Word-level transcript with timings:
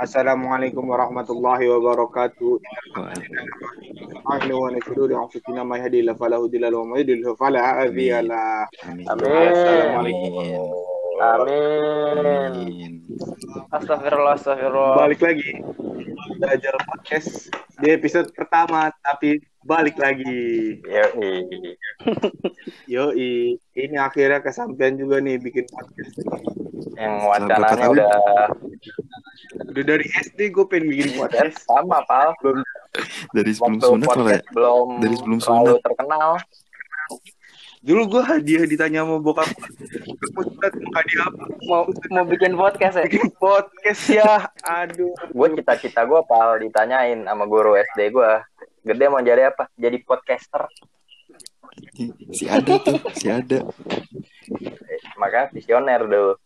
Assalamualaikum 0.00 0.80
warahmatullahi 0.88 1.68
wabarakatuh. 1.68 2.56
Ahli 4.32 4.52
wa 4.56 4.72
nashhadu 4.72 5.12
anfusina 5.12 5.60
ma 5.60 5.76
yahdihillahu 5.76 6.16
fala 6.16 6.40
mudilla 6.40 6.72
lahu 6.72 6.88
wa 6.88 6.96
ma 6.96 7.04
yudlil 7.04 7.36
fala 7.36 7.60
hadiya 7.84 8.24
lah. 8.24 8.64
Amin. 8.88 9.04
Assalamualaikum. 9.04 10.32
Amin. 11.20 12.16
Amin. 12.16 12.92
Astagfirullah, 13.68 14.40
astagfirullah. 14.40 14.96
Balik 15.04 15.20
lagi 15.20 15.60
belajar 16.30 16.74
podcast 16.84 17.48
di 17.76 17.88
episode 17.88 18.28
pertama 18.32 18.92
tapi 19.00 19.38
balik 19.62 19.96
lagi. 19.96 20.80
Yoi. 20.82 21.32
Yoi, 22.86 23.32
ini 23.74 23.96
akhirnya 23.96 24.40
kesampaian 24.40 24.96
juga 24.96 25.20
nih 25.20 25.36
bikin 25.36 25.64
podcast. 25.68 26.14
Yang 26.96 27.14
wacananya 27.24 27.86
udah 27.88 28.10
Udah 29.70 29.84
dari 29.86 30.06
SD 30.06 30.50
gue 30.50 30.64
pengen 30.66 30.90
bikin 30.90 31.08
podcast. 31.14 31.64
sama, 31.64 32.02
Pal. 32.04 32.34
Belum 32.40 32.60
Dari 33.32 33.50
sebelum 33.54 33.78
Waktu 33.78 33.86
sunat 33.86 34.16
ya. 34.28 34.40
belum 34.50 34.88
Dari 34.98 35.14
sebelum 35.16 35.38
sunat. 35.38 35.78
terkenal. 35.80 36.30
Dulu 37.80 38.02
gue 38.12 38.22
hadiah 38.22 38.68
ditanya 38.68 39.08
sama 39.08 39.16
bokap 39.24 39.48
hadiah 40.92 41.24
apa? 41.32 41.44
Mau 41.64 41.88
mau 42.12 42.24
bikin 42.28 42.52
podcast 42.52 43.00
ya? 43.00 43.04
Bikin 43.08 43.32
podcast 43.40 44.02
ya 44.12 44.32
Aduh 44.68 45.16
Gue 45.32 45.48
cita-cita 45.56 46.04
gue, 46.04 46.20
Pal, 46.28 46.60
ditanyain 46.60 47.24
sama 47.24 47.48
guru 47.48 47.72
SD 47.80 48.12
gue. 48.12 48.30
Gede 48.84 49.04
mau 49.08 49.24
jadi 49.24 49.48
apa? 49.48 49.72
Jadi 49.80 49.96
podcaster. 50.04 50.68
Si 52.36 52.44
ada 52.44 52.74
tuh, 52.84 53.00
si 53.16 53.32
ada. 53.32 53.64
Eh, 54.60 55.00
Makanya 55.16 55.48
visioner 55.56 56.04
dulu. 56.04 56.36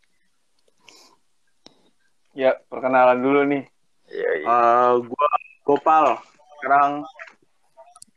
Ya 2.34 2.54
perkenalan 2.70 3.18
dulu 3.18 3.40
nih 3.46 3.62
Yoi. 4.10 4.42
uh, 4.42 4.98
Gue 4.98 5.26
Gopal 5.62 6.18
Sekarang 6.58 7.06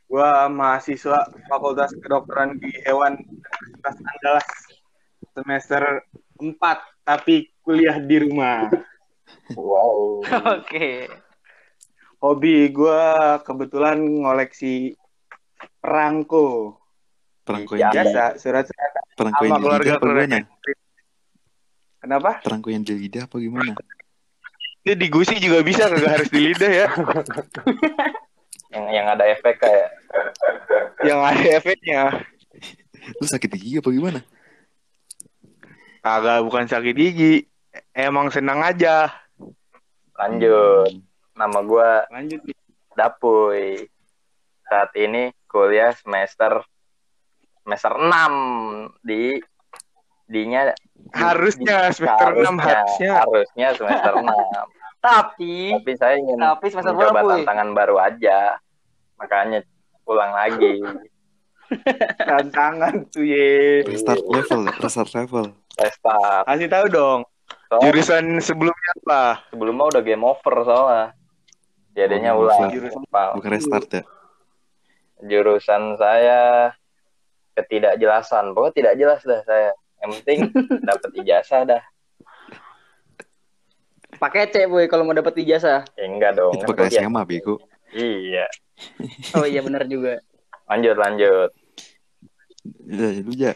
gue 0.08 0.30
mahasiswa 0.48 1.20
Fakultas 1.52 1.92
Kedokteran 2.00 2.56
di 2.56 2.72
Hewan 2.88 3.20
Universitas 3.20 3.96
Andalas 4.00 4.48
Semester 5.36 5.82
4 6.40 6.56
Tapi 7.04 7.52
kuliah 7.60 8.00
di 8.00 8.16
rumah 8.24 8.72
Wow. 9.52 10.24
Oke. 10.60 11.08
Hobi 12.18 12.72
gue 12.72 13.04
kebetulan 13.44 14.00
ngoleksi 14.00 14.96
perangko 15.78 16.76
Perangko 17.44 17.76
Ya, 17.76 17.92
yang 17.92 18.08
Biasa 18.08 18.40
surat-surat 18.40 18.92
perangko 19.14 19.42
yang 19.44 19.52
di 19.56 19.62
keluarga 19.62 19.92
keluarga? 20.00 20.38
Kenapa? 21.98 22.30
Perangko 22.42 22.68
yang 22.72 22.82
di 22.82 22.94
lidah 22.96 23.28
apa 23.28 23.36
gimana? 23.38 23.76
Itu 24.82 24.94
di 24.96 25.08
gusi 25.12 25.36
juga 25.36 25.60
bisa 25.60 25.90
kagak 25.90 26.12
harus 26.16 26.30
di 26.32 26.40
lidah 26.48 26.72
ya. 26.72 26.88
Yang 28.68 28.84
yang 29.00 29.06
ada 29.08 29.24
efek 29.32 29.64
kayak 29.64 29.96
Yang 31.00 31.20
ada 31.20 31.46
efeknya. 31.54 32.02
Lu 33.16 33.24
sakit 33.24 33.50
gigi 33.54 33.78
apa 33.78 33.88
gimana? 33.88 34.20
Kagak 36.00 36.42
bukan 36.42 36.64
sakit 36.66 36.94
gigi. 36.94 37.44
Emang 37.92 38.28
senang 38.28 38.60
aja. 38.60 39.10
lanjut. 40.18 40.90
Nama 41.32 41.58
gue 41.62 41.90
Lanjut. 42.10 42.40
nih. 42.42 42.56
Dapuy. 42.92 43.86
Saat 44.66 44.90
ini 44.98 45.30
kuliah 45.46 45.94
semester 45.94 46.60
semester 47.62 47.92
6 47.94 48.98
di 49.00 49.38
dinya 50.26 50.74
Harusnya 51.14 51.88
semester 51.88 52.34
6 52.34 52.58
harusnya. 52.58 53.12
harusnya 53.22 53.68
semester 53.72 54.12
6. 54.26 54.28
Tapi 54.98 55.78
Tapi 55.78 55.92
saya 55.94 56.18
ingin 56.18 56.36
Tapi 56.36 56.66
semester 56.68 56.90
mencoba 56.92 57.14
berapa, 57.14 57.32
tantangan 57.38 57.68
baru 57.70 57.96
aja. 58.02 58.58
Makanya 59.16 59.62
pulang 60.08 60.32
lagi. 60.32 60.80
Tantangan 62.18 63.04
tuh 63.08 63.22
ye. 63.22 63.84
Restart 63.84 64.24
level, 64.24 64.72
restart 64.74 65.12
level. 65.12 65.52
Restart. 65.76 66.44
Kasih 66.48 66.66
tahu 66.66 66.86
dong. 66.88 67.20
Soalnya 67.68 67.84
Jurusan 67.86 68.24
sebelumnya 68.40 68.90
apa? 68.98 69.44
sebelumnya 69.52 69.84
udah 69.86 70.02
game 70.02 70.24
over 70.24 70.54
soalnya. 70.64 71.12
Jadinya 71.92 72.32
Oh, 72.32 72.42
ulang. 72.42 72.72
jurusan. 72.72 73.04
Bukan 73.36 73.50
restart 73.52 73.88
ya. 73.92 74.02
Jurusan 75.20 75.82
saya 75.94 76.72
ketidakjelasan. 77.52 78.56
Pokoknya 78.56 78.72
tidak 78.74 78.94
jelas 78.96 79.20
dah 79.20 79.42
saya. 79.44 79.70
Yang 79.98 80.10
penting 80.16 80.38
dapat 80.88 81.10
ijazah 81.16 81.62
dah. 81.68 81.82
pakai 84.08 84.48
C 84.48 84.64
boy 84.64 84.88
kalau 84.88 85.04
mau 85.04 85.12
dapat 85.12 85.36
ijazah. 85.38 85.84
Ya, 85.94 86.04
enggak 86.06 86.34
dong. 86.34 86.56
Itu 86.56 86.64
pakai. 86.64 86.88
SMA 86.90 87.22
bego. 87.22 87.60
Iya. 87.90 88.48
Oh 89.36 89.46
iya 89.46 89.60
benar 89.62 89.84
juga. 89.86 90.22
Lanjut 90.68 90.96
lanjut. 90.96 91.50
Ya, 92.84 93.08
lu 93.24 93.32
ya. 93.32 93.52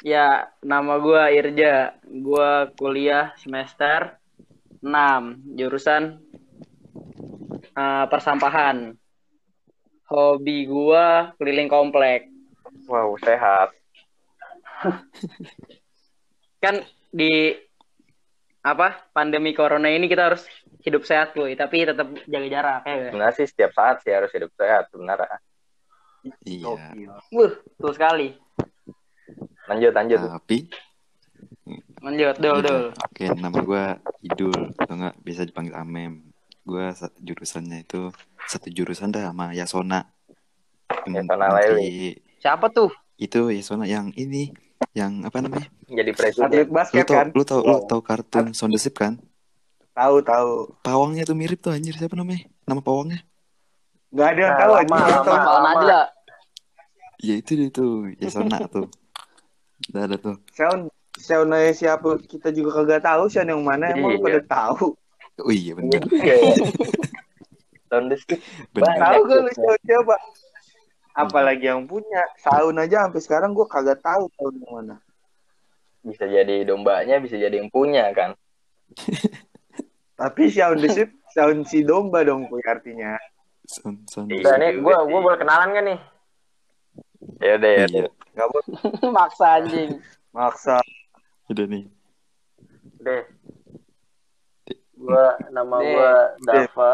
Ya, 0.00 0.48
nama 0.64 0.96
gua 0.96 1.28
Irja. 1.28 1.92
Gua 2.08 2.72
kuliah 2.72 3.36
semester 3.36 4.16
6, 4.80 4.88
jurusan 5.60 6.24
eh, 7.76 8.06
persampahan. 8.08 8.96
Hobi 10.08 10.66
gua 10.66 11.36
keliling 11.36 11.68
komplek. 11.68 12.32
Wow 12.88 13.14
sehat. 13.20 13.76
Kan 16.64 16.82
di 17.12 17.54
apa? 18.64 19.04
Pandemi 19.12 19.52
corona 19.52 19.92
ini 19.92 20.08
kita 20.08 20.32
harus 20.32 20.48
hidup 20.80 21.02
sehat, 21.04 21.32
boy, 21.32 21.52
tapi 21.54 21.84
tetap 21.84 22.08
jaga 22.24 22.48
jarak 22.48 22.80
ya. 22.84 22.94
Sebenarnya 23.08 23.34
sih 23.34 23.46
setiap 23.46 23.72
saat 23.72 23.96
sih 24.00 24.12
harus 24.12 24.30
hidup 24.30 24.50
sehat 24.54 24.88
sebenarnya. 24.88 25.36
Iya. 26.42 26.92
Wuh, 27.32 27.52
betul 27.76 27.92
sekali. 27.92 28.28
Lanjut 29.66 29.92
lanjut. 29.92 30.18
Tapi 30.20 30.58
Lanjut, 32.00 32.34
dul, 32.40 32.56
Gitu. 32.58 32.66
dul. 32.66 32.82
Oke, 32.96 33.24
nama 33.30 33.58
gue 33.60 33.84
Idul 34.22 34.56
atau 34.74 34.94
enggak 34.96 35.14
bisa 35.20 35.44
dipanggil 35.44 35.76
Amem. 35.76 36.32
Gue 36.64 36.92
jurusannya 37.20 37.84
itu 37.84 38.08
satu 38.44 38.68
jurusan 38.68 39.12
dah 39.12 39.28
sama 39.28 39.52
Yasona. 39.52 40.08
Yang 41.06 41.24
Yasona 41.24 41.44
nanti- 41.46 41.68
Leli. 41.70 42.10
Siapa 42.40 42.66
tuh? 42.72 42.88
Itu 43.16 43.52
Yasona 43.52 43.84
yang 43.84 44.12
ini, 44.16 44.48
yang 44.92 45.24
apa 45.24 45.44
namanya? 45.44 45.68
Jadi 45.86 46.10
Atlet 46.10 46.16
presiden. 46.16 46.48
Lu 46.50 46.64
basket 46.72 47.04
tau, 47.04 47.16
kan? 47.16 47.26
lu 47.32 47.42
tau, 47.44 47.60
lu 47.60 47.76
tau 47.84 48.00
kartun 48.00 48.46
Sound 48.52 48.72
the 48.72 48.80
Ship 48.80 48.96
kan? 48.96 49.20
Tahu 49.90 50.16
tahu. 50.22 50.52
Pawangnya 50.80 51.26
tuh 51.26 51.36
mirip 51.36 51.58
tuh 51.60 51.74
anjir 51.74 51.92
siapa 51.94 52.14
namanya? 52.14 52.46
Nama 52.64 52.80
pawangnya? 52.80 53.20
Gak 54.10 54.26
ada 54.34 54.40
yang 54.40 54.54
Nah, 54.54 54.60
tahu 54.60 54.72
lama, 54.74 54.96
aja. 54.96 55.06
lama. 55.06 55.22
Pak 55.26 55.60
Najla. 55.62 56.00
Ya 57.20 57.34
itu 57.36 57.52
dia 57.52 57.68
tuh, 57.68 57.92
Yasona 58.16 58.58
tuh. 58.66 58.88
Udah 59.92 60.02
ada 60.08 60.16
tuh. 60.16 60.36
Sound 60.54 60.88
Sound 61.20 61.52
siapa 61.74 62.16
kita 62.24 62.48
juga 62.50 62.80
kagak 62.80 63.02
tahu 63.04 63.28
sih 63.28 63.42
yang 63.42 63.60
mana 63.60 63.92
emang 63.92 64.16
Iya. 64.16 64.22
pada 64.24 64.40
tahu. 64.46 64.96
Oh 65.40 65.52
iya 65.52 65.72
bener. 65.76 66.00
Iya. 66.10 66.36
Tahun. 67.90 68.06
Banyak. 68.72 68.96
Tahu 68.98 69.20
gak 69.26 69.40
lu 69.42 69.50
siapa? 69.84 70.14
Apalagi 71.12 71.66
yang 71.66 71.84
punya. 71.84 72.22
Sound 72.40 72.78
aja 72.78 73.04
sampai 73.04 73.20
sekarang 73.20 73.50
gua 73.52 73.66
kagak 73.66 74.00
tahu 74.00 74.30
Sound 74.38 74.56
yang 74.62 74.72
mana. 74.72 74.96
Bisa 76.00 76.24
jadi 76.24 76.64
dombanya, 76.64 77.20
bisa 77.20 77.36
jadi 77.36 77.60
yang 77.60 77.68
punya 77.68 78.08
kan. 78.16 78.32
Tapi 80.20 80.42
Sound 80.48 80.78
the 80.78 80.88
Ship, 80.90 81.08
Sound 81.30 81.64
si 81.64 81.80
domba 81.80 82.20
dong 82.20 82.44
punya 82.44 82.66
artinya. 82.70 83.12
Sound, 83.64 84.04
sound 84.04 84.28
Ship. 84.28 84.44
nih, 84.52 84.76
gua 84.78 85.00
gua 85.02 85.20
boleh 85.22 85.38
kenalan 85.38 85.72
kan 85.72 85.84
nih? 85.86 86.00
Ya 87.38 87.56
udah 87.56 87.70
ya. 87.70 87.84
Iya, 87.86 88.04
Gak 88.30 88.46
boleh 88.46 88.66
Maksa 89.16 89.46
anjing. 89.56 89.90
maksa. 90.30 90.76
udah 91.46 91.66
nih. 91.66 91.84
Deh. 93.00 93.24
Gua 94.94 95.24
nama 95.48 95.76
Deh. 95.78 95.88
gua 95.90 96.12
Dava 96.42 96.92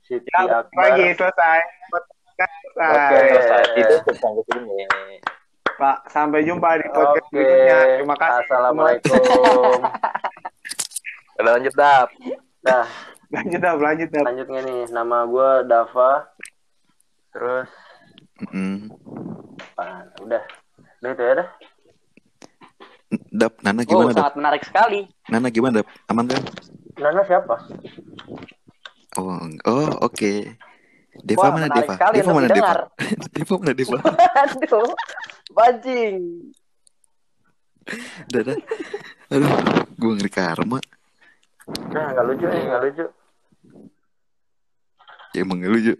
Siti 0.00 0.30
Ya, 0.30 0.62
Akbar. 0.62 0.78
lagi 0.88 1.04
selesai. 1.12 1.58
Selesai. 1.84 2.48
Oke, 2.78 3.18
selesai. 3.28 3.62
Ditutup 3.74 4.16
sampai 4.16 4.42
sini. 4.46 4.78
Pak, 5.74 5.98
sampai 6.08 6.40
jumpa 6.42 6.68
di 6.74 6.86
podcast 6.88 7.26
Oke. 7.26 7.34
berikutnya. 7.34 7.78
Terima 7.96 8.16
kasih. 8.16 8.40
Assalamualaikum. 8.40 9.78
Udah 11.36 11.52
lanjut 11.52 11.74
dap. 11.74 12.08
Nah, 12.68 12.86
Lanjut 13.34 13.60
dah, 13.60 13.76
lanjut 13.76 14.08
dah. 14.08 14.24
lanjutnya 14.24 14.60
nih. 14.62 14.80
Nama 14.88 15.18
gua 15.24 15.60
Dava. 15.62 16.32
Terus 17.30 17.68
Mm. 18.48 18.86
ah, 19.74 20.06
udah. 20.18 20.42
Udah 20.98 21.10
itu 21.10 21.22
ya 21.22 21.34
dah. 21.34 21.48
Dap, 23.30 23.52
Nana 23.60 23.80
Oh, 23.80 23.84
gimana 23.84 24.10
Dap? 24.10 24.20
sangat 24.22 24.34
menarik 24.36 24.62
sekali. 24.62 25.00
Nana 25.26 25.48
gimana 25.48 25.80
Dap? 25.80 25.88
Aman 26.06 26.24
kan? 26.24 26.42
Nana 26.96 27.20
siapa? 27.24 27.56
Oh, 29.16 29.36
oh 29.64 29.90
oke. 30.00 30.32
Deva 31.18 31.40
Wah, 31.40 31.50
mana 31.50 31.66
Deva? 31.66 31.98
sekali 31.98 32.14
Deva 32.14 32.30
mana 32.30 32.46
Deva? 32.46 32.72
Deva 33.34 33.54
mana 33.58 33.72
Deva? 33.74 33.98
Aduh, 34.46 34.90
bajing. 35.50 36.16
Udah, 38.28 38.42
dah. 38.44 38.58
Aduh, 39.28 39.50
gue 39.96 40.12
ngeri 40.14 40.30
karma. 40.30 40.78
Nah, 41.68 42.06
nggak 42.12 42.24
lucu 42.24 42.44
nih, 42.44 42.62
nggak 42.64 42.82
lucu. 42.82 43.04
Ya 45.30 45.44
emang 45.44 45.60
gak 45.60 45.70
lucu. 45.70 45.94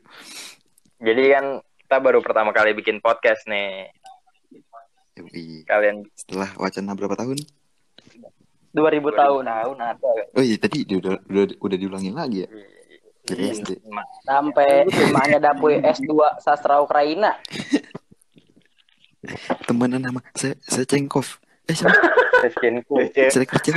Jadi 0.98 1.22
kan 1.28 1.44
kita 1.78 1.96
baru 1.98 2.18
pertama 2.20 2.50
kali 2.50 2.72
bikin 2.72 2.98
podcast 2.98 3.44
nih. 3.44 3.92
Yoi. 5.14 5.62
Kalian 5.64 6.04
Setelah 6.14 6.48
wacana 6.56 6.94
berapa 6.94 7.14
tahun? 7.14 7.36
2000 8.72 9.12
tahun. 9.12 9.44
tahun 9.44 9.76
ada. 9.78 10.08
Oh 10.32 10.40
iya 10.40 10.56
tadi 10.56 10.84
udah 10.86 11.18
udah, 11.20 11.44
udah 11.58 11.76
diulangin 11.76 12.14
lagi 12.14 12.44
ya. 12.44 12.48
Dari 13.24 13.42
Iya. 13.44 13.52
SD. 13.58 13.68
Sampai 14.24 14.86
emaknya 14.88 15.38
dapur 15.42 15.70
S2 15.70 16.38
sastra 16.38 16.80
Ukraina. 16.80 17.34
Temenan 19.66 20.00
sama 20.00 20.20
saya 20.32 20.54
saya 20.62 20.86
Cengkov. 20.86 21.42
Eh 21.68 21.74
siapa? 21.74 21.92
Saya 22.38 23.46
kerja 23.46 23.70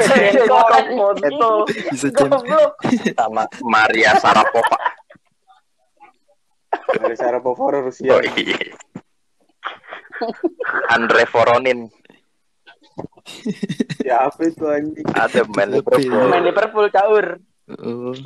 Foto. 0.94 1.50
Goblok. 2.14 2.72
sama 3.18 3.44
Maria 3.66 4.14
Sarapova. 4.22 4.78
Dari 6.92 7.16
Sharapova 7.16 7.82
Rusia. 7.82 8.16
Oh, 8.16 8.22
iya. 8.38 8.58
Andre 10.94 11.26
Voronin 11.26 11.90
Ya 14.06 14.28
apa 14.28 14.42
itu 14.46 14.66
anjing? 14.66 15.06
ada 15.14 15.42
main 15.54 15.70
Liverpool. 15.72 16.30
Main 16.30 16.44
Liverpool 16.46 16.86
caur. 16.90 17.26
Oh, 17.80 18.14
Kan 18.14 18.22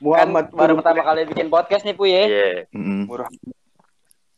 Muhammad 0.00 0.52
baru 0.52 0.76
Turun. 0.76 0.84
pertama 0.84 1.02
kali 1.04 1.24
bikin 1.24 1.48
podcast 1.48 1.84
nih 1.88 1.96
Puy 1.96 2.12
ya. 2.12 2.24
Iya, 2.28 2.48
mm 2.72 3.08
Murah. 3.08 3.28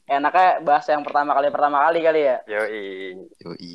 Enaknya 0.09 0.65
bahas 0.65 0.89
yang 0.89 1.05
pertama 1.05 1.37
kali 1.37 1.53
pertama 1.53 1.85
kali 1.85 2.01
kali 2.01 2.21
ya. 2.25 2.37
yoi. 2.49 3.13
yoi. 3.45 3.75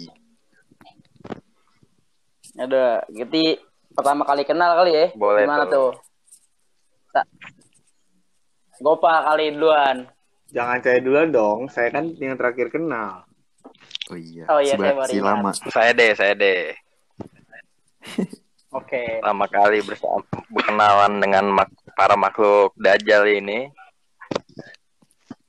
Ada, 2.53 3.05
gitu 3.09 3.61
pertama 3.93 4.25
kali 4.25 4.41
kenal 4.45 4.73
kali 4.81 4.91
ya. 4.93 5.05
Boleh 5.13 5.45
Gimana 5.45 5.69
tuh. 5.69 5.93
tuh? 5.93 7.21
Gopa 8.81 9.29
kali 9.29 9.53
duluan. 9.53 10.09
Jangan 10.49 10.77
saya 10.81 10.99
duluan 11.01 11.29
dong. 11.29 11.69
Saya 11.69 11.93
kan 11.93 12.09
yang 12.17 12.37
terakhir 12.37 12.73
kenal. 12.73 13.25
Oh 14.09 14.17
iya. 14.17 14.45
Oh 14.49 14.59
iya, 14.59 14.75
saya 14.75 14.93
si 15.05 15.21
lama. 15.21 15.53
Saya 15.53 15.93
deh, 15.93 16.11
saya 16.17 16.33
deh. 16.33 16.73
Oke. 18.73 19.21
Pertama 19.21 19.45
kali 19.45 19.79
bersama 19.85 20.25
berkenalan 20.49 21.13
dengan 21.21 21.45
mak- 21.61 21.77
para 21.93 22.17
makhluk 22.17 22.73
dajjal 22.75 23.29
ini. 23.29 23.69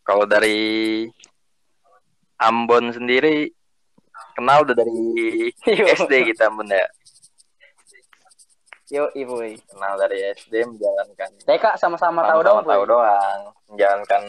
Kalau 0.04 0.24
dari 0.24 1.08
Ambon 2.36 2.92
sendiri 2.92 3.48
kenal 4.34 4.62
udah 4.62 4.74
dari 4.74 4.92
Yo. 5.64 5.84
SD 5.88 6.12
kita 6.28 6.50
benda. 6.50 6.84
Yo, 8.86 9.08
ibu. 9.12 9.40
Kenal 9.64 9.96
dari 9.96 10.28
SD 10.30 10.52
menjalankan 10.66 11.30
TK 11.40 11.64
sama-sama 11.74 12.20
tahu 12.22 12.40
dong. 12.42 12.62
tahu 12.62 12.82
doang 12.84 13.40
menjalankan 13.66 14.22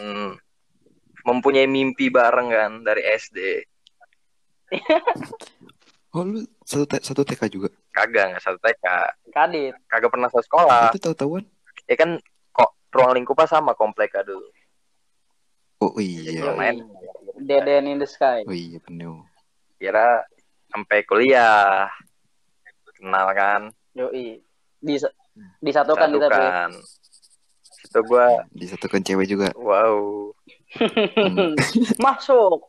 mempunyai 1.22 1.66
mimpi 1.66 2.08
bareng 2.08 2.48
kan 2.48 2.72
dari 2.80 3.02
SD 3.04 3.38
Oh 6.16 6.24
lu 6.24 6.40
satu 6.62 6.88
satu 6.96 7.22
TK 7.22 7.42
juga. 7.50 7.68
kagak 7.92 8.32
nggak 8.32 8.42
satu 8.42 8.56
TK 8.58 8.84
Kadit. 9.28 9.74
kagak 9.86 10.08
pernah 10.08 10.28
satu 10.28 10.40
sekolah 10.42 10.88
Itu 10.88 11.02
tahu-tahuan. 11.02 11.44
ya 11.84 11.94
kan 11.94 12.16
kok 12.50 12.72
ruang 12.90 13.12
lingkupnya 13.12 13.44
sama 13.44 13.72
komplek 13.72 14.16
dulu 14.18 14.48
Oh 15.80 15.92
iya. 16.00 16.56
Main 16.56 16.88
Dead 17.44 17.68
End 17.68 17.88
in 17.88 17.98
the 18.00 18.08
Sky. 18.08 18.42
Oh 18.48 18.56
iya 18.56 18.80
penuh. 18.80 19.20
kira 19.76 20.24
sampai 20.72 21.04
kuliah 21.04 21.84
kenal 22.96 23.28
kan 23.36 23.68
Yoi. 23.92 24.40
Dis 24.80 25.04
disatukan 25.60 26.08
kita, 26.16 26.28
Puy. 26.32 26.32
satukan 26.32 26.70
itu 27.86 28.00
gua 28.08 28.26
Disatukan 28.56 29.00
cewek 29.04 29.28
juga. 29.28 29.48
wow 29.56 30.32
Hmm. 30.76 31.56
Masuk. 32.04 32.68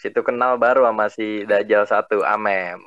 situ 0.00 0.20
kenal 0.24 0.56
baru 0.56 0.88
sama 0.88 1.12
si 1.12 1.44
Dajjal 1.44 1.84
satu 1.84 2.24
Amem 2.24 2.80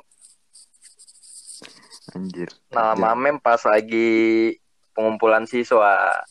Anjir. 2.14 2.50
Nah, 2.70 2.94
Amem 2.94 3.38
pas 3.38 3.58
lagi 3.66 4.54
pengumpulan 4.94 5.46
siswa 5.46 6.22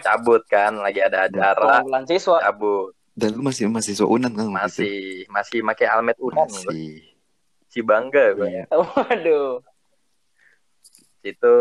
cabut 0.00 0.42
kan 0.44 0.74
lagi 0.76 0.98
ada 0.98 1.24
acara 1.24 1.80
Pengumpulan 1.80 2.04
siswa. 2.04 2.38
cabut 2.40 2.92
Dan 3.12 3.36
lu 3.36 3.42
masih 3.42 3.66
masih 3.66 3.92
so 3.92 4.06
unan 4.06 4.30
kan 4.30 4.46
waktu 4.46 4.54
itu? 4.54 4.56
masih 4.56 4.96
masih 5.28 5.58
pakai 5.62 5.86
almet 5.86 6.16
gua. 6.16 6.32
Masih. 6.42 7.04
si 7.66 7.78
bangga 7.80 8.34
gua. 8.34 8.46
Iya. 8.46 8.64
Waduh. 8.70 9.60
itu 11.20 11.54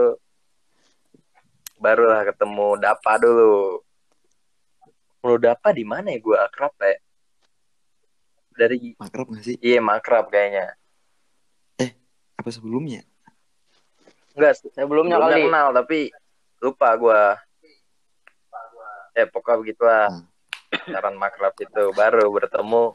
barulah 1.76 2.24
ketemu 2.24 2.68
Dapa 2.78 3.14
dulu 3.18 3.84
lu 5.20 5.36
Dapa 5.36 5.70
di 5.70 5.84
mana 5.84 6.10
ya 6.10 6.18
gue 6.18 6.38
akrab 6.38 6.72
ya 6.80 6.96
dari 8.52 8.96
Makrab 8.96 9.28
gak 9.30 9.44
sih? 9.44 9.56
iya 9.60 9.80
makrab 9.80 10.28
kayaknya 10.28 10.76
Apa 12.36 12.50
sebelumnya? 12.50 13.04
enggak 14.32 14.64
Sebelumnya 14.72 15.20
belum 15.20 15.28
kali. 15.30 15.44
kenal 15.44 15.68
tapi 15.74 16.00
lupa 16.60 16.90
gua 16.96 17.36
eh 19.19 19.27
pokoknya 19.27 19.57
begitulah. 19.60 20.07
Hmm. 20.10 20.27
saran 20.86 21.18
makrab 21.18 21.54
itu. 21.57 21.83
Baru 21.98 22.30
bertemu 22.30 22.94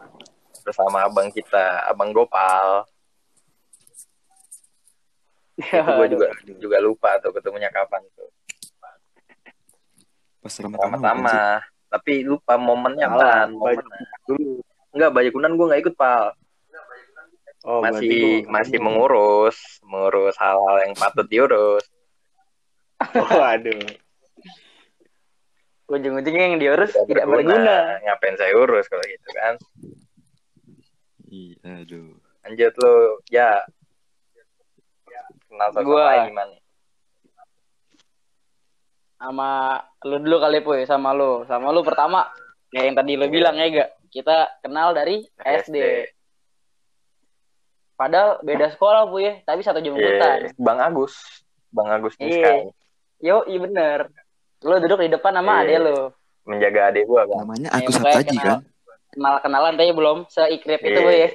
bersama 0.64 1.04
abang 1.04 1.28
kita 1.28 1.84
abang 1.90 2.14
Gopal. 2.14 2.86
Itu 5.58 5.78
gue 5.78 6.06
juga 6.10 6.26
juga 6.58 6.78
lupa 6.82 7.18
tuh 7.20 7.34
ketemunya 7.34 7.70
kapan 7.70 8.02
tuh. 8.14 8.30
Pas 10.42 10.54
sama-sama 10.54 11.62
tapi 11.94 12.26
lupa 12.26 12.58
momennya 12.58 13.06
apaan 13.06 13.54
baju 13.54 13.78
momen 13.86 14.02
dulu. 14.26 14.58
enggak 14.90 15.30
kunan 15.30 15.54
gue 15.54 15.66
nggak 15.70 15.82
ikut 15.86 15.94
pal. 15.94 16.34
Oh, 17.64 17.80
masih 17.80 18.44
masih 18.44 18.76
mengurus 18.76 19.56
mengurus 19.86 20.36
hal-hal 20.36 20.76
yang 20.84 20.94
patut 20.98 21.26
diurus. 21.30 21.84
Oh, 23.14 23.42
aduh. 23.42 24.03
Ujung-ujungnya 25.84 26.44
yang 26.48 26.58
diurus 26.58 26.90
Tidak 26.90 27.06
tidak 27.06 27.26
berguna. 27.26 28.00
ngapain 28.00 28.34
saya 28.34 28.52
urus 28.54 28.88
kalau 28.88 29.04
gitu 29.04 29.28
kan 29.34 29.54
Iya, 31.26 31.56
aduh. 31.82 32.14
lanjut 32.40 32.72
lu 32.76 32.94
ya 33.26 33.60
kenal 35.44 35.68
sosok 35.70 35.84
Gua. 35.84 36.24
gimana 36.24 36.54
Sama 39.16 39.50
lu 40.04 40.20
dulu 40.20 40.36
kali 40.38 40.60
Puy, 40.60 40.84
sama 40.84 41.10
lu. 41.10 41.44
Sama 41.44 41.68
lu 41.68 41.80
pertama 41.80 42.28
ya 42.68 42.84
yang 42.84 42.92
tadi 42.92 43.16
lu 43.16 43.24
bilang 43.26 43.56
ya 43.56 43.72
gak? 43.72 43.90
Kita 44.08 44.36
kenal 44.60 44.92
dari 44.92 45.24
SD. 45.38 46.04
Padahal 47.94 48.42
beda 48.42 48.68
sekolah 48.68 49.06
Puy 49.06 49.24
ya, 49.24 49.34
tapi 49.42 49.60
satu 49.60 49.78
Iya, 49.78 49.86
jemputan. 49.86 50.38
Bang 50.56 50.76
Agus 50.78 51.14
Bang 51.70 51.88
Agus 51.88 52.14
Iya. 52.16 52.26
Niskai 52.26 52.58
Yo, 53.18 53.36
iya 53.48 53.58
bener. 53.58 54.00
Lu 54.62 54.78
duduk 54.78 55.00
di 55.00 55.10
depan 55.10 55.32
sama 55.32 55.60
Iya. 55.60 55.62
adek 55.64 55.78
lu. 55.82 55.96
menjaga 56.44 56.92
adik 56.92 57.04
gua 57.04 57.24
kan 57.24 57.40
Namanya 57.40 57.68
Iya, 57.70 57.76
Agus 57.80 57.94
makanya 57.94 58.12
Hataji 58.12 58.36
kenal. 58.36 58.44
kan? 58.44 58.60
Kenal-kenalan 59.10 59.72
tapi 59.74 59.92
belum 59.92 60.18
seikrip 60.28 60.76
itu 60.78 60.92
Iya. 60.92 61.00
Puy 61.00 61.16
ya. 61.16 61.28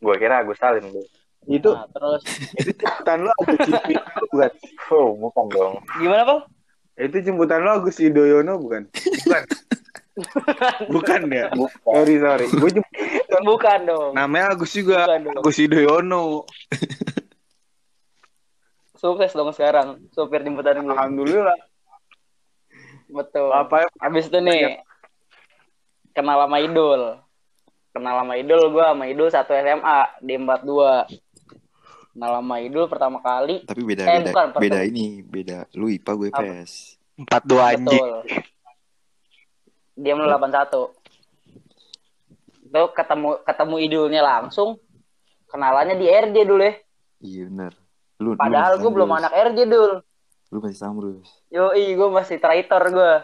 gua 0.00 0.14
kira 0.16 0.34
Agus 0.38 0.56
Salim 0.56 0.84
tuh 0.86 1.06
Itu 1.42 1.70
Nah, 1.72 1.88
terus 1.88 2.22
itu 2.54 2.70
jemputan 2.72 3.16
lu 3.18 3.30
Agus 3.34 3.58
Cipi 3.60 3.94
bukan? 4.24 4.50
oh 4.90 5.08
bukan 5.18 5.44
dong 5.50 5.72
gimana 5.96 6.22
Pal? 6.22 6.38
Itu 6.94 7.16
jemputan 7.18 7.58
lu 7.58 7.70
Agus 7.72 7.96
Yudhoyono 7.96 8.54
bukan? 8.56 8.82
Bukan. 8.92 9.42
bukan 10.90 11.20
ya? 11.26 11.46
bukan 11.50 11.74
Sorry, 11.82 12.14
sorry. 12.18 12.46
Gue 12.50 12.70
jemput 12.70 12.92
Bukan 13.48 13.78
dong. 13.82 14.10
namanya 14.12 14.52
Agus 14.52 14.70
juga. 14.70 15.08
Agus 15.08 15.56
Yudhoyono. 15.56 16.44
Sukses 18.94 19.32
dong 19.32 19.48
sekarang 19.50 19.96
supir 20.10 20.38
jemputan 20.40 20.76
gue. 20.78 20.92
Alhamdulillah. 20.92 21.56
Betul. 23.10 23.50
Apa 23.50 23.84
ya? 23.84 23.88
Habis 23.98 24.30
itu 24.30 24.38
nih 24.38 24.80
kenal 26.14 26.38
sama 26.46 26.58
Idul. 26.62 27.02
Kenal 27.90 28.14
sama 28.22 28.34
Idul 28.38 28.62
gue 28.70 28.84
sama 28.86 29.04
Idul 29.10 29.28
satu 29.30 29.52
SMA 29.54 30.00
di 30.22 30.34
42. 30.38 32.14
Kenal 32.14 32.32
sama 32.38 32.56
Idul 32.62 32.86
pertama 32.86 33.18
kali. 33.18 33.66
Tapi 33.66 33.82
beda 33.82 34.02
Eh, 34.06 34.18
beda 34.22 34.30
bukan, 34.30 34.46
beda 34.62 34.80
ini, 34.86 35.22
beda 35.26 35.66
lu 35.74 35.90
IPA 35.90 36.12
gue 36.14 36.28
Apa? 36.30 36.40
PS. 36.42 36.72
Empat 37.20 37.42
dua 37.44 37.74
Betul. 37.76 38.10
Dia 40.00 40.12
lu 40.16 40.24
81. 40.24 40.94
Itu 42.70 42.82
ketemu 42.94 43.28
ketemu 43.42 43.76
Idulnya 43.82 44.22
langsung. 44.22 44.78
Kenalannya 45.50 45.98
di 45.98 46.06
RJ 46.06 46.36
dulu 46.46 46.62
ya. 46.62 46.74
Iya 47.20 47.42
benar. 47.50 47.72
Lu 48.22 48.38
Padahal 48.38 48.78
gue 48.78 48.90
belum 48.94 49.10
anak 49.10 49.32
RJ 49.34 49.58
dul. 49.66 49.92
Lu 50.50 50.58
masih 50.58 50.76
Samrus. 50.76 51.28
Yoi, 51.48 51.94
gue 51.94 52.08
masih 52.08 52.36
traitor 52.36 52.82
gue. 52.86 53.14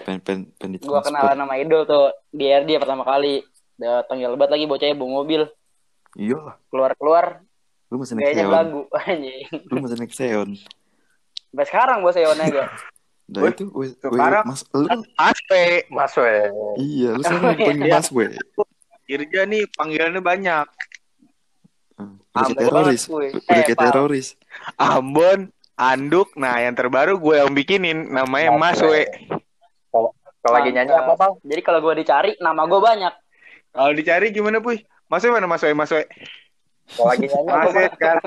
Pen 0.00 0.18
pen 0.18 0.38
pen 0.52 0.68
di 0.68 0.78
Gue 0.78 0.98
kenalan 1.00 1.34
sama 1.36 1.54
Idul 1.56 1.82
tuh 1.84 2.10
di 2.28 2.46
RJ 2.46 2.78
pertama 2.78 3.02
kali. 3.02 3.42
Udah 3.76 4.06
tengil 4.06 4.34
banget 4.34 4.52
lagi 4.52 4.64
bocahnya 4.64 4.94
bawa 4.94 5.10
mobil. 5.16 5.42
Iya 6.14 6.38
lah. 6.40 6.56
Keluar-keluar 6.68 7.42
Lu 7.86 8.02
masih 8.02 8.18
naik 8.18 8.24
Kayaknya 8.28 8.46
belagu 8.48 8.80
anjing. 9.00 9.46
Lu 9.64 9.76
masih 9.78 9.96
naik 9.96 10.10
Xeon. 10.10 10.50
Sampai 11.46 11.66
sekarang 11.66 11.98
bos 12.00 12.14
Eonnya 12.14 12.46
gak? 12.48 12.68
Nah 13.26 13.42
itu, 13.44 13.64
woi, 13.68 13.90
sekarang- 13.92 14.44
mas, 14.44 14.62
lu, 14.70 14.86
Aspe. 15.16 15.64
Mas 15.88 16.14
we. 16.14 16.34
iya, 16.78 17.10
lu 17.10 17.22
sekarang 17.22 17.54
dipanggil 17.58 17.84
Iya. 17.84 17.94
mas, 17.96 18.08
we. 18.10 18.26
Irja 19.06 19.42
nih 19.44 19.62
panggilannya 19.72 20.18
banyak. 20.20 20.66
Hmm, 21.96 22.18
Udah 22.28 22.42
kayak 22.44 22.50
Ambon 22.52 22.58
teroris. 22.60 23.02
Udah 23.06 23.30
Eh, 23.48 23.62
kayak 23.64 23.78
Pal. 23.78 23.86
teroris. 23.88 24.26
Ambon, 24.76 25.40
Anduk. 25.76 26.32
Nah, 26.34 26.56
yang 26.58 26.72
terbaru 26.72 27.16
gue 27.16 27.36
yang 27.36 27.52
bikinin 27.52 28.08
namanya 28.08 28.50
Mas 28.50 28.80
We. 28.80 29.04
Kalau 29.92 30.54
lagi 30.54 30.70
nyanyi 30.70 30.94
apa, 30.94 31.12
Bang? 31.14 31.36
Jadi 31.42 31.60
kalau 31.60 31.80
gue 31.80 31.94
dicari, 31.96 32.32
nama 32.38 32.64
gue 32.64 32.78
banyak. 32.78 33.14
Kalau 33.70 33.92
dicari 33.92 34.30
gimana, 34.30 34.62
Puy? 34.62 34.80
Mas 35.06 35.20
We 35.20 35.30
mana 35.30 35.44
Mas 35.44 35.60
We? 35.60 35.74
Mas 35.74 35.90
We. 35.90 36.06
Kalau 36.88 37.06
lagi 37.10 37.26
nyanyi 37.26 37.50
apa, 37.50 37.58
Mas 37.58 37.66
We 37.66 37.76
Bang? 37.76 37.92
sekarang. 37.92 38.24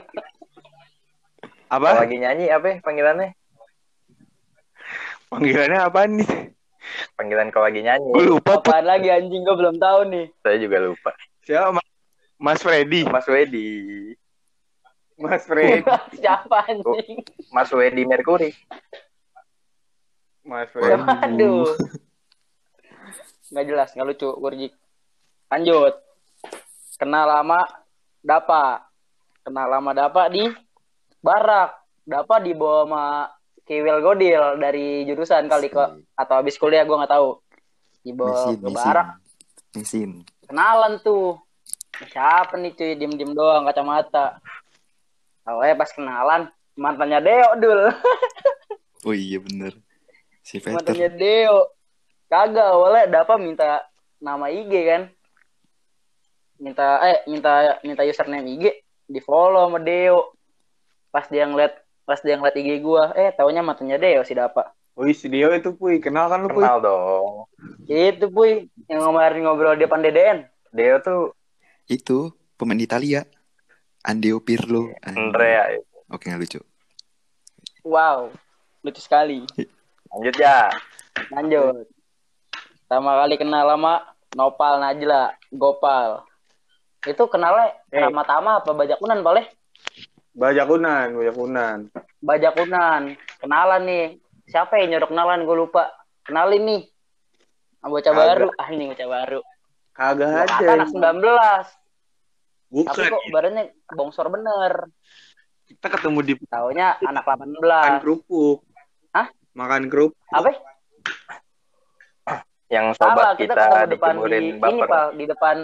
Kalau 1.70 1.86
Apa? 1.86 2.02
lagi 2.02 2.18
nyanyi 2.18 2.46
apa 2.50 2.66
ya 2.66 2.76
panggilannya? 2.82 3.30
Panggilannya 5.30 5.80
apa 5.80 6.00
nih? 6.06 6.30
Panggilan 7.14 7.48
kalau 7.50 7.66
lagi 7.70 7.82
nyanyi. 7.82 8.10
Gue 8.10 8.26
lupa. 8.28 8.58
Apaan 8.58 8.84
lagi 8.84 9.08
anjing 9.08 9.42
gue 9.42 9.56
belum 9.56 9.78
tahu 9.78 10.00
nih. 10.10 10.26
Saya 10.42 10.58
juga 10.58 10.78
lupa. 10.82 11.14
Siapa? 11.46 11.70
Mas- 11.72 11.94
Mas 12.36 12.60
Freddy. 12.60 13.06
Mas 13.06 13.28
Wedi. 13.28 14.18
Mas 15.20 15.44
Freddy. 15.44 15.84
Siapa 16.24 16.64
anjing? 16.72 17.20
Mas 17.52 17.70
Wedi 17.76 18.08
Mercury. 18.08 18.56
Mas 20.48 20.72
Freddy. 20.72 21.04
Aduh. 21.04 21.76
Nggak 23.52 23.66
jelas, 23.68 23.90
nggak 23.92 24.08
lucu, 24.08 24.30
Gurjik. 24.40 24.74
Lanjut. 25.52 25.94
Kenal 26.96 27.28
lama 27.28 27.60
Dapa. 28.24 28.88
Kenal 29.44 29.68
lama 29.68 29.92
Dapa 29.92 30.32
di 30.32 30.48
Barak. 31.20 31.76
Dapa 32.08 32.42
dibawa 32.42 32.88
sama 32.88 33.04
Kiwil 33.68 34.02
Godil 34.02 34.58
dari 34.58 35.06
jurusan 35.06 35.46
kali 35.46 35.70
ke 35.70 35.84
atau 36.18 36.36
habis 36.42 36.58
kuliah 36.58 36.88
gue 36.88 36.96
nggak 36.96 37.14
tahu. 37.14 37.38
Dibawa 38.02 38.50
Mesin, 38.50 38.56
ke 38.56 38.68
mesin. 38.72 38.78
Barak. 38.80 39.08
Mesin. 39.76 40.10
Kenalan 40.48 40.94
tuh. 41.04 41.38
Siapa 42.00 42.56
nih 42.56 42.72
cuy, 42.80 42.96
diem-diem 42.96 43.36
doang 43.36 43.68
kacamata. 43.68 44.40
Tahu 45.44 45.60
eh 45.66 45.76
pas 45.76 45.92
kenalan 45.92 46.52
mantannya 46.76 47.20
Deo 47.24 47.50
dul. 47.60 47.82
Oh 49.08 49.16
iya 49.16 49.40
bener. 49.40 49.80
Si 50.44 50.60
Peter. 50.60 50.76
mantannya 50.76 51.08
Deo 51.16 51.72
kagak 52.28 52.68
awalnya 52.68 53.08
Dapa 53.08 53.40
minta 53.40 53.88
nama 54.20 54.52
IG 54.52 54.74
kan 54.86 55.02
minta 56.60 57.00
eh 57.08 57.24
minta 57.32 57.80
minta 57.80 58.04
username 58.04 58.44
IG 58.60 58.84
di 59.08 59.20
follow 59.24 59.72
sama 59.72 59.80
Deo 59.80 60.36
pas 61.16 61.26
dia 61.32 61.48
ngeliat 61.48 61.80
pas 62.04 62.20
dia 62.20 62.36
ngeliat 62.36 62.60
IG 62.60 62.84
gua 62.84 63.16
eh 63.16 63.32
taunya 63.32 63.64
mantannya 63.64 63.96
Deo 63.96 64.28
si 64.28 64.36
Dapa 64.36 64.76
Wih, 65.00 65.16
si 65.16 65.32
Dio 65.32 65.48
itu, 65.56 65.72
Puy. 65.80 66.04
Kenal 66.04 66.28
kan 66.28 66.44
lu, 66.44 66.52
Puy? 66.52 66.60
Kenal 66.60 66.84
dong. 66.84 67.48
itu 67.88 68.28
puy 68.28 68.68
yang 68.92 69.08
kemarin 69.08 69.48
ngobrol 69.48 69.80
di 69.80 69.88
depan 69.88 70.04
DDN 70.04 70.44
Deo 70.76 71.00
tuh 71.00 71.32
Itu 71.88 72.36
pemain 72.60 72.76
Italia. 72.76 73.24
Andeo 74.10 74.42
Pirlo. 74.42 74.90
Andrea. 75.06 75.70
Oke, 76.10 76.26
nggak 76.26 76.42
lucu. 76.42 76.60
wow 77.86 78.28
lucu 78.82 79.00
sekali 79.00 79.46
Lanjut 80.10 80.36
ya. 80.36 80.68
lanjut 81.30 81.86
pertama 82.84 83.22
kali 83.22 83.36
kenal 83.38 83.66
lama 83.66 84.02
Nopal 84.34 84.82
Najla 84.82 85.32
Gopal 85.54 86.26
itu 87.06 87.24
kenalnya 87.30 87.78
Eh. 87.90 88.04
Tama-tama 88.04 88.60
apa 88.60 88.74
Bajakunan 88.74 89.22
boleh 89.22 89.46
Bajakunan, 90.30 91.12
Bajakunan. 91.12 91.78
Bajakunan. 92.22 93.02
Kenalan 93.42 93.82
nih. 93.84 94.06
Siapa 94.46 94.78
yang 94.78 94.94
nyuruh 94.94 95.10
kenalan? 95.10 95.44
Gue 95.44 95.58
lupa. 95.58 95.90
Kenalin 96.24 96.64
nih. 96.64 96.82
Ah, 97.82 97.90
Bocah 97.90 98.14
baru. 98.14 98.48
Ah, 98.56 98.70
ini 98.72 98.88
bocah 98.88 99.10
baru. 99.10 99.42
Kagak 99.92 100.30
ada. 100.48 100.56
kata 100.56 100.72
anak 100.80 100.90
19. 100.96 101.79
Tapi 102.70 102.86
Bukan. 102.86 103.10
kok 103.10 103.24
badannya 103.34 103.64
bongsor 103.90 104.28
bener. 104.30 104.74
Kita 105.66 105.88
ketemu 105.90 106.20
di 106.22 106.34
Taunya 106.46 106.98
anak 107.02 107.26
makan 107.26 107.50
18. 107.58 108.02
kerupuk. 108.06 108.62
Hah? 109.10 109.28
Makan 109.58 109.90
kerupuk. 109.90 110.18
Apa? 110.30 110.50
Yang 112.70 113.02
Salah, 113.02 113.34
sobat 113.34 113.42
kita 113.42 113.54
kita, 113.58 113.66
ketemu 113.66 113.90
depan 113.98 114.14
di 114.22 114.38
ini. 114.38 114.82
Pak, 114.86 115.08
di 115.18 115.26
depan 115.26 115.58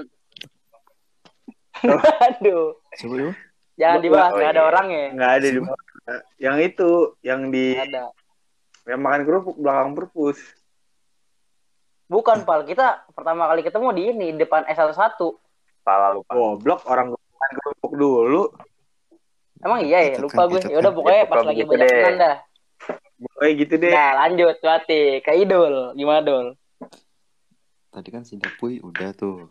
Aduh, 2.32 2.80
Coba 2.96 3.14
coba. 3.20 3.32
jangan 3.76 4.00
dibahas, 4.00 4.32
oh 4.32 4.38
nggak 4.40 4.52
ada 4.56 4.62
iya. 4.64 4.70
orangnya. 4.72 5.06
Nggak 5.14 5.32
ada 5.36 5.48
di 5.52 5.60
Yang 6.40 6.58
itu, 6.72 6.92
yang 7.22 7.42
di 7.52 7.66
Nggak 7.76 7.88
ada. 7.92 8.04
yang 8.90 9.00
makan 9.04 9.22
kerupuk 9.28 9.56
belakang 9.60 9.92
perpus. 9.94 10.40
Bukan, 12.06 12.46
Pal. 12.46 12.64
Kita 12.70 13.06
pertama 13.18 13.50
kali 13.50 13.62
ketemu 13.66 13.88
di 13.94 14.04
ini, 14.14 14.28
depan 14.38 14.64
S11. 14.70 15.20
Salah 15.86 16.10
lupa. 16.18 16.32
Goblok 16.34 16.82
orang 16.90 17.14
gua 17.14 17.22
makan 17.22 17.52
kerupuk 17.62 17.94
dulu. 17.94 18.44
Emang 19.62 19.82
iya 19.86 20.00
ya, 20.14 20.18
lupa 20.20 20.46
gue. 20.50 20.62
Ya 20.66 20.78
udah 20.82 20.92
pokoknya 20.94 21.22
Ya, 21.22 21.26
pas 21.26 21.36
pokoknya 21.42 21.50
lagi 21.50 21.62
gitu 21.62 21.72
banyak 21.72 21.90
kenan 21.90 22.16
dah. 22.18 22.36
Kayak 23.40 23.54
gitu 23.64 23.74
deh. 23.80 23.92
Nah, 23.94 24.12
lanjut 24.26 24.56
berarti 24.60 25.00
ke 25.24 25.32
Idul. 25.32 25.76
Gimana, 25.96 26.20
Dul? 26.22 26.48
Tadi 27.90 28.10
kan 28.12 28.24
si 28.28 28.36
Dapuy 28.36 28.84
udah 28.84 29.10
tuh. 29.16 29.48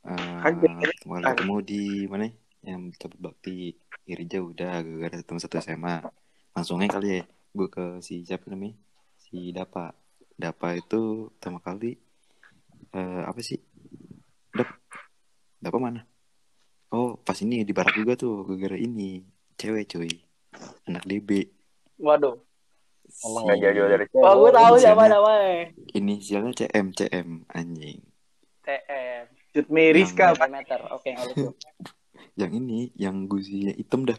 Eh, 0.00 0.38
Kan 0.40 0.52
jadi- 0.64 0.96
ketemu 1.04 1.56
di 1.60 1.82
mana? 2.08 2.30
Yang 2.64 2.96
tempat 2.96 3.18
bakti 3.20 3.74
Irja 4.08 4.40
udah 4.40 4.80
gara-gara 4.80 5.16
ketemu 5.20 5.38
satu 5.40 5.56
SMA. 5.60 5.96
Langsungnya 6.56 6.88
kali 6.88 7.08
ya 7.20 7.22
gue 7.50 7.68
ke 7.68 7.84
si 8.00 8.24
siapa 8.24 8.48
namanya? 8.48 8.78
Si 9.18 9.52
Dapa. 9.52 9.92
Dapa 10.40 10.72
itu 10.72 11.28
pertama 11.36 11.60
kali 11.60 12.00
eh 12.90 13.22
apa 13.28 13.40
sih? 13.44 13.60
Dap. 14.56 14.79
Dapa 15.60 15.76
mana? 15.76 16.00
Oh, 16.90 17.14
pas 17.16 17.36
ini 17.38 17.62
di 17.62 17.70
barak 17.70 17.94
juga 17.94 18.16
tuh 18.16 18.42
gara-gara 18.42 18.74
ini. 18.74 19.22
Cewek 19.54 19.84
cuy. 19.86 20.10
Anak 20.88 21.04
DB. 21.04 21.46
Waduh. 22.00 22.40
Emang 23.10 23.42
nggak 23.44 23.58
jauh-jauh 23.60 23.90
dari 23.90 24.04
Wah, 24.16 24.34
gue 24.34 24.50
tahu 24.50 24.74
siapa 24.78 25.04
namanya. 25.04 25.74
Inisialnya 25.92 26.52
CM 26.56 26.86
CM 26.94 27.28
anjing. 27.50 28.00
TM. 28.62 29.24
Shoot 29.50 29.68
me 29.68 29.90
Rizka. 29.90 30.32
Yang- 30.32 30.50
meter. 30.50 30.80
Oke, 30.90 31.10
lucu. 31.14 31.50
Yang 32.40 32.52
ini, 32.56 32.88
yang 32.96 33.26
gusinya 33.26 33.74
hitam 33.74 34.06
dah. 34.06 34.16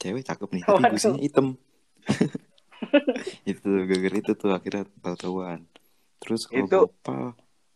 Cewek 0.00 0.26
cakep 0.26 0.48
nih, 0.50 0.62
tapi 0.64 0.74
Waduh. 0.74 0.90
gusinya 0.90 1.20
hitam. 1.22 1.46
itu 3.50 3.68
gara-gara 3.86 4.16
itu 4.18 4.32
tuh 4.34 4.50
akhirnya 4.50 4.84
tahu-tahuan. 4.98 5.60
Terus 6.18 6.48
kalau 6.48 6.66
Itu- 6.66 6.84
Gopal, 6.90 7.24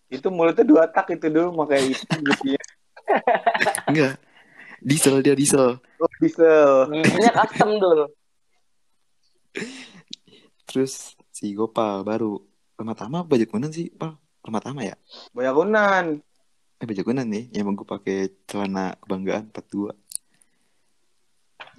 Itu 0.09 0.33
mulutnya 0.33 0.65
dua 0.65 0.89
tak 0.89 1.13
itu 1.13 1.29
dulu 1.29 1.53
makanya 1.55 1.93
itu 1.93 2.05
gusinya. 2.25 2.63
Enggak. 3.91 4.15
Diesel 4.79 5.21
dia 5.21 5.35
diesel. 5.35 5.83
Oh, 5.99 6.13
diesel. 6.23 6.91
Giginya 6.95 7.33
custom, 7.43 7.71
Dul. 7.83 8.01
Terus 10.69 11.19
si 11.35 11.57
Gopal 11.57 12.07
baru 12.07 12.39
Pertama 12.79 13.27
baju 13.27 13.43
kunan 13.51 13.75
sih, 13.75 13.91
Pal. 13.91 14.15
Pertama 14.39 14.87
ya? 14.87 14.95
Bajakunan. 15.35 16.23
Eh 16.79 16.87
baju 16.87 17.03
kunan 17.03 17.27
nih, 17.27 17.51
yang 17.51 17.75
gue 17.75 17.83
pakai 17.83 18.31
celana 18.47 18.95
kebanggaan 19.03 19.51
42. 19.51 19.99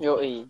Yoi. 0.04 0.44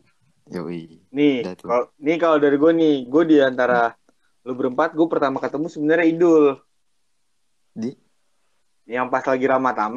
Yoi. 0.50 1.06
Nih, 1.14 1.46
kalau 1.62 1.94
nih 2.02 2.18
kalau 2.18 2.42
dari 2.42 2.58
gue 2.58 2.72
nih, 2.74 2.96
gue 3.06 3.24
di 3.30 3.38
antara 3.38 3.94
lu 4.42 4.58
berempat, 4.58 4.98
gue 4.98 5.06
pertama 5.06 5.38
ketemu 5.38 5.70
sebenarnya 5.70 6.06
Idul. 6.10 6.58
Di? 7.78 7.94
Yang 8.90 9.06
pas 9.14 9.26
lagi 9.30 9.46
Ramadhan 9.46 9.94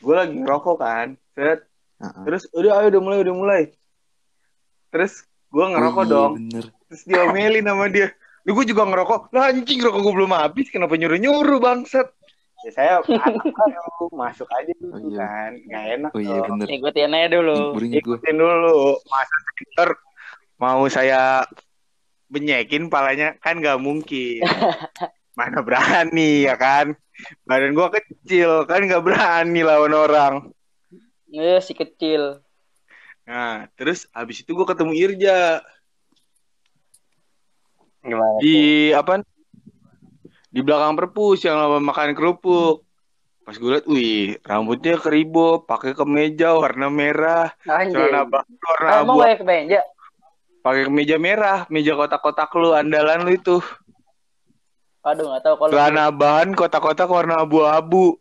gue 0.00 0.14
lagi 0.14 0.34
ngerokok 0.34 0.76
kan, 0.76 1.06
set. 1.32 1.64
Uh-uh. 1.96 2.24
Terus 2.24 2.48
udah 2.50 2.72
ayo 2.80 2.86
udah 2.88 3.02
mulai 3.02 3.18
udah 3.20 3.34
mulai. 3.34 3.62
Terus 4.88 5.22
gue 5.46 5.64
ngerokok 5.66 5.96
Oh 5.96 6.04
iya, 6.04 6.12
dong. 6.12 6.32
bener. 6.36 6.64
Terus 6.88 7.02
diomelin 7.04 7.64
sama 7.64 7.86
dia. 7.86 8.08
Lu 8.42 8.54
gue 8.54 8.64
juga 8.64 8.82
ngerokok. 8.82 9.20
Lah 9.30 9.52
anjing 9.52 9.78
rokok 9.78 10.00
gue 10.00 10.14
belum 10.16 10.32
habis. 10.32 10.66
Kenapa 10.68 10.96
nyuruh-nyuruh 10.96 11.58
bangsat? 11.58 12.08
Ya 12.60 12.70
saya 12.72 12.94
masuk 14.12 14.48
aja 14.50 14.72
dulu 14.76 14.92
Oh, 14.92 15.00
iya. 15.02 15.20
kan. 15.20 15.50
Gak 15.64 15.84
enak 15.94 16.10
Oh 16.10 16.20
iya 16.20 16.36
dong. 16.40 16.56
bener. 16.56 16.66
Ikutin 16.72 17.12
aja 17.12 17.28
dulu. 17.30 17.58
Inget 17.78 18.00
gue. 18.00 18.16
Ikutin 18.16 18.36
dulu. 18.36 18.78
Masa 19.06 19.36
center 19.54 19.88
mau 20.56 20.84
saya 20.86 21.44
benyekin 22.26 22.88
palanya 22.88 23.36
kan 23.38 23.60
gak 23.60 23.76
mungkin. 23.76 24.40
Mana 25.38 25.60
berani 25.60 26.44
ya 26.44 26.56
kan. 26.56 26.96
Badan 27.44 27.72
gua 27.72 27.88
kecil 27.92 28.64
kan 28.64 28.84
gak 28.84 29.04
berani 29.04 29.60
lawan 29.64 29.94
orang. 29.94 30.34
Eh, 31.30 31.62
si 31.62 31.72
kecil. 31.72 32.42
Nah, 33.24 33.70
terus 33.78 34.10
habis 34.10 34.42
itu 34.42 34.50
gua 34.52 34.66
ketemu 34.66 34.92
Irja 34.96 35.62
Gimana? 38.00 38.40
di 38.40 38.90
apa? 38.96 39.20
Di 40.50 40.60
belakang 40.64 40.98
perpus 40.98 41.46
yang 41.46 41.60
lama 41.60 41.78
makan 41.78 42.16
kerupuk. 42.16 42.82
Pas 43.44 43.56
gue 43.56 43.66
liat, 43.66 43.86
wih, 43.88 44.38
rambutnya 44.46 44.94
keribo, 44.94 45.64
pakai 45.64 45.96
kemeja 45.96 46.54
warna 46.54 46.86
merah, 46.86 47.50
celana 47.66 48.22
bahan 48.22 48.46
warna 48.62 48.88
emang 49.02 49.16
abu, 49.16 49.42
kemeja. 49.42 49.80
pakai 50.62 50.86
kemeja 50.86 51.16
merah, 51.18 51.66
meja 51.66 51.98
kotak-kotak 51.98 52.52
lu, 52.54 52.76
andalan 52.76 53.26
lu 53.26 53.34
itu. 53.34 53.58
Aduh, 55.00 55.26
nggak 55.26 55.42
tahu 55.42 55.54
kalau 55.56 55.70
Celana 55.72 56.04
bahan 56.10 56.52
kotak-kotak 56.52 57.08
warna 57.08 57.40
abu-abu. 57.40 58.20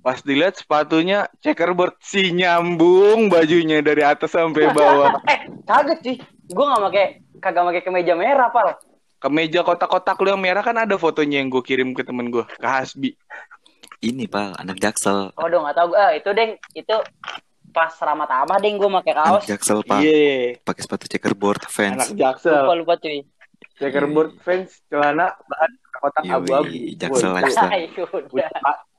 Pas 0.00 0.22
dilihat 0.22 0.54
sepatunya 0.54 1.26
checkerboard 1.40 1.98
si 1.98 2.30
nyambung 2.30 3.26
bajunya 3.26 3.82
dari 3.82 4.00
atas 4.00 4.32
sampai 4.32 4.70
bawah. 4.76 5.18
eh 5.26 5.44
kaget 5.62 5.98
sih. 6.00 6.16
Gue 6.46 6.62
nggak 6.62 6.82
pakai 6.84 7.06
kagak 7.36 7.64
pakai 7.66 7.82
kemeja 7.82 8.14
merah, 8.14 8.48
pal. 8.48 8.78
Kemeja 9.18 9.60
kotak-kotak 9.60 10.14
lu 10.20 10.30
yang 10.30 10.40
merah 10.40 10.62
kan 10.62 10.76
ada 10.76 10.94
fotonya 10.94 11.42
yang 11.42 11.50
gue 11.50 11.60
kirim 11.60 11.90
ke 11.90 12.00
temen 12.00 12.30
gue, 12.30 12.46
ke 12.46 12.64
Hasbi. 12.64 13.18
Ini 13.98 14.24
pal, 14.24 14.54
anak 14.54 14.78
jaksel. 14.78 15.34
Waduh, 15.34 15.58
nggak 15.58 15.74
tahu. 15.74 15.90
Ah, 15.92 16.12
itu 16.12 16.30
deng, 16.30 16.54
itu 16.70 16.96
pas 17.72 17.92
ramat 17.98 18.28
tamah 18.30 18.56
deng 18.56 18.78
gue 18.78 18.88
pakai 19.02 19.12
kaos. 19.12 19.42
Anak 19.42 19.50
jaksel 19.50 19.78
pal. 19.82 20.00
Iya, 20.00 20.60
Pakai 20.62 20.80
sepatu 20.80 21.04
checkerboard 21.10 21.60
anak 21.60 21.72
fans. 21.72 22.14
jaksel. 22.14 22.62
Lupa 22.62 22.74
lupa 22.78 22.94
cuy. 22.96 23.26
Checkerboard 23.76 24.38
fans 24.40 24.80
celana 24.86 25.34
bahan 25.34 25.72
kotak 25.98 26.22
Yoi, 26.24 26.34
abu-abu. 26.36 26.76
Jaksel 26.96 27.30
lifestyle. 27.34 27.72
Udah 27.96 28.08
udah. 28.32 28.48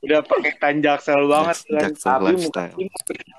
udah 0.04 0.20
pakai 0.26 0.52
tan 0.58 0.76
jaksel 0.82 1.20
banget 1.26 1.58
kan. 1.66 1.80
Jaksel 1.88 2.10
Tapi 2.10 2.24
lifestyle. 2.26 2.74
mukanya 2.76 3.36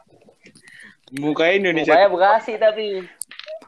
mukanya 1.10 1.54
Indonesia 1.58 1.94
Mukanya 1.94 2.10
Bekasi 2.14 2.54
tapi. 2.62 2.88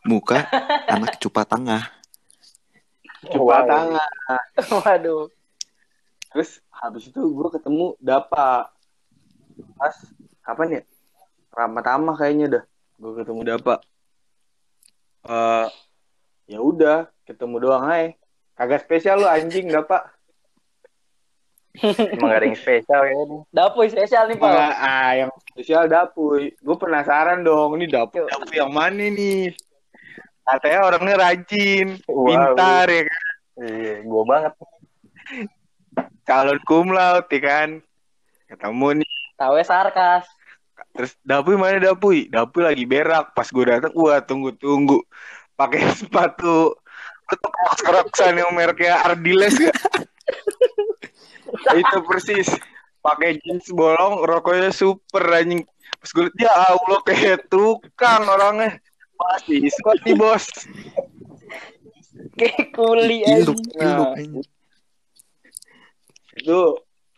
Muka 0.05 0.39
anak 0.93 1.17
cupa 1.21 1.41
tengah. 1.45 1.83
coba 3.21 3.61
tangan. 3.69 4.11
Waduh. 4.81 5.29
Terus 6.33 6.57
habis 6.73 7.05
itu 7.05 7.21
gue 7.21 7.47
ketemu 7.53 7.93
Dapa. 8.01 8.73
Pas 9.77 9.95
kapan 10.41 10.81
ya? 10.81 10.83
Ramadhan 11.53 12.09
kayaknya 12.17 12.45
dah. 12.49 12.63
Gue 12.97 13.21
ketemu 13.21 13.41
Dapa. 13.45 13.77
Eh 15.29 15.69
ya 16.49 16.59
udah, 16.59 17.07
ketemu 17.29 17.55
doang 17.61 17.85
aja. 17.85 18.17
Kagak 18.61 18.85
spesial 18.85 19.17
lu 19.17 19.25
anjing 19.25 19.73
Dapa. 19.73 20.05
Emang 21.81 22.29
gak 22.29 22.39
ada 22.43 22.45
yang 22.45 22.59
spesial 22.61 23.01
ya 23.09 23.15
ini. 23.25 23.37
Dapoy 23.49 23.89
spesial 23.89 24.29
nih. 24.29 24.37
Enggak, 24.37 24.73
ah, 24.77 25.11
yang 25.17 25.31
spesial 25.49 25.89
Dapuy. 25.89 26.53
Gue 26.61 26.77
penasaran 26.77 27.41
dong, 27.41 27.73
ini 27.81 27.89
Dapuy, 27.89 28.21
Dapuy 28.29 28.61
yang 28.61 28.69
mana 28.69 29.01
nih? 29.01 29.49
Katanya 30.45 30.79
orangnya 30.85 31.15
rajin, 31.17 31.97
Wow. 32.05 32.27
pintar 32.29 32.85
ya 32.85 33.01
kan. 33.09 33.23
Iya, 33.65 33.95
gua 34.05 34.23
banget. 34.29 34.53
Calon 36.21 36.59
laude 36.93 37.33
ya 37.33 37.39
kan. 37.41 37.69
Ketemu 38.45 38.87
nih. 39.01 39.11
Tahu 39.41 39.53
sarkas. 39.65 40.29
Terus 40.93 41.17
Dapuy 41.25 41.57
mana 41.57 41.81
Dapuy? 41.81 42.29
Dapuy 42.29 42.61
lagi 42.61 42.85
berak. 42.85 43.33
Pas 43.33 43.49
gue 43.49 43.65
datang, 43.65 43.89
wah 43.97 44.21
tunggu-tunggu. 44.21 45.01
Pakai 45.57 45.81
sepatu 45.97 46.77
Crocs-Crocsan 47.39 48.35
yang 48.35 48.51
mereknya 48.51 48.99
Ardiles 49.05 49.55
ya. 49.55 49.73
Itu 51.79 51.97
persis. 52.03 52.49
Pakai 53.01 53.41
jeans 53.41 53.65
bolong, 53.73 54.21
rokoknya 54.29 54.69
super 54.69 55.25
anjing. 55.33 55.65
Pas 55.97 56.09
gue 56.13 56.29
liat, 56.29 56.37
ya 56.37 56.53
Allah 56.53 56.99
kayak 57.01 57.49
tukang 57.49 58.23
orangnya. 58.29 58.77
Masih 59.17 59.69
nih 60.05 60.13
bos. 60.17 60.45
Kayak 62.37 62.73
kuli 62.73 63.25
anjing. 63.25 63.57
iluk. 63.57 63.59
Nah. 63.77 64.13
Itu 66.37 66.59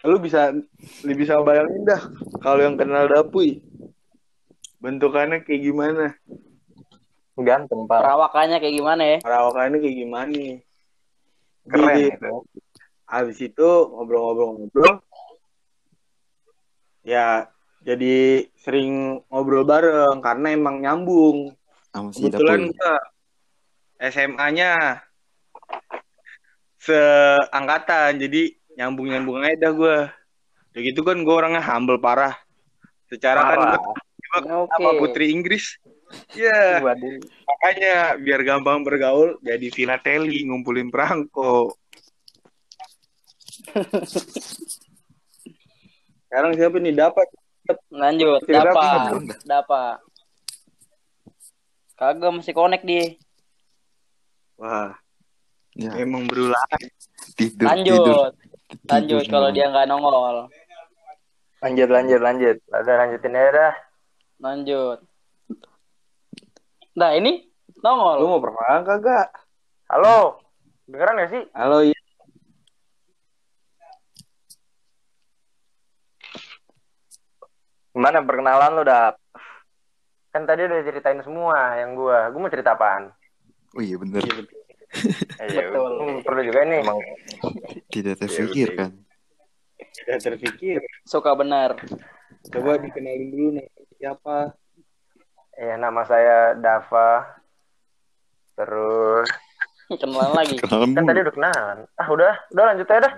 lu 0.03 0.17
bisa 0.19 0.51
lu 1.03 1.13
bisa 1.15 1.39
bayangin 1.43 1.87
dah 1.87 2.01
kalau 2.43 2.63
yang 2.63 2.75
kenal 2.75 3.07
Dapuy. 3.07 3.63
Bentukannya 4.83 5.47
kayak 5.47 5.63
gimana? 5.63 6.05
Ganteng, 7.33 7.89
Pak. 7.89 8.05
Perawakannya 8.05 8.57
kayak 8.61 8.75
gimana 8.77 9.03
ya? 9.03 9.17
Perawakannya 9.25 9.77
kayak 9.81 9.97
gimana? 9.97 10.41
Keren 11.65 11.95
Di- 11.97 12.09
itu. 12.13 12.33
Habis 13.09 13.37
itu 13.41 13.69
ngobrol-ngobrol-ngobrol. 13.89 15.01
Ya, 17.03 17.49
jadi 17.83 18.47
sering 18.61 19.21
ngobrol 19.27 19.65
bareng 19.65 20.21
karena 20.21 20.47
emang 20.53 20.79
nyambung. 20.79 21.57
Sama 21.89 22.09
si 22.13 22.25
Kebetulan 22.29 22.69
gua 22.73 22.93
SMA-nya 24.03 25.03
seangkatan, 26.79 28.17
jadi 28.23 28.55
nyambung-nyambung 28.79 29.41
aja 29.43 29.69
dah 29.69 29.71
gua. 29.75 29.97
Udah 30.73 30.81
gitu 30.81 31.01
kan 31.05 31.17
gua 31.21 31.35
orangnya 31.45 31.61
humble 31.65 31.99
parah. 31.99 32.33
Secara 33.11 33.41
kan 33.51 33.57
Parah. 33.57 33.77
gua 33.77 34.65
Oke. 34.65 34.71
sama 34.73 34.91
putri 34.97 35.29
Inggris. 35.29 35.77
Ya, 36.33 36.79
Waduh. 36.79 37.21
makanya 37.43 37.93
biar 38.17 38.41
gampang 38.41 38.81
bergaul 38.81 39.37
jadi 39.39 39.67
filateli 39.67 40.43
ngumpulin 40.43 40.89
perangko. 40.89 41.73
Sekarang 46.23 46.51
siapa 46.53 46.77
nih 46.77 46.93
dapat? 46.93 47.27
Lanjut, 47.89 48.41
Tidak 48.43 48.65
Dapa. 48.65 48.81
apa. 48.81 49.17
Dapa. 49.43 49.83
Kagak 51.93 52.33
masih 52.33 52.51
connect 52.51 52.83
dia. 52.83 53.15
Wah, 54.55 54.97
Ya, 55.73 55.89
emang 55.97 56.25
berulah. 56.25 56.59
tidur, 57.33 57.65
tidur. 57.65 57.65
Lanjut. 57.65 58.33
Lanjut 58.83 59.21
Tidur 59.21 59.23
kalau 59.27 59.49
dong. 59.49 59.55
dia 59.55 59.65
nggak 59.67 59.85
nongol. 59.87 60.49
Lanjut, 61.59 61.89
lanjut, 61.89 62.19
lanjut. 62.19 62.57
Udah 62.67 62.95
lanjutin 62.99 63.33
aja 63.33 63.49
dah. 63.51 63.73
Lanjut. 64.39 64.99
Nah, 66.99 67.09
ini 67.17 67.31
Lu 67.73 67.81
nongol. 67.83 68.17
mau 68.29 68.43
perkenalan 68.43 68.83
kagak? 68.85 69.27
Halo. 69.89 70.39
Dengeran 70.85 71.19
gak 71.19 71.31
sih? 71.33 71.43
Halo, 71.57 71.77
iya. 71.81 71.99
Gimana 77.93 78.25
perkenalan 78.25 78.71
lu, 78.73 78.83
Dap? 78.83 79.15
Kan 80.33 80.49
tadi 80.49 80.65
udah 80.65 80.81
ceritain 80.81 81.21
semua 81.21 81.77
yang 81.77 81.93
gua. 81.93 82.33
Gua 82.33 82.39
mau 82.41 82.51
cerita 82.51 82.73
apaan? 82.73 83.13
Oh 83.77 83.81
iya 83.81 83.97
bener. 84.01 84.21
Eh, 84.25 85.47
ya, 85.49 85.69
Betul. 85.69 85.89
gua 86.01 86.21
perlu 86.25 86.41
juga 86.41 86.59
nih. 86.65 86.81
Emang 86.81 86.97
Tidak 87.93 88.15
terfikirkan. 88.17 88.91
Tidak 89.77 90.17
terpikir. 90.19 90.81
Suka 91.05 91.37
benar. 91.37 91.77
Coba 92.49 92.81
dikenalin 92.81 93.29
dulu 93.29 93.49
nih 93.61 93.67
siapa? 94.01 94.57
Ya 95.57 95.77
nama 95.77 96.01
saya 96.05 96.53
Dava. 96.57 97.41
Terus 98.53 99.29
Kenalan 100.01 100.33
lagi. 100.33 100.57
Kenalan 100.57 100.95
kan 100.95 101.03
tadi 101.05 101.19
udah 101.21 101.33
kenalan. 101.35 101.77
Ah, 101.99 102.07
udah, 102.09 102.33
udah 102.55 102.63
lanjut 102.71 102.87
aja 102.87 103.01
dah. 103.03 103.13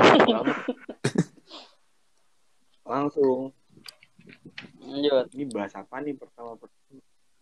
Langsung. 2.90 3.54
Lanjut. 4.82 5.30
Ini 5.30 5.46
bahas 5.54 5.70
apa 5.78 6.02
nih 6.02 6.18
pertama? 6.18 6.58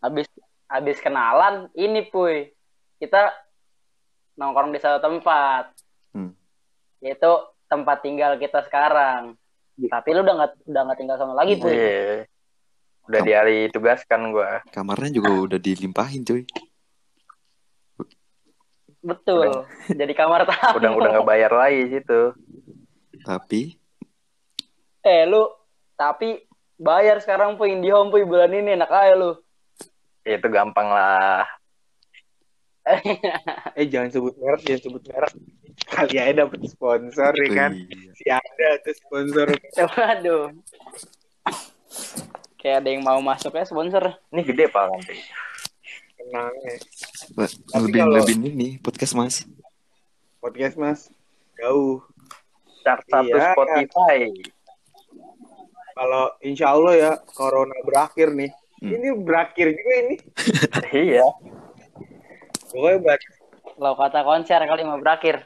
Habis 0.05 0.29
habis 0.69 1.01
kenalan 1.01 1.73
ini 1.73 2.05
puy. 2.05 2.53
Kita 3.01 3.33
nongkrong 4.37 4.77
di 4.77 4.79
satu 4.79 5.01
tempat. 5.01 5.73
Hmm. 6.13 6.37
Yaitu 7.01 7.33
tempat 7.67 8.05
tinggal 8.05 8.37
kita 8.37 8.61
sekarang. 8.69 9.38
Tapi 9.87 10.09
lu 10.11 10.27
udah 10.27 10.35
nggak 10.35 10.53
udah 10.67 10.83
nggak 10.91 10.99
tinggal 10.99 11.17
sama 11.23 11.39
lagi 11.39 11.55
puy. 11.55 11.71
Iya. 11.71 12.27
Udah 13.07 13.21
dialih 13.23 13.71
tugaskan 13.71 14.35
gua. 14.35 14.61
Kamarnya 14.75 15.23
juga 15.23 15.31
udah 15.39 15.59
dilimpahin 15.63 16.27
cuy. 16.27 16.43
Betul. 18.99 19.65
Jadi 19.87 20.13
kamar 20.19 20.43
tamu. 20.45 20.83
Udah 20.83 20.91
udah 20.99 21.09
nggak 21.15 21.29
bayar 21.29 21.53
lagi 21.55 21.95
situ. 21.95 22.35
Tapi 23.23 23.79
Eh 25.07 25.25
lu 25.25 25.47
tapi 25.95 26.43
bayar 26.77 27.23
sekarang 27.23 27.57
puy 27.57 27.73
Indihome 27.73 28.11
puy 28.13 28.27
bulan 28.27 28.53
ini 28.53 28.75
enak 28.75 28.91
aja 28.91 29.15
lu. 29.15 29.33
Ya, 30.27 30.37
itu 30.37 30.49
gampang 30.53 30.93
lah. 30.93 31.49
Eh 33.75 33.87
jangan 33.87 34.09
sebut 34.09 34.35
merek, 34.37 34.63
jangan 34.65 34.83
sebut 34.83 35.03
merek. 35.07 35.33
Kali 35.89 36.17
aja 36.17 36.33
dapet 36.35 36.61
sponsor 36.67 37.33
ya 37.33 37.49
kan? 37.53 37.73
Iya. 37.75 38.11
Si 38.13 38.25
ada 38.27 38.69
tuh 38.83 38.95
sponsor. 38.97 39.47
Waduh. 39.77 40.45
Kayak 42.59 42.77
ada 42.83 42.89
yang 42.91 43.03
mau 43.03 43.21
masuk 43.21 43.55
ya 43.55 43.65
sponsor. 43.65 44.19
Ini 44.31 44.43
gede 44.43 44.65
pak 44.67 44.85
nanti. 44.85 45.17
Tenang 46.19 46.53
ya. 46.67 46.75
Lebih 47.79 48.01
kalau- 48.03 48.17
lebih 48.19 48.37
ini 48.43 48.69
podcast 48.79 49.15
mas. 49.15 49.47
Podcast 50.39 50.75
mas. 50.75 51.01
Jauh. 51.57 52.03
Chart 52.83 53.03
satu 53.07 53.31
Iya. 53.31 53.53
Spotify. 53.55 54.19
Kalau 55.93 56.25
insya 56.41 56.71
Allah 56.71 56.95
ya 56.95 57.13
corona 57.29 57.75
berakhir 57.83 58.31
nih. 58.31 58.51
Hmm. 58.79 58.91
Ini 58.95 59.09
berakhir 59.19 59.75
juga 59.75 59.93
ini. 59.99 60.15
iya. 61.11 61.27
Pokoknya 62.69 62.99
berakhir. 63.01 63.31
Lo 63.79 63.93
kata 63.95 64.21
konser 64.25 64.61
kali 64.65 64.83
mau 64.85 64.99
berakhir. 65.01 65.45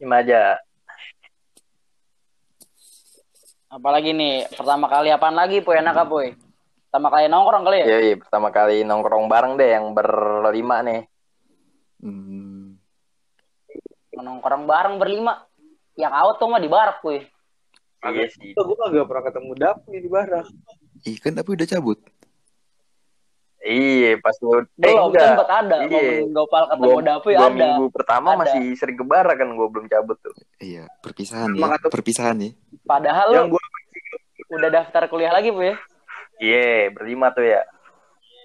Imaja. 0.00 0.56
Apalagi 3.70 4.10
nih, 4.10 4.50
pertama 4.50 4.90
kali 4.90 5.14
apaan 5.14 5.36
lagi, 5.38 5.62
Puy? 5.62 5.78
Enak 5.78 5.94
apa, 5.94 6.10
Puy? 6.10 6.34
Pertama 6.90 7.06
kali 7.06 7.30
nongkrong 7.30 7.62
kali 7.62 7.76
ya? 7.78 7.86
Iya, 7.86 7.98
iya, 8.02 8.14
pertama 8.18 8.48
kali 8.50 8.82
nongkrong 8.82 9.30
bareng 9.30 9.54
deh 9.54 9.70
yang 9.70 9.94
berlima 9.94 10.82
nih. 10.82 11.06
Hmm, 12.02 12.74
Nongkrong 14.10 14.66
bareng 14.66 14.98
berlima. 14.98 15.46
Yang 15.94 16.12
out 16.18 16.36
tuh 16.42 16.48
mah 16.50 16.58
di 16.58 16.66
barak, 16.66 16.98
Puy. 16.98 17.22
Iya 18.00 18.26
sih. 18.32 18.56
Gue 18.56 18.74
gak 18.74 19.06
pernah 19.06 19.24
ketemu 19.28 19.52
Dapi 19.54 19.94
di 20.00 20.08
barak. 20.10 20.46
ih 21.00 21.16
kan 21.16 21.32
tapi 21.32 21.54
udah 21.54 21.68
cabut. 21.68 22.00
Iya, 23.60 24.16
pas 24.16 24.32
lu 24.40 24.56
eh, 24.56 24.64
Belum, 24.74 25.12
enggak. 25.12 25.36
sempet 25.36 25.48
ada. 25.48 25.76
Iya. 25.78 25.92
Momen 25.92 26.32
Gopal 26.32 26.64
ketemu 26.64 26.88
dua 26.88 27.00
ada. 27.04 27.50
minggu 27.52 27.84
pertama 27.92 28.28
Ada. 28.32 28.40
masih 28.40 28.62
sering 28.72 28.96
ke 28.96 29.04
barak 29.04 29.36
kan 29.36 29.48
gue 29.48 29.68
belum 29.68 29.84
cabut 29.84 30.16
tuh. 30.18 30.32
Iya, 30.56 30.88
perpisahan 30.98 31.52
Emang 31.52 31.70
ya. 31.70 31.76
atau- 31.76 31.92
Perpisahan 31.92 32.40
ya. 32.40 32.50
Padahal 32.82 33.28
Yang 33.30 33.46
lu 33.46 33.52
gue 33.52 33.62
udah 34.56 34.70
daftar 34.72 35.02
kuliah 35.06 35.28
lagi, 35.30 35.52
Puy. 35.52 35.76
Iya, 36.40 36.88
berlima 36.90 37.30
tuh 37.30 37.44
ya. 37.44 37.60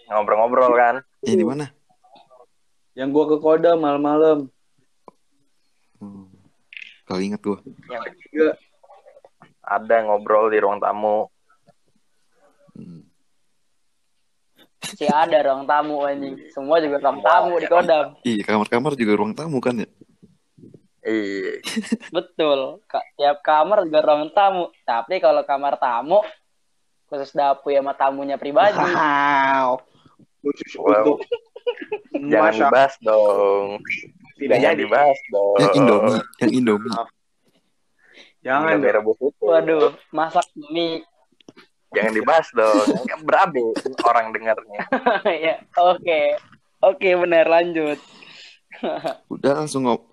Ngobrol-ngobrol 0.05 0.75
kan. 0.75 0.95
Eh, 1.23 1.33
di 1.33 1.41
mana? 1.41 1.71
yang 2.93 3.11
gue 3.11 3.25
ke 3.25 3.37
Koda 3.37 3.75
malam-malam. 3.75 4.47
Hmm. 5.97 6.31
Kalau 7.03 7.19
ingat 7.19 7.39
gua. 7.39 7.59
Juga 8.25 8.55
Ada 9.61 9.95
ngobrol 10.01 10.47
di 10.47 10.59
ruang 10.59 10.77
tamu. 10.77 11.27
Si 14.93 15.05
ada 15.05 15.37
ruang 15.41 15.65
tamu 15.65 16.01
anjing. 16.01 16.37
Semua 16.49 16.77
juga 16.77 17.01
ruang 17.01 17.19
tamu 17.19 17.57
di 17.57 17.65
Kodam. 17.65 18.05
Iya, 18.21 18.41
kamar-kamar 18.43 18.93
juga 18.93 19.13
ruang 19.15 19.33
tamu 19.33 19.57
kan 19.57 19.81
ya? 19.81 19.89
Iya. 21.01 21.61
Betul. 22.09 22.81
Ka- 22.85 23.05
Tiap 23.15 23.41
kamar 23.41 23.85
juga 23.85 23.99
ruang 24.01 24.29
tamu. 24.29 24.69
Tapi 24.81 25.17
kalau 25.17 25.41
kamar 25.41 25.77
tamu 25.77 26.21
khusus 27.05 27.31
Dapuy 27.31 27.77
sama 27.77 27.93
tamunya 27.93 28.37
pribadi. 28.37 28.77
Wow. 28.77 29.81
Khusus 30.41 30.71
Wow. 30.77 30.85
untuk 30.85 31.17
Jangan 32.31 32.53
Masya- 32.53 32.69
dibahas 32.69 32.93
dong. 33.01 33.67
Tidak 34.35 34.57
Jangan 34.59 34.73
jadi. 34.73 34.81
dibahas 34.81 35.19
dong. 35.27 35.57
Yang 35.57 35.73
Indomie, 35.75 36.19
yang 36.37 36.51
Indomie. 36.53 36.91
Jangan 38.45 38.77
rebus 38.77 39.17
itu. 39.19 39.41
Waduh, 39.41 39.89
masak 40.13 40.45
mie. 40.69 41.01
Jangan 41.95 42.13
dibahas 42.13 42.47
dong. 42.51 43.07
Kan 43.07 43.19
Berabe 43.23 43.63
orang 44.03 44.35
dengarnya. 44.35 44.81
ya, 45.47 45.55
oke. 45.79 46.19
Oke, 46.83 47.09
benar 47.15 47.47
lanjut. 47.47 47.97
Udah 49.33 49.63
langsung 49.63 49.87
ngop. 49.87 50.03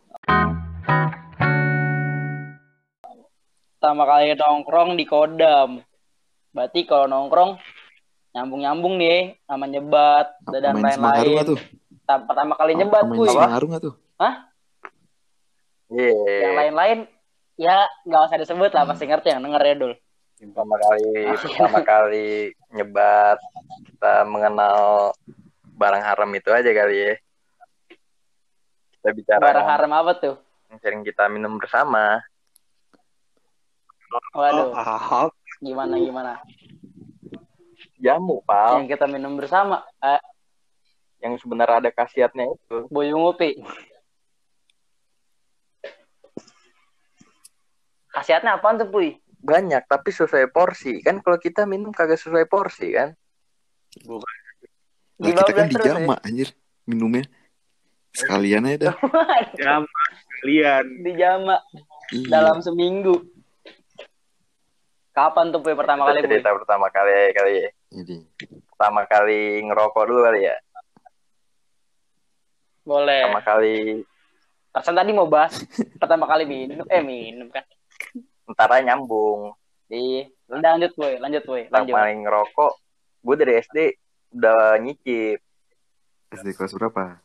Pertama 3.83 4.07
kali 4.07 4.39
nongkrong 4.39 4.95
di 4.95 5.05
Kodam. 5.05 5.83
Berarti 6.55 6.87
kalau 6.87 7.11
nongkrong 7.11 7.59
nyambung-nyambung 8.33 8.95
nih 9.03 9.43
sama 9.45 9.67
nyebat 9.67 10.39
dan 10.55 10.79
lain-lain. 10.79 11.59
Pertama 12.07 12.55
kali 12.55 12.79
nyebat, 12.79 13.11
Main 13.11 13.19
Puy. 13.19 13.27
Semangaru 13.27 13.67
nggak 13.67 13.83
tuh? 13.83 13.95
Iya. 15.93 16.15
Yang 16.47 16.55
lain-lain 16.57 16.99
ya 17.61 17.85
nggak 18.09 18.23
usah 18.31 18.39
disebut 18.41 18.71
lah 18.73 18.89
pasti 18.89 19.05
ngerti 19.05 19.29
yang 19.29 19.45
denger 19.45 19.63
ya 19.67 19.75
dul. 19.77 19.93
Pertama 20.43 20.75
kali, 20.75 21.07
pertama 21.39 21.79
kali 21.87 22.31
nyebat 22.75 23.39
kita 23.87 24.27
mengenal 24.27 25.15
barang 25.79 26.03
haram 26.03 26.31
itu 26.35 26.51
aja 26.51 26.67
kali 26.67 26.97
ya. 26.99 27.15
Kita 28.99 29.09
bicara 29.15 29.39
Barang 29.39 29.69
haram 29.71 29.93
apa 29.95 30.13
tuh? 30.19 30.37
yang 30.67 30.79
sering 30.83 31.03
kita 31.07 31.31
minum 31.31 31.63
bersama. 31.63 32.19
Waduh, 34.35 34.75
Ah, 34.75 35.31
gimana 35.63 35.95
gimana? 35.95 36.33
Jamu, 38.03 38.43
pal. 38.43 38.83
Yang 38.83 38.99
kita 38.99 39.07
minum 39.07 39.39
bersama, 39.39 39.87
eh, 40.03 40.19
Yang 41.23 41.47
sebenarnya 41.47 41.87
ada 41.87 41.91
khasiatnya 41.95 42.51
itu. 42.51 42.91
Boyu 42.91 43.15
Ngopi. 43.15 43.63
Khasiatnya 48.11 48.59
apaan 48.59 48.83
tuh, 48.83 48.91
Puy? 48.91 49.22
Banyak, 49.43 49.83
tapi 49.85 50.15
sesuai 50.15 50.49
porsi. 50.49 51.03
Kan 51.03 51.19
kalau 51.19 51.37
kita 51.37 51.67
minum 51.67 51.91
kagak 51.91 52.17
sesuai 52.17 52.47
porsi 52.47 52.95
kan. 52.95 53.11
Lah 54.07 54.23
kita 55.21 55.53
kan 55.53 55.67
Dibablas 55.67 55.69
terus, 55.69 55.85
ya? 55.85 55.95
dijama 55.99 56.15
anjir 56.23 56.49
minumnya. 56.87 57.25
Sekalian 58.13 58.67
aja 58.67 58.79
dah. 58.91 58.97
jam 59.59 59.83
kalian. 60.41 60.85
Di 61.03 61.13
jama 61.15 61.57
Iya. 62.13 62.29
dalam 62.29 62.61
seminggu. 62.61 63.25
Kapan 65.13 65.49
tuh, 65.49 65.61
Puy, 65.61 65.73
pertama 65.73 66.05
kali, 66.05 66.21
Puy? 66.21 66.29
cerita 66.29 66.53
pertama 66.53 66.89
kali 66.89 67.33
kali 67.33 67.53
ya. 67.57 67.71
Jadi, 67.89 68.17
Pertama 68.69 69.01
kali 69.05 69.65
ngerokok 69.65 70.05
dulu 70.05 70.21
kali 70.23 70.41
ya. 70.45 70.57
Boleh. 72.83 73.23
Pertama 73.29 73.43
kali 73.43 73.77
Persen 74.73 74.97
tadi 74.97 75.13
mau 75.13 75.29
bahas 75.29 75.53
pertama 76.01 76.25
kali 76.25 76.49
minum, 76.49 76.89
eh 76.89 77.05
minum 77.05 77.53
kan. 77.53 77.61
Ntar 78.53 78.69
aja 78.71 78.83
nyambung. 78.85 79.53
Iya. 79.87 80.29
Lanjut, 80.49 80.93
Puy. 80.93 81.17
Lanjut. 81.17 81.43
Pertama 81.43 81.73
Lanjut. 81.75 81.95
kali 81.95 82.13
ngerokok, 82.19 82.73
gue 83.23 83.35
dari 83.37 83.53
SD 83.59 83.79
udah 84.33 84.63
nyicip. 84.79 85.39
SD 86.31 86.49
kelas 86.53 86.73
berapa? 86.73 87.21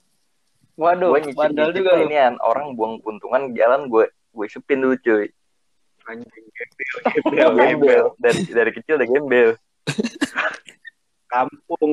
Waduh, 0.75 1.09
gue 1.09 1.19
nyicip 1.23 1.37
bandel 1.37 1.65
nyicip 1.65 1.79
juga 1.79 1.91
lu. 1.93 2.03
ini 2.05 2.15
orang 2.37 2.67
buang 2.73 2.99
puntungan 2.99 3.49
di 3.49 3.57
jalan 3.57 3.87
gue 3.87 4.05
gue 4.07 4.45
isupin 4.45 4.77
dulu 4.77 4.93
cuy 4.95 5.25
Anjing 6.05 6.45
gembel, 6.47 6.95
gembel, 7.25 7.49
gembel. 7.57 8.05
dari 8.15 8.41
dari 8.45 8.71
kecil 8.71 8.95
udah 8.95 9.09
gembel 9.09 9.49
Kampung. 11.27 11.91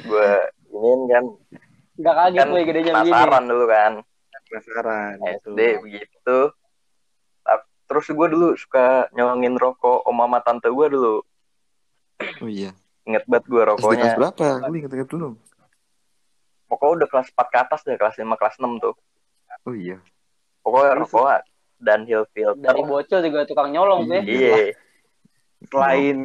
gue 0.00 0.30
iniin 0.70 1.00
kan 1.06 1.24
Gak 1.96 2.14
kaget, 2.16 2.38
kan 2.38 2.46
Puy, 2.48 2.62
gedenya 2.62 2.92
begini. 2.92 3.10
penasaran 3.10 3.44
dulu 3.44 3.64
kan 3.66 3.92
Penasaran. 4.44 5.12
SD 5.42 5.58
begitu 5.80 6.38
Terus 8.04 8.12
gue 8.12 8.28
dulu 8.30 8.48
suka 8.54 8.84
nyolongin 9.10 9.56
rokok 9.56 10.04
om 10.04 10.18
sama 10.18 10.38
tante 10.38 10.68
gue 10.68 10.86
dulu 10.90 11.24
Oh 12.38 12.46
iya. 12.46 12.76
inget 13.02 13.24
banget 13.24 13.44
gue 13.46 13.56
SD 13.56 13.64
kelas 13.66 13.80
rokoknya 13.80 14.12
berapa? 14.14 14.46
Gue 14.62 14.76
inget-inget 14.78 15.08
dulu. 15.08 15.28
pokoknya 16.66 16.92
udah 16.94 17.08
kelas 17.08 17.28
4 17.30 17.44
ke 17.46 17.58
atas 17.58 17.80
deh 17.82 17.94
kelas 17.94 18.14
5 18.14 18.28
kelas 18.34 18.56
6 18.56 18.76
tuh 18.78 18.94
Oh 19.62 19.72
iya. 19.72 19.96
pokoknya 20.60 20.92
rokok 20.98 21.40
dan 21.76 22.04
hill 22.04 22.24
filter 22.30 22.60
Dari 22.62 22.82
bocil 22.82 23.20
juga 23.20 23.44
tukang 23.44 23.68
nyolong, 23.70 24.04
Puy. 24.04 24.20
iya 24.22 24.72
Selain 25.64 26.18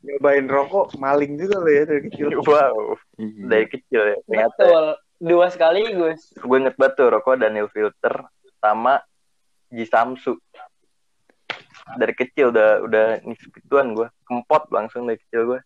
nyobain 0.00 0.44
rokok, 0.44 0.92
maling 0.94 1.32
juga 1.34 1.56
lo 1.58 1.70
ya 1.70 1.84
dari 1.86 2.00
kecil. 2.04 2.28
wow 2.38 2.92
Iya. 3.16 3.44
dari 3.46 3.66
kecil 3.66 4.02
ya 4.04 4.16
ternyata 4.22 4.60
Betul. 4.60 4.86
Dua 5.16 5.46
sekaligus. 5.48 6.34
gue 6.34 6.56
inget 6.58 6.74
banget 6.74 6.94
tuh 6.94 7.08
rokok 7.08 7.38
Daniel 7.38 7.68
Filter 7.68 8.28
sama 8.58 9.00
Ji 9.70 9.84
Samsu 9.84 10.36
dari 12.00 12.14
kecil 12.16 12.48
udah 12.48 12.84
udah 12.84 13.06
nisbituan 13.28 13.92
gue 13.92 14.08
kempot 14.24 14.72
langsung 14.72 15.04
dari 15.04 15.20
kecil 15.20 15.54
gue 15.54 15.60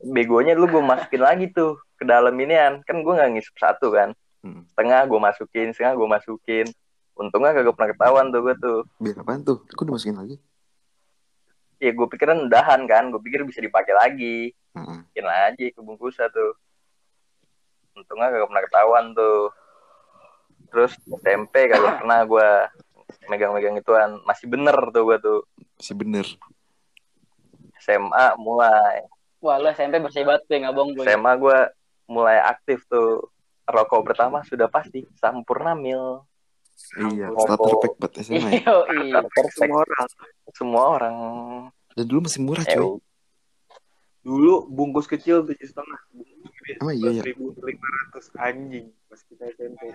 begonya 0.00 0.56
dulu 0.56 0.80
gue 0.80 0.82
masukin 0.84 1.20
lagi 1.20 1.52
tuh 1.52 1.76
ke 2.00 2.04
dalam 2.08 2.32
inian. 2.40 2.80
Kan 2.88 3.04
gue 3.04 3.12
nggak 3.12 3.30
ngisep 3.36 3.56
satu 3.60 3.92
kan. 3.92 4.16
Hmm. 4.40 4.64
setengah 4.72 5.04
gue 5.04 5.20
masukin 5.20 5.68
setengah 5.76 6.00
gue 6.00 6.08
masukin. 6.08 6.66
Untungnya 7.12 7.52
kagak 7.52 7.76
pernah 7.76 7.90
ketahuan 7.92 8.26
tuh 8.32 8.40
gue 8.40 8.54
tuh. 8.56 8.78
Biar 8.96 9.20
apaan 9.20 9.44
tuh? 9.44 9.60
Kok 9.68 9.84
dimasukin 9.84 10.16
lagi? 10.16 10.36
ya 11.80 11.96
gue 11.96 12.06
pikiran 12.08 12.48
udahan 12.48 12.80
kan. 12.88 13.12
Gue 13.12 13.20
pikir 13.20 13.44
bisa 13.44 13.60
dipakai 13.60 13.92
lagi. 13.92 14.56
Masukin 14.72 15.28
aja 15.28 15.66
ke 15.68 15.80
bungkusan 15.84 16.32
tuh. 16.32 16.56
Untungnya 17.92 18.32
kagak 18.32 18.48
pernah 18.48 18.64
ketahuan 18.64 19.04
tuh. 19.12 19.52
Terus 20.72 20.92
SMP 21.20 21.68
kagak 21.68 22.00
pernah 22.00 22.24
gue 22.24 22.50
megang-megang 23.26 23.74
ituan 23.74 24.18
masih 24.22 24.46
bener 24.46 24.74
tuh 24.90 25.02
gue 25.04 25.16
tuh 25.18 25.38
Masih 25.76 25.94
bener. 25.94 26.26
SMA 27.78 28.26
mulai 28.36 29.04
Wah, 29.40 29.56
lu 29.56 29.72
SMP 29.72 29.96
bersih 29.98 30.20
banget, 30.20 30.44
Puy. 30.44 30.60
Nggak 30.60 30.74
bohong, 30.74 30.92
Puy. 30.92 31.04
SMA 31.04 31.32
gue 31.34 31.58
mulai 32.06 32.36
aktif 32.38 32.84
tuh 32.84 33.32
rokok 33.64 34.04
pertama 34.04 34.44
sudah 34.44 34.68
pasti 34.68 35.06
Sampurna 35.14 35.72
Mil 35.72 36.20
Iya, 36.96 37.28
Rokok. 37.28 37.44
starter 37.44 37.74
pack 37.76 37.94
buat 37.96 38.12
SMA 38.18 38.48
ya. 38.50 38.60
Iya, 38.60 38.74
iya. 39.00 39.20
Semua 39.50 39.78
orang. 39.80 40.08
semua 40.50 40.82
orang 40.90 41.14
Dan 41.92 42.04
dulu 42.04 42.20
masih 42.24 42.40
murah 42.40 42.64
eh, 42.64 42.72
coy. 42.72 42.96
Dulu 44.20 44.52
bungkus 44.66 45.04
kecil 45.04 45.40
tujuh 45.42 45.66
setengah. 45.66 46.00
Emang 46.76 46.94
iya 46.94 47.10
ya? 47.16 47.22
ribu 47.24 47.52
lima 47.58 47.84
ratus 48.06 48.28
anjing 48.36 48.92
pas 49.08 49.20
kita 49.24 49.48
SMP. 49.50 49.92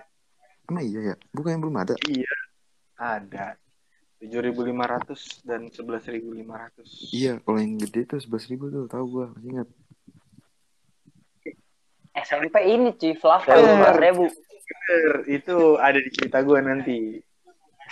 Emang 0.66 0.82
iya 0.82 1.00
ya? 1.10 1.14
Bukan 1.30 1.50
yang 1.54 1.62
belum 1.62 1.76
ada. 1.76 1.94
Iya. 2.04 2.34
Ada. 2.96 3.60
Tujuh 4.16 4.40
ribu 4.40 4.64
lima 4.64 4.88
ratus 4.88 5.44
dan 5.44 5.68
sebelas 5.68 6.08
ribu 6.08 6.32
lima 6.32 6.56
ratus. 6.66 7.12
Iya, 7.12 7.36
kalau 7.44 7.60
yang 7.60 7.76
gede 7.76 8.08
tuh 8.08 8.18
sebelas 8.20 8.48
ribu 8.48 8.72
tuh 8.72 8.88
tahu 8.88 9.04
gua 9.12 9.24
masih 9.36 9.52
ingat. 9.52 9.68
SMP 12.16 12.56
ini 12.64 12.96
cuy, 12.96 13.12
Iya. 13.12 13.54
lima 13.60 13.90
ribu. 14.00 14.24
Itu 15.28 15.76
ada 15.76 16.00
di 16.00 16.08
cerita 16.08 16.40
gue 16.40 16.58
nanti. 16.64 17.20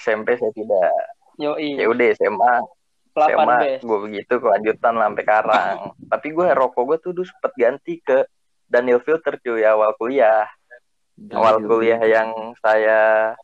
SMP 0.01 0.41
saya 0.41 0.51
tidak. 0.57 0.91
Yoi, 1.37 1.77
Ya 1.77 1.87
udah 1.93 2.07
SMA 2.17 2.55
pelapan 3.15 3.47
SMA 3.47 3.59
gue 3.87 3.99
begitu 4.11 4.35
kelanjutan 4.43 4.93
lah 4.99 5.07
sampai 5.13 5.25
sekarang. 5.29 5.77
Tapi 6.13 6.29
gue 6.35 6.47
rokok 6.51 6.83
gue 6.89 6.99
tuh 6.99 7.13
dulu 7.15 7.27
sempet 7.29 7.53
ganti 7.55 8.01
ke 8.03 8.27
Daniel 8.67 8.99
Filter 9.05 9.39
cuy 9.39 9.63
awal 9.63 9.93
kuliah. 10.01 10.49
Awal 11.31 11.63
kuliah 11.63 12.01
yang 12.03 12.57
saya 12.59 13.35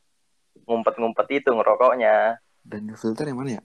ngumpet-ngumpet 0.64 1.26
itu 1.32 1.50
ngerokoknya. 1.50 2.38
Daniel 2.60 2.94
filter 2.94 3.26
yang 3.26 3.38
mana 3.38 3.58
ya? 3.58 3.62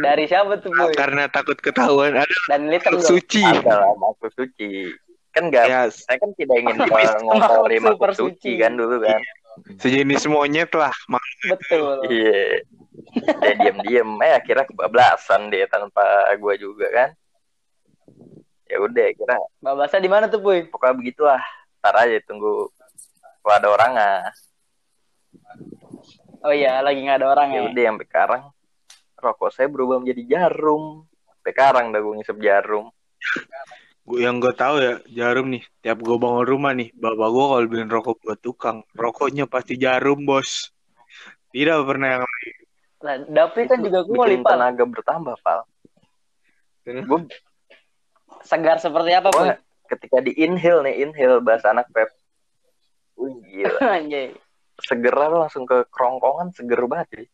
Dari 0.00 0.24
siapa 0.24 0.60
tuh, 0.60 0.70
Boy? 0.70 0.92
Karena 0.92 1.24
takut 1.26 1.56
ketahuan 1.56 2.14
ada 2.14 2.36
Dan 2.46 2.68
dong. 2.68 3.00
suci. 3.00 3.40
Ada 3.40 3.80
lah 3.80 3.92
makhluk 3.96 4.32
suci. 4.32 4.92
Kan 5.32 5.50
enggak 5.50 5.66
Ya, 5.66 5.80
saya 5.88 6.20
kan 6.20 6.30
tidak 6.36 6.56
ingin 6.60 6.76
ngompori 7.24 7.80
makhluk 7.80 8.12
suci 8.12 8.54
suci. 8.54 8.60
kan 8.60 8.76
dulu 8.76 9.00
kan. 9.00 9.20
sejenis 9.78 10.26
monyet 10.26 10.70
lah. 10.74 10.92
Mak- 11.06 11.22
Betul. 11.48 12.06
Iya. 12.06 12.60
Dia 13.40 13.54
diem-diem 13.56 14.10
eh 14.20 14.34
akhirnya 14.34 14.66
kebablasan 14.66 15.48
dia 15.48 15.64
tanpa 15.66 16.02
gua 16.36 16.54
juga 16.54 16.86
kan. 16.90 17.10
Ya 18.64 18.80
udah 18.80 19.06
kira 19.12 19.36
Babasnya 19.60 19.98
di 19.98 20.10
mana 20.10 20.26
tuh, 20.26 20.38
Boy? 20.38 20.66
pokoknya 20.66 20.94
begitulah. 20.94 21.42
Ntar 21.80 21.94
aja 22.00 22.18
tunggu 22.22 22.68
kalau 23.40 23.54
ada 23.54 23.68
orang 23.70 23.92
ah. 23.94 24.24
Oh 26.44 26.52
iya, 26.52 26.84
lagi 26.84 27.00
nggak 27.00 27.24
ada 27.24 27.28
orang 27.32 27.48
Ya 27.50 27.56
ya. 27.56 27.62
udah 27.72 27.84
sampai 27.88 28.06
sekarang 28.06 28.42
rokok 29.16 29.50
saya 29.50 29.68
berubah 29.72 29.96
menjadi 30.04 30.22
jarum. 30.28 31.08
Sampai 31.24 31.52
sekarang 31.56 31.84
dah 31.96 32.00
gue 32.04 32.14
ngisep 32.20 32.36
jarum. 32.44 32.92
Gue 34.04 34.18
yang 34.20 34.36
gue 34.36 34.52
tahu 34.52 34.76
ya 34.84 35.00
jarum 35.08 35.48
nih. 35.48 35.64
Tiap 35.80 36.04
gue 36.04 36.16
bangun 36.20 36.44
rumah 36.44 36.76
nih, 36.76 36.92
bapak 36.92 37.28
gue 37.32 37.44
kalau 37.48 37.64
beliin 37.64 37.88
rokok 37.88 38.20
buat 38.20 38.40
tukang, 38.44 38.84
rokoknya 38.92 39.48
pasti 39.48 39.80
jarum 39.80 40.28
bos. 40.28 40.68
Tidak 41.48 41.78
pernah 41.88 42.20
yang 42.20 42.24
lain. 42.28 42.54
Lah, 43.04 43.16
Dapi 43.24 43.68
kan 43.68 43.80
juga 43.84 44.00
kuali, 44.04 44.36
bikin 44.36 44.44
Pal. 44.44 44.52
tenaga 44.56 44.84
bertambah, 44.84 45.36
Pal. 45.40 45.60
Gue 46.84 47.20
Segar 48.44 48.76
seperti 48.76 49.16
apa, 49.16 49.32
Boy? 49.32 49.48
Wah, 49.48 49.56
ketika 49.88 50.20
di 50.20 50.36
inhale 50.36 50.84
nih, 50.84 51.08
inhale 51.08 51.40
bahasa 51.40 51.72
anak 51.72 51.88
pep. 51.96 52.12
Wih, 53.16 53.40
gila. 53.40 53.72
Anjay. 54.00 54.36
Segera 54.82 55.30
langsung 55.30 55.62
ke 55.68 55.86
kerongkongan, 55.90 56.50
seger 56.50 56.82
banget 56.90 57.06
cuy. 57.14 57.26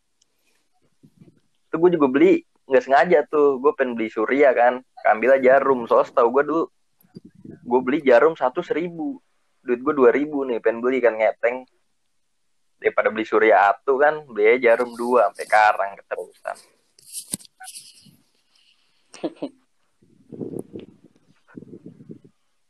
Itu 1.70 1.76
gue 1.78 1.90
juga 1.96 2.06
beli, 2.10 2.44
nggak 2.68 2.84
sengaja 2.84 3.18
tuh. 3.30 3.62
Gue 3.62 3.72
pengen 3.78 3.96
beli 3.96 4.12
surya 4.12 4.52
kan. 4.52 4.84
Ambil 5.08 5.40
aja 5.40 5.56
jarum. 5.56 5.88
Soalnya 5.88 6.12
tau 6.12 6.28
gue 6.28 6.42
dulu, 6.44 6.64
gue 7.46 7.80
beli 7.80 7.98
jarum 8.04 8.36
satu 8.36 8.60
seribu. 8.60 9.16
Duit 9.64 9.80
gue 9.80 9.94
dua 9.96 10.10
ribu 10.12 10.44
nih, 10.44 10.60
pengen 10.60 10.84
beli 10.84 11.00
kan 11.00 11.16
ngeteng. 11.16 11.64
Daripada 12.80 13.12
beli 13.12 13.24
surya 13.28 13.72
atu 13.72 14.00
kan, 14.00 14.24
beli 14.28 14.60
jarum 14.60 14.92
dua 14.96 15.28
sampai 15.32 15.46
karang 15.48 15.96
keterusan. 16.00 16.56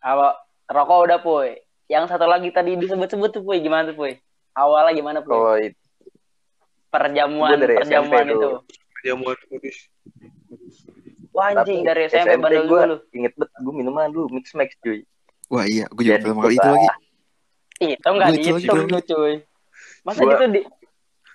Apa 0.01 0.35
rokok 0.67 0.99
udah, 1.07 1.19
Boy. 1.21 1.61
Yang 1.91 2.15
satu 2.15 2.27
lagi 2.27 2.49
tadi 2.51 2.75
disebut-sebut 2.79 3.31
tuh, 3.31 3.43
Boy. 3.45 3.61
Gimana 3.61 3.93
tuh, 3.93 3.97
Boy? 3.97 4.17
Awalnya 4.61 4.93
gimana, 4.93 5.19
Boy? 5.21 5.33
Kalau 5.33 5.57
itu 5.59 5.79
Perjamuan, 6.91 7.55
Gua 7.55 7.63
dari 7.63 7.75
perjamuan 7.77 8.11
SMP 8.19 8.29
itu. 8.29 8.41
tuh. 8.43 8.57
Jamuan 9.01 9.37
putih. 9.47 9.77
Wah, 11.31 11.47
anjing 11.49 11.81
Tapi 11.81 11.87
dari 11.87 12.03
SMP, 12.05 12.27
SMP 12.27 12.43
bandel 12.43 12.65
gue 12.65 12.81
dulu. 12.83 12.97
inget 13.13 13.33
bet 13.33 13.51
gue 13.55 13.73
minuman 13.73 14.11
dulu 14.11 14.27
mix 14.29 14.51
max 14.53 14.75
cuy 14.77 15.07
Wah 15.47 15.63
iya, 15.65 15.87
gue 15.87 16.03
juga 16.03 16.13
Jadi 16.13 16.25
pertama 16.27 16.41
kali 16.43 16.55
itu 16.55 16.69
lagi. 16.69 16.89
Itu 17.81 18.09
enggak 18.11 18.29
Gua 18.29 18.37
dihitung 18.37 18.67
gua 18.83 18.91
lu, 18.91 19.01
cuy. 19.01 19.35
Masa 20.03 20.21
Gua- 20.21 20.33
gitu 20.33 20.45
di 20.51 20.61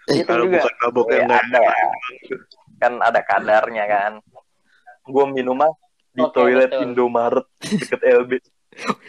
Eh, 0.06 0.16
Itu 0.16 0.28
Kalau 0.28 0.44
juga. 0.46 0.60
bukan 0.62 0.74
mabok 0.78 1.06
Ya, 1.08 1.16
yang 1.16 1.26
nggak 1.26 1.42
ada 1.42 1.64
kan 2.76 2.94
ada 3.00 3.22
kadarnya 3.24 3.84
kan 3.88 4.12
gue 5.02 5.26
minum 5.28 5.56
mah 5.56 5.72
di 6.12 6.22
Oke, 6.22 6.36
toilet 6.36 6.70
betul. 6.70 6.84
Indomaret 6.84 7.48
deket 7.60 8.02
LB 8.04 8.32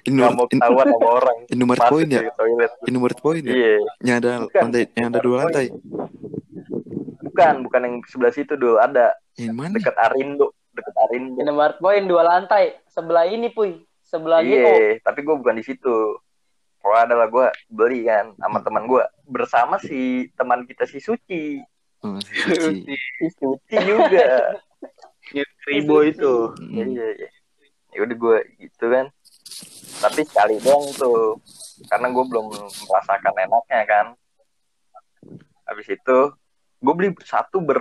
nggak 0.05 0.31
mau 0.33 0.47
ketahuan 0.47 0.87
sama 0.87 1.09
orang 1.19 1.39
Indomaret 1.49 1.81
masuk 1.81 1.93
Point 1.93 2.09
ya? 2.09 2.23
Indomaret 2.87 3.19
Point 3.19 3.43
ya? 3.43 3.53
iya 3.53 3.75
Yang 4.01 4.17
ada 4.17 4.31
Bukan. 4.41 4.63
lantai, 4.63 4.83
yang 4.93 5.07
ada 5.09 5.19
dua 5.19 5.37
lantai. 5.43 5.67
bukan 7.19 7.55
bukan 7.63 7.81
yang 7.83 7.95
sebelah 8.07 8.33
situ 8.33 8.55
dulu 8.55 8.79
ada 8.79 9.13
Yang 9.35 9.55
mana? 9.55 9.75
deket 9.75 9.97
Arindo 9.99 10.47
deket 10.71 10.95
Arindo 10.99 11.37
Indomaret 11.37 11.77
Point 11.77 12.07
dua 12.07 12.23
lantai. 12.25 12.79
Sebelah 12.87 13.27
ini, 13.27 13.51
Puy. 13.51 13.77
Sebelah 14.01 14.41
ini 14.41 14.55
iya 14.55 15.03
tapi 15.03 15.21
gue 15.21 15.35
bukan 15.35 15.53
di 15.53 15.63
situ 15.63 16.17
kalau 16.79 16.95
adalah 16.97 17.27
gue 17.27 17.47
beli 17.69 18.07
kan 18.07 18.31
sama 18.37 18.63
teman 18.63 18.87
gue 18.87 19.03
bersama 19.27 19.77
si 19.77 20.31
teman 20.33 20.63
kita 20.63 20.87
si 20.87 20.97
Suci 20.97 21.59
Oh, 22.01 22.15
si 22.21 22.33
Suci. 22.63 22.95
si 22.95 23.27
Suci 23.35 23.77
juga 23.81 24.55
ribu 25.67 25.97
itu. 26.03 26.55
Hmm. 26.55 26.87
Iya, 26.87 27.07
iya. 27.17 27.29
Ya 27.91 28.01
udah 28.01 28.15
gue 28.15 28.39
gitu 28.61 28.85
kan. 28.87 29.11
Tapi 30.07 30.21
sekali 30.23 30.55
doang 30.63 30.87
tuh. 30.95 31.43
Karena 31.91 32.07
gue 32.09 32.25
belum 32.25 32.47
merasakan 32.87 33.35
enaknya 33.37 33.83
kan. 33.85 34.07
Habis 35.67 35.87
itu 35.91 36.19
gue 36.79 36.95
beli 36.95 37.11
satu 37.27 37.59
ber 37.59 37.81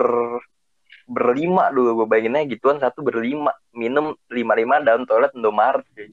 berlima 1.06 1.70
dulu 1.70 2.02
gue 2.02 2.06
bayanginnya 2.10 2.42
gituan 2.50 2.82
satu 2.82 2.98
berlima 2.98 3.54
minum 3.70 4.10
lima 4.26 4.58
lima 4.58 4.82
dalam 4.82 5.06
toilet 5.06 5.30
Indomaret 5.38 5.86
cuy. 5.94 6.10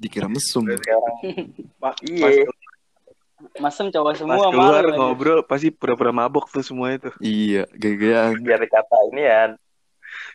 Dikira 0.00 0.24
mesum. 0.26 0.64
sekarang 0.64 1.16
Pak, 1.76 2.00
Iya. 2.02 2.48
Masem 3.60 3.90
cowok 3.92 4.14
Pas 4.14 4.18
semua 4.22 4.48
keluar 4.48 4.82
malu. 4.86 4.96
ngobrol 4.96 5.40
pasti 5.44 5.68
pura-pura 5.68 6.14
mabok 6.14 6.48
tuh 6.48 6.64
semua 6.64 6.94
itu. 6.96 7.10
Iya, 7.20 7.68
gaya-gayaan. 7.74 8.40
biar 8.40 8.60
dikata 8.62 8.96
ini 9.12 9.22
ya 9.22 9.40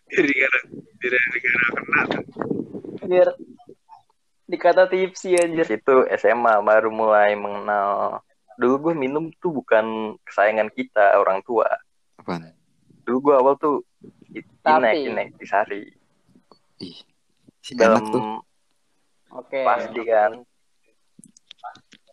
Jadi 0.07 0.33
karena 0.37 0.59
tidak 1.01 1.21
dikira 1.33 1.59
kena. 1.73 2.01
Biar 3.07 3.27
dikata 4.47 4.87
tipsi 4.87 5.31
di 5.31 5.37
anjir. 5.37 5.67
situ 5.67 6.07
SMA 6.13 6.59
baru 6.59 6.87
mulai 6.87 7.35
mengenal 7.35 8.23
dulu 8.55 8.89
gue 8.89 8.93
minum 8.97 9.27
tuh 9.35 9.51
bukan 9.53 9.85
kesayangan 10.23 10.71
kita 10.71 11.13
orang 11.15 11.43
tua 11.43 11.67
Apaan? 12.15 12.55
dulu 13.03 13.17
gue 13.21 13.35
awal 13.35 13.55
tuh 13.55 13.83
Tapi- 14.59 14.81
inek 14.81 14.95
inek 15.05 15.27
di 15.35 15.45
sari 15.45 15.81
Ih, 16.79 16.97
si 17.57 17.73
dalam 17.73 17.99
enak 17.99 18.09
tuh. 18.09 18.23
Oke. 19.33 19.59
pasti 19.61 20.01
kan 20.03 20.31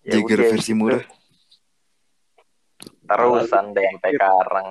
Ya 0.03 0.13
Jagger 0.15 0.37
udah, 0.39 0.51
versi 0.51 0.73
murah. 0.73 1.05
terusan 3.05 3.65
deh 3.71 3.85
sampai 3.87 4.11
sekarang 4.11 4.67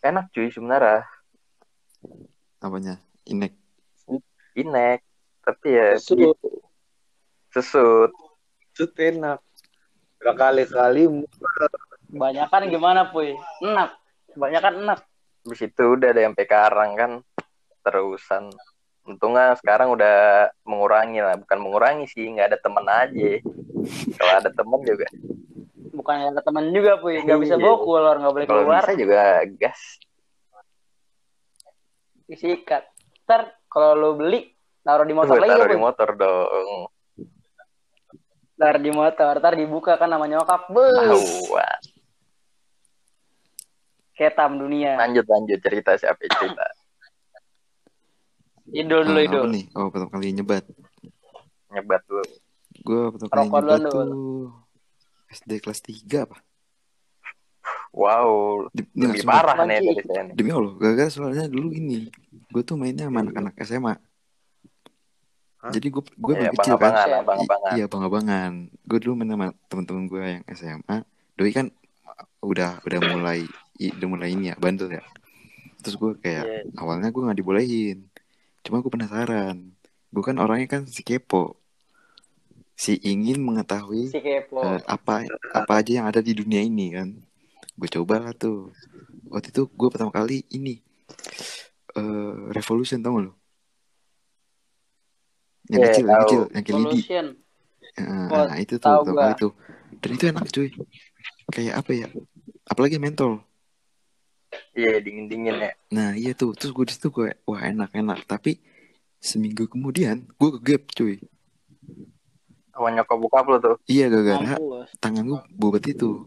enak 0.00 0.24
cuy 0.30 0.48
sebenarnya 0.48 1.04
Apanya? 2.58 2.96
Inek. 3.24 3.56
Inek 4.60 4.98
tapi 5.40 5.68
ya 5.70 5.96
Sesut. 5.96 6.36
sesut 7.50 8.12
Sesut 8.70 8.92
enak. 8.96 9.40
Berkali-kali 10.16 11.26
Banyakan 12.10 12.68
gimana, 12.68 13.08
Puy? 13.08 13.34
Enak. 13.60 13.96
Banyakan 14.34 14.84
enak. 14.84 15.00
habis 15.40 15.62
itu 15.62 15.84
udah 15.90 16.12
deh 16.12 16.22
sampai 16.22 16.44
sekarang 16.44 16.90
kan 16.94 17.10
terusan 17.80 18.52
untungnya 19.02 19.56
sekarang 19.56 19.88
udah 19.88 20.46
mengurangi 20.62 21.18
lah 21.18 21.32
bukan 21.34 21.58
mengurangi 21.58 22.04
sih 22.04 22.28
nggak 22.28 22.52
ada 22.52 22.58
temen 22.60 22.84
aja 22.84 23.30
kalau 24.14 24.32
ada 24.36 24.50
temen 24.52 24.80
juga 24.84 25.08
Bukan 25.90 26.16
ada 26.30 26.40
teman 26.40 26.70
juga, 26.70 26.96
Puy. 26.96 27.18
Gak 27.20 27.40
bisa 27.40 27.56
Iya. 27.56 27.64
bawa 27.66 27.76
keluar, 27.76 28.14
gak 28.16 28.32
boleh 28.32 28.46
kalau 28.46 28.62
keluar. 28.62 28.82
bisa 28.84 28.94
juga 28.94 29.20
gas 29.58 29.80
Disikat. 32.24 32.86
Ntar 33.26 33.58
kalau 33.70 33.94
lo 33.94 34.08
beli, 34.14 34.50
taruh 34.80 35.02
di 35.02 35.14
motor 35.14 35.32
Gue 35.32 35.40
lagi, 35.40 35.54
taruh 35.54 35.68
di 35.68 35.78
motor 35.78 36.08
dong 36.12 36.82
Taruh 38.52 38.76
di 38.78 38.90
motor. 38.90 39.32
Ntar 39.38 39.54
dibuka 39.54 39.94
kan 39.94 40.04
nama 40.06 40.26
nyokap. 40.26 40.68
Bus. 40.68 41.48
Ketam 44.12 44.58
dunia. 44.58 45.00
lanjut 45.00 45.24
lanjut 45.24 45.56
cerita 45.58 45.96
siapa 45.96 46.20
cerita 46.20 46.66
Idul 48.70 49.02
dulu, 49.02 49.16
Ah, 49.16 49.24
idul. 49.24 49.40
apa 49.40 49.50
nih? 49.50 49.64
Oh, 49.72 49.88
pertama 49.88 50.10
kali 50.12 50.30
nyebat. 50.30 50.62
nyebat 51.70 52.02
dulu 52.04 52.22
Gue 52.80 53.02
pertama 53.10 53.30
kali 53.32 53.40
Rokok 53.40 53.58
nyebat 53.64 53.80
dulu. 53.80 53.88
tuh 53.88 54.44
SD 55.32 55.50
kelas 55.58 55.80
3 55.80 55.96
apa? 56.20 56.36
Wow 57.90 58.30
lebih 58.70 59.20
sumpah. 59.20 59.34
parah 59.42 59.56
nih 59.64 59.78
dari 59.82 60.02
saya 60.04 60.22
Demi 60.30 60.50
Allah, 60.50 60.72
gara-gara 60.76 61.10
soalnya 61.10 61.44
dulu 61.46 61.70
ini. 61.70 62.06
Gue 62.48 62.62
tuh 62.62 62.74
mainnya 62.74 63.06
sama 63.06 63.22
anak-anak 63.22 63.54
SMA. 63.60 63.94
Hah? 65.60 65.70
Jadi 65.70 65.86
gue 65.88 66.02
gue 66.02 66.32
Iya, 66.34 66.50
masih 66.50 66.56
kecil 66.56 66.76
kan. 66.76 66.92
Iya 67.70 67.84
abang-abangan. 67.86 68.52
Gue 68.80 68.98
dulu 68.98 69.12
main 69.14 69.28
sama 69.28 69.46
teman-teman 69.66 70.04
gue 70.06 70.22
yang 70.38 70.44
SMA. 70.48 70.96
Doi 71.34 71.50
kan 71.50 71.66
udah 72.40 72.80
udah 72.80 72.98
mulai 73.06 73.44
i- 73.76 73.92
udah 73.92 74.08
mulai 74.08 74.32
ini 74.32 74.48
ya 74.48 74.56
bandel 74.56 74.88
ya. 74.90 75.04
Terus 75.80 75.94
gue 75.94 76.12
kayak 76.16 76.44
Iya. 76.44 76.60
awalnya 76.76 77.08
gue 77.08 77.22
nggak 77.22 77.38
dibolehin. 77.38 77.98
Cuma 78.60 78.80
gue 78.80 78.88
penasaran. 78.88 79.76
gue 80.10 80.24
kan 80.26 80.34
orangnya 80.36 80.66
kan 80.68 80.82
si 80.84 81.06
kepo 81.06 81.54
si 82.74 82.98
ingin 82.98 83.38
mengetahui 83.38 84.10
Si 84.10 84.18
kepo. 84.18 84.58
eh, 84.58 84.82
apa 84.84 85.22
apa 85.54 85.72
aja 85.78 86.02
yang 86.02 86.06
ada 86.08 86.18
di 86.18 86.34
dunia 86.34 86.58
ini 86.58 86.90
kan 86.90 87.14
gue 87.80 87.88
coba 87.88 88.20
lah 88.20 88.32
tuh. 88.36 88.68
Waktu 89.32 89.48
itu 89.56 89.62
gue 89.66 89.88
pertama 89.88 90.12
kali 90.12 90.44
ini 90.52 90.84
eh 91.90 92.36
revolution 92.54 93.00
tau 93.02 93.18
gak 93.18 93.24
lo 93.26 93.32
yang 95.70 95.80
Iya, 95.82 95.86
kecil 95.90 96.04
yang 96.06 96.20
kecil 96.22 96.42
yang 96.50 96.64
kayak 96.66 96.78
lidi 96.78 97.00
Evolution. 97.00 97.26
Nah, 98.00 98.46
nah, 98.46 98.56
itu 98.58 98.74
tuh 98.78 98.90
kali 99.02 99.34
tuh. 99.34 99.52
Dan 99.98 100.10
itu 100.14 100.24
enak 100.30 100.46
cuy. 100.46 100.68
Kayak 101.50 101.74
apa 101.82 101.90
ya? 101.94 102.06
Apalagi 102.66 102.96
mentol 103.02 103.42
Iya 104.74 104.98
dingin 104.98 105.26
dingin 105.30 105.56
ya. 105.62 105.70
nah 105.90 106.10
iya 106.14 106.34
tuh. 106.34 106.54
Terus 106.58 106.74
gue 106.74 106.84
di 106.86 106.94
situ 106.94 107.08
gue 107.10 107.34
wah 107.46 107.62
enak 107.62 107.90
enak 107.94 108.26
tapi 108.26 108.58
seminggu 109.18 109.66
kemudian 109.66 110.26
gue 110.38 110.50
ke 110.58 110.60
gap 110.62 110.82
cuy. 110.90 111.18
Sama 112.70 112.88
nyokap 112.94 113.18
bokap 113.18 113.44
lo 113.46 113.56
tuh. 113.58 113.76
iya 113.86 114.06
gara-gara 114.10 114.54
tangan 115.02 115.22
gue 115.26 115.40
bobot 115.54 115.84
itu 115.86 116.24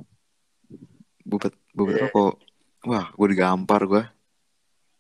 bobot 1.24 1.54
bobot 1.72 1.94
Iya. 1.94 2.04
rokok. 2.08 2.34
Wah 2.84 3.06
gue 3.10 3.28
digampar 3.30 3.82
gue 3.84 4.04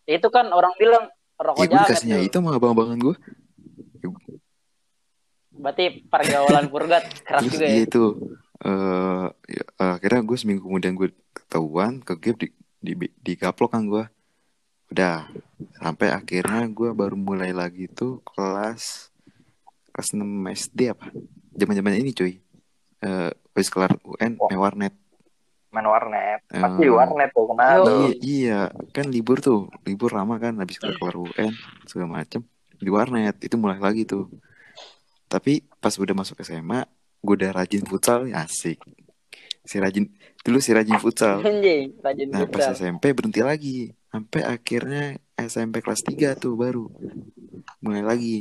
Itu 0.06 0.28
kan 0.28 0.48
orang 0.50 0.72
bilang 0.76 1.06
rokok 1.36 1.60
ya 1.60 1.66
gue 1.66 1.80
dikasihnya 1.84 2.18
itu 2.22 2.36
sama 2.36 2.56
abang-abangan 2.56 2.98
gue 2.98 3.16
Berarti 5.54 6.02
pergaulan 6.10 6.66
purgat 6.68 7.06
keras 7.22 7.46
terus 7.46 7.54
juga 7.54 7.66
iya 7.68 7.78
ya. 7.78 7.86
itu 7.86 8.04
eh 8.64 9.26
ya, 9.52 9.64
akhirnya 9.78 10.22
gue 10.24 10.38
seminggu 10.40 10.64
kemudian 10.64 10.96
gue 10.96 11.12
ketahuan 11.32 12.00
ke 12.00 12.14
gap 12.18 12.38
di 12.40 12.48
di 12.80 12.94
di 12.98 13.34
gaplok 13.36 13.72
kan 13.72 13.84
gue 13.86 14.04
udah 14.90 15.30
sampai 15.78 16.10
akhirnya 16.10 16.66
gue 16.68 16.90
baru 16.92 17.14
mulai 17.14 17.52
lagi 17.52 17.86
tuh 17.88 18.24
kelas 18.26 19.12
kelas 19.90 20.10
6 20.12 20.24
SD 20.50 20.90
apa? 20.90 21.12
Zaman 21.54 21.76
zaman 21.76 21.94
ini 21.96 22.12
cuy. 22.12 22.42
Eh 23.00 23.30
habis 23.30 23.70
kelar 23.70 23.94
UN 24.02 24.42
Oh. 24.42 24.50
main 24.50 24.58
warnet 24.60 24.94
Main 25.74 25.90
warnet. 25.90 26.40
Eh. 26.54 26.62
Pasti 26.62 26.86
warnet 26.86 27.30
tuh 27.34 27.50
tuh. 27.50 27.58
iya, 27.58 28.14
iya. 28.22 28.60
Kan 28.94 29.10
libur 29.10 29.42
tuh 29.42 29.74
libur 29.90 30.14
lama 30.14 30.38
kan 30.38 30.54
habis 30.62 30.78
kelar 30.78 30.96
kelar 31.02 31.18
UN 31.18 31.52
segala 31.90 32.22
macem 32.22 32.46
di 32.78 32.90
warnet 32.94 33.42
itu 33.42 33.58
mulai 33.58 33.82
lagi 33.82 34.06
tuh. 34.06 34.30
Tapi 35.26 35.66
pas 35.82 35.92
udah 35.98 36.14
masuk 36.14 36.46
SMA 36.46 36.86
gue 37.24 37.36
udah 37.40 37.52
rajin 37.56 37.82
futsal 37.90 38.30
ya 38.30 38.46
asik. 38.46 38.78
Si 39.66 39.82
rajin 39.82 40.14
dulu 40.46 40.62
si 40.62 40.72
rajin 40.78 41.02
futsal. 41.02 41.42
Rajin 41.42 42.30
nah 42.30 42.46
pas 42.46 42.70
futsal. 42.70 42.78
SMP 42.78 43.18
berhenti 43.18 43.42
lagi. 43.42 43.90
Sampai 44.14 44.46
akhirnya 44.46 45.18
SMP 45.34 45.82
kelas 45.82 46.06
3 46.06 46.38
tuh 46.38 46.54
baru. 46.54 46.86
Mulai 47.82 48.06
lagi. 48.06 48.38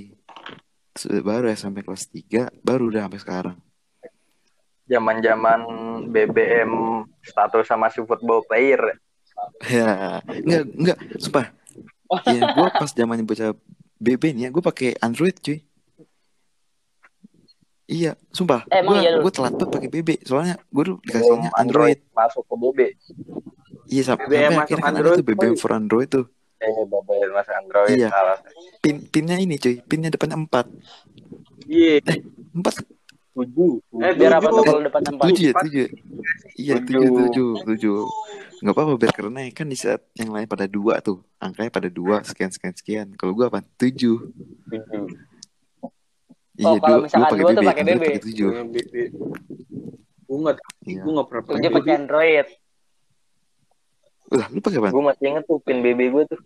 Terus 0.93 1.25
baru 1.25 1.49
SMP 1.49 1.81
kelas 1.81 2.13
3 2.13 2.61
baru 2.61 2.93
udah 2.93 3.09
sampai 3.09 3.21
sekarang 3.25 3.57
Zaman 4.85 5.17
zaman 5.19 5.61
BBM 6.07 6.73
status 7.21 7.65
sama 7.65 7.87
si 7.89 8.01
football 8.01 8.43
player. 8.43 8.81
ya 9.65 10.21
enggak 10.23 10.63
enggak 10.73 10.99
sumpah 11.17 11.47
ya 12.27 12.41
gue 12.49 12.69
pas 12.71 12.87
zamannya 12.89 13.25
bocah 13.25 13.57
BB 13.97 14.23
nih 14.33 14.43
ya 14.43 14.51
gue 14.51 14.61
pakai 14.61 14.95
Android 14.97 15.35
cuy 15.35 15.59
iya 17.85 18.13
sumpah 18.29 18.63
Eh, 18.67 18.79
emang 18.79 18.95
gue 18.95 19.03
iya 19.03 19.11
gue 19.17 19.33
telat 19.33 19.53
banget 19.53 19.71
pakai 19.73 19.89
BB 19.91 20.09
soalnya 20.23 20.57
gue 20.65 20.83
dulu 20.85 20.97
dikasihnya 21.03 21.51
Android 21.55 21.99
masuk 22.13 22.45
ke 22.45 22.55
BB. 22.57 22.79
iya 23.89 24.03
sam- 24.05 24.21
BBM 24.21 24.31
sampai 24.31 24.47
masuk 24.49 24.63
akhirnya 24.63 24.79
kan 24.79 24.87
ada 24.87 24.99
Android, 25.01 25.17
tuh 25.17 25.27
BBM 25.27 25.43
boy. 25.49 25.59
for 25.59 25.71
Android 25.73 26.09
tuh 26.09 26.27
Eh 26.61 26.71
BBM 26.85 27.31
masuk 27.33 27.55
Android. 27.57 27.89
Iya. 27.93 28.09
Salah. 28.09 28.39
pin 28.79 28.97
pinnya 29.05 29.37
ini 29.37 29.55
cuy 29.57 29.75
pinnya 29.81 30.09
depannya 30.09 30.39
empat 30.39 30.67
Iya. 31.65 31.99
empat 32.53 32.75
Tujuh. 33.33 33.73
Eh, 33.97 34.13
Biar 34.13 34.33
apa 34.35 34.45
Tujuh. 34.45 34.53
tuh 34.53 34.65
kalau 34.67 34.81
depan 34.83 35.01
tempat? 35.03 35.25
tujuh 35.27 35.43
ya 35.43 35.51
empat. 35.51 35.65
tujuh 35.65 35.87
iya 36.55 36.75
Tujuh. 36.79 37.01
tujuh 37.09 37.51
tujuh 37.65 37.99
nggak 38.61 38.73
apa-apa 38.73 38.93
biar 38.95 39.13
karena 39.13 39.41
kan 39.51 39.67
di 39.67 39.75
saat 39.75 40.05
yang 40.15 40.31
lain 40.31 40.45
pada 40.45 40.67
dua 40.67 41.01
tuh 41.01 41.19
angkanya 41.37 41.69
pada 41.69 41.89
dua 41.89 42.21
sekian 42.21 42.49
sekian 42.49 42.71
sekian 42.73 43.07
kalau 43.13 43.33
gue 43.33 43.43
apa 43.43 43.65
tujuh 43.75 44.31
Tujuh. 44.63 45.05
iya 46.55 46.77
Oh, 46.77 47.01
misalkan 47.01 47.11
gue 47.33 47.43
pakai 47.43 47.43
dua 47.43 47.51
tuh 47.53 47.65
pakai 47.65 47.83
BB. 47.83 47.99
pakai 47.99 48.23
tujuh 48.23 48.49
Gue 50.23 50.39
nggak, 50.39 50.57
Iya. 50.83 51.03
gue 51.03 51.13
nggak 51.13 51.27
pernah 51.27 51.43
Dia 51.59 51.71
pakai 51.71 51.93
Android. 51.95 52.47
Udah, 54.31 54.47
lu 54.49 54.61
pakai 54.61 54.79
apa? 54.79 54.89
Gue 54.89 55.05
masih 55.05 55.25
inget 55.27 55.45
tuh 55.45 55.59
pin 55.61 55.79
BB 55.79 56.01
gue 56.09 56.23
tuh. 56.27 56.41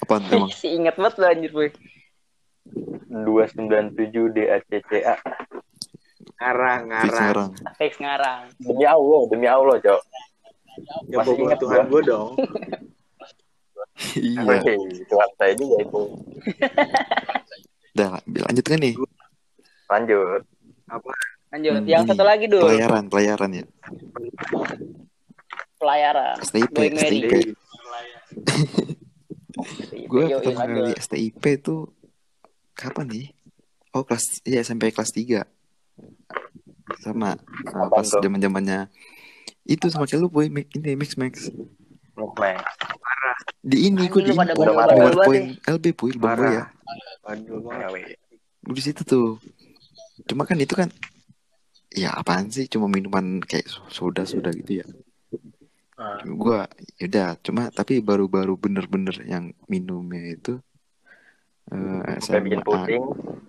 Apaan 0.00 0.22
emang? 0.28 0.50
si 0.54 0.68
inget 0.68 0.94
banget 0.94 1.14
lo 1.16 1.26
anjir 1.26 1.50
boy. 1.50 1.68
297 3.08 4.32
DACCA. 4.32 5.14
ngarang, 6.38 6.82
Fix 6.82 6.90
ngarang. 6.90 7.12
ngarang. 7.12 7.50
Fix 7.78 7.92
ngarang. 8.00 8.40
Demi 8.58 8.84
Allah, 8.84 9.22
demi 9.30 9.46
Allah, 9.46 9.76
Cok. 9.78 10.02
Ya 11.06 11.20
Masih 11.20 11.26
pokoknya 11.28 11.44
ingat 11.44 11.58
Tuhan 11.60 11.76
gua. 11.78 11.90
gue 11.90 12.02
dong. 12.02 12.28
iya. 14.16 14.42
Tuhan 15.04 15.30
saya 15.36 15.52
juga 15.54 15.76
itu. 15.84 16.02
Udah, 17.92 18.08
lanjut 18.24 18.64
kan 18.64 18.78
nih? 18.80 18.94
Lanjut. 19.86 20.40
Lanjut. 21.52 21.72
Hmm, 21.76 21.84
Yang 21.84 22.02
ini, 22.02 22.08
satu 22.08 22.24
lagi 22.24 22.46
dulu. 22.48 22.64
Pelayaran, 22.64 23.04
pelayaran 23.12 23.50
ya. 23.52 23.64
Pelayaran. 25.76 26.34
STIP. 26.40 26.72
STIP. 26.96 27.32
Gue 30.08 30.24
pertama 30.32 30.64
kali 30.64 30.92
STIP 30.96 31.44
tuh 31.60 31.92
kapan 32.74 33.06
nih? 33.08 33.26
Oh 33.92 34.02
kelas, 34.04 34.40
iya 34.48 34.64
SMP 34.64 34.88
kelas 34.88 35.12
3 35.12 35.44
Sama 37.04 37.36
uh, 37.36 37.38
Apaan 37.68 37.90
pas 37.92 38.08
zaman 38.08 38.40
zamannya 38.40 38.88
itu 39.62 39.86
sama 39.92 40.10
kayak 40.10 40.26
lu 40.26 40.28
boy 40.32 40.50
ini 40.50 40.98
mix 40.98 41.14
max. 41.14 41.46
Di 43.62 43.86
ini 43.86 44.10
Anjing, 44.10 44.26
di 44.26 44.32
bandel 44.34 44.58
di 44.58 44.66
ya. 44.66 45.22
poin 45.22 45.44
LB 45.54 45.84
boy 45.94 46.10
lu 46.10 46.18
bang 46.18 46.38
boy 46.38 46.50
ya 46.50 46.64
di 48.62 48.80
situ 48.82 49.02
tuh. 49.02 49.38
Cuma 50.26 50.46
kan 50.46 50.58
itu 50.58 50.74
kan 50.78 50.90
ya 51.90 52.14
apaan 52.14 52.50
sih? 52.50 52.70
Cuma 52.70 52.86
minuman 52.86 53.42
kayak 53.42 53.66
soda 53.90 54.22
soda 54.22 54.54
gitu 54.54 54.82
ya. 54.82 54.86
Ah. 56.02 56.18
gue 56.24 56.58
yaudah 56.98 57.38
cuma 57.46 57.70
tapi 57.70 58.02
baru-baru 58.02 58.58
bener-bener 58.58 59.12
yang 59.22 59.54
minumnya 59.70 60.34
itu 60.34 60.58
eh 61.70 62.01
Sampai 62.22 62.40
bikin 62.46 62.60
SMA 62.60 62.66
pusing. 62.66 63.02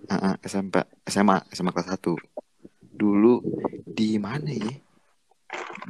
ah, 0.06 0.14
ah, 0.14 0.34
SMP 0.42 0.74
SMA 1.06 1.36
SMA 1.48 1.70
kelas 1.70 1.88
1 1.94 2.18
dulu 2.94 3.34
di 3.86 4.18
mana 4.18 4.50
ya? 4.50 4.74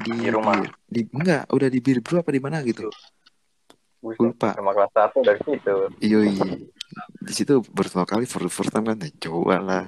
Di, 0.01 0.11
Di 0.11 0.29
rumah. 0.29 0.61
Di 0.85 1.01
enggak 1.09 1.49
udah 1.49 1.69
di 1.69 1.79
bir 1.81 1.99
bro 2.01 2.21
apa 2.21 2.31
di 2.31 2.41
mana 2.41 2.61
gitu? 2.61 2.89
Buset, 3.99 4.21
lupa. 4.21 4.53
Sama 4.53 4.77
kelas 4.77 4.93
satu 4.93 5.19
dari 5.25 5.41
situ. 5.41 5.77
Yoi. 5.99 6.37
Di 7.25 7.33
situ 7.33 7.65
pertama 7.65 8.05
kali 8.05 8.29
for 8.29 8.45
the 8.45 8.53
first 8.53 8.69
time 8.69 8.85
kan 8.85 9.01
ya, 9.01 9.09
coba 9.25 9.57
lah. 9.59 9.85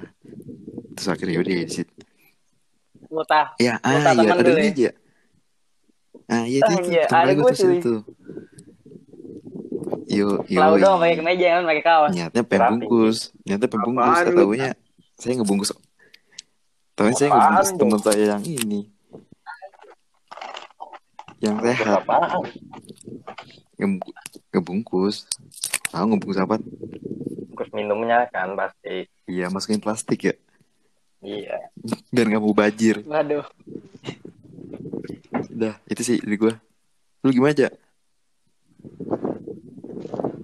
Terus 0.97 1.07
akhirnya 1.07 1.37
yaudah 1.37 1.53
di 1.53 1.69
situ 1.69 1.93
Mutah. 3.07 3.53
ya 3.55 3.77
Lu 3.79 3.93
ah 3.93 4.01
tak 4.03 4.13
iya 4.17 4.31
ada 4.33 4.51
ini 4.51 4.65
ya? 4.65 4.71
aja. 4.73 4.89
Ah 6.27 6.43
iya 6.43 6.59
itu 6.59 6.73
Ah, 6.73 6.81
iya, 6.83 7.03
ada 7.07 7.31
gue 7.31 7.51
tuh 7.79 7.99
yo 10.07 10.41
yo 10.45 10.57
Kalau 10.57 10.75
doang 10.77 10.99
pakai 10.99 11.15
kemeja 11.15 11.47
kan 11.51 11.63
pakai 11.65 11.83
kaos. 11.83 12.11
niatnya 12.11 12.41
pengen 12.41 12.61
Rapi. 12.61 12.71
bungkus 12.79 13.17
niatnya 13.43 13.67
bungkus 13.69 14.17
lu? 14.17 14.29
ketahunya 14.29 14.71
saya 15.13 15.33
ngebungkus 15.35 15.69
tapi 16.93 17.11
saya 17.13 17.29
ngebungkus 17.29 17.69
teman 17.75 17.99
saya 17.99 18.23
yang 18.31 18.43
ini 18.43 18.81
yang 21.37 21.55
sehat 21.59 22.01
ngebungkus 24.49 25.15
tahu 25.87 26.05
ngebungkus 26.07 26.39
apa 26.39 26.55
Terus 27.57 27.73
minumnya 27.73 28.29
kan 28.29 28.53
pasti. 28.53 29.09
iya 29.25 29.47
masukin 29.47 29.77
plastik 29.77 30.23
ya 30.23 30.35
Iya. 31.17 31.73
biar 32.07 32.25
nggak 32.27 32.39
mau 32.39 32.53
bajir 32.53 33.01
Waduh. 33.03 33.41
Udah, 35.49 35.73
itu 35.87 36.01
sih 36.03 36.17
dari 36.21 36.37
gue. 36.37 36.53
Lu 37.19 37.33
gimana 37.33 37.49
aja? 37.51 37.67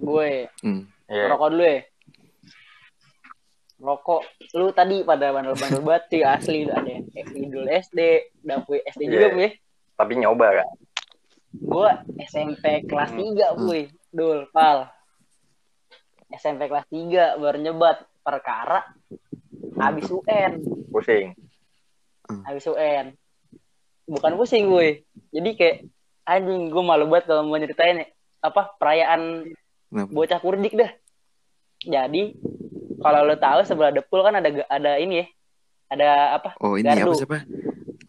Gue 0.04 0.52
Hmm. 0.60 0.84
Iya. 1.08 1.26
rokok 1.30 1.50
dulu 1.50 1.64
ya. 1.64 1.80
Rokok. 3.78 4.22
Lu 4.54 4.72
tadi 4.72 5.04
pada 5.04 5.32
bandel-bandel 5.32 5.82
banget 5.88 6.04
cuy 6.10 6.24
asli 6.24 6.60
ada 6.66 6.88
yang 6.88 7.04
Idul 7.34 7.68
SD, 7.68 8.00
dapur 8.40 8.80
SD 8.82 9.02
juga 9.06 9.28
Iya. 9.28 9.36
gue. 9.36 9.50
Tapi 9.94 10.14
nyoba 10.16 10.48
kan. 10.54 10.68
Gue 11.54 11.90
SMP 12.24 12.64
kelas 12.84 13.12
3 13.12 13.24
gue. 13.58 13.82
Dul, 14.10 14.46
pal. 14.50 14.88
SMP 16.32 16.66
kelas 16.66 16.88
3 16.88 17.38
baru 17.38 17.58
nyebat 17.60 17.98
perkara 18.20 18.88
habis 19.76 20.08
UN. 20.08 20.62
Pusing. 20.88 21.34
habis 22.24 22.64
UN 22.64 23.14
bukan 24.04 24.34
pusing 24.34 24.66
gue 24.66 25.04
jadi 25.30 25.50
kayak 25.54 25.78
anjing 26.24 26.72
gue 26.72 26.80
malu 26.80 27.06
banget 27.06 27.28
kalau 27.28 27.44
mau 27.44 27.60
nyeritain 27.60 28.08
apa 28.40 28.74
perayaan 28.76 29.44
Kenapa? 29.94 30.10
bocah 30.10 30.40
kurdik 30.42 30.74
dah 30.74 30.90
jadi 31.80 32.34
kalau 32.98 33.22
lo 33.22 33.36
tahu 33.38 33.62
sebelah 33.62 33.94
Depul 33.94 34.26
kan 34.26 34.34
ada 34.34 34.50
ada 34.66 34.92
ini 34.98 35.22
ya 35.22 35.28
ada 35.88 36.10
apa 36.34 36.58
Oh 36.58 36.74
ini 36.74 36.90
Gardu. 36.90 37.14
apa 37.14 37.14
siapa? 37.14 37.38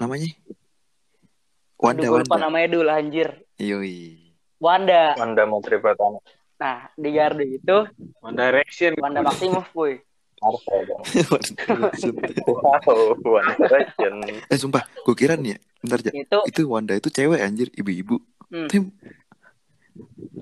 Namanya? 0.01 0.31
Aduh, 0.33 1.85
Wanda 1.85 2.09
lupa 2.09 2.25
Wanda. 2.33 2.45
namanya 2.49 2.69
dulu 2.73 2.89
anjir 2.89 3.29
Yoi. 3.61 4.33
Wanda 4.57 5.13
Wanda 5.15 5.45
Menteri 5.45 5.77
Pertama. 5.77 6.17
nah 6.57 6.89
di 6.97 7.13
Gardu 7.13 7.45
itu 7.45 7.77
One 8.19 8.33
Direction. 8.35 8.97
Wanda 8.97 9.21
Maximoff 9.21 9.69
boy 9.71 10.01
ya, 10.41 10.49
eh 14.53 14.59
sumpah, 14.59 14.85
gue 14.85 15.15
kira 15.15 15.37
nih 15.37 15.57
ya. 15.57 15.59
Bentar 15.81 15.99
aja. 16.01 16.11
itu 16.13 16.39
Itu 16.49 16.63
Wanda 16.69 16.93
itu 16.93 17.09
cewek 17.09 17.41
anjir, 17.41 17.69
ibu-ibu. 17.73 18.21
hmm, 18.49 18.69
Tim, 18.69 18.93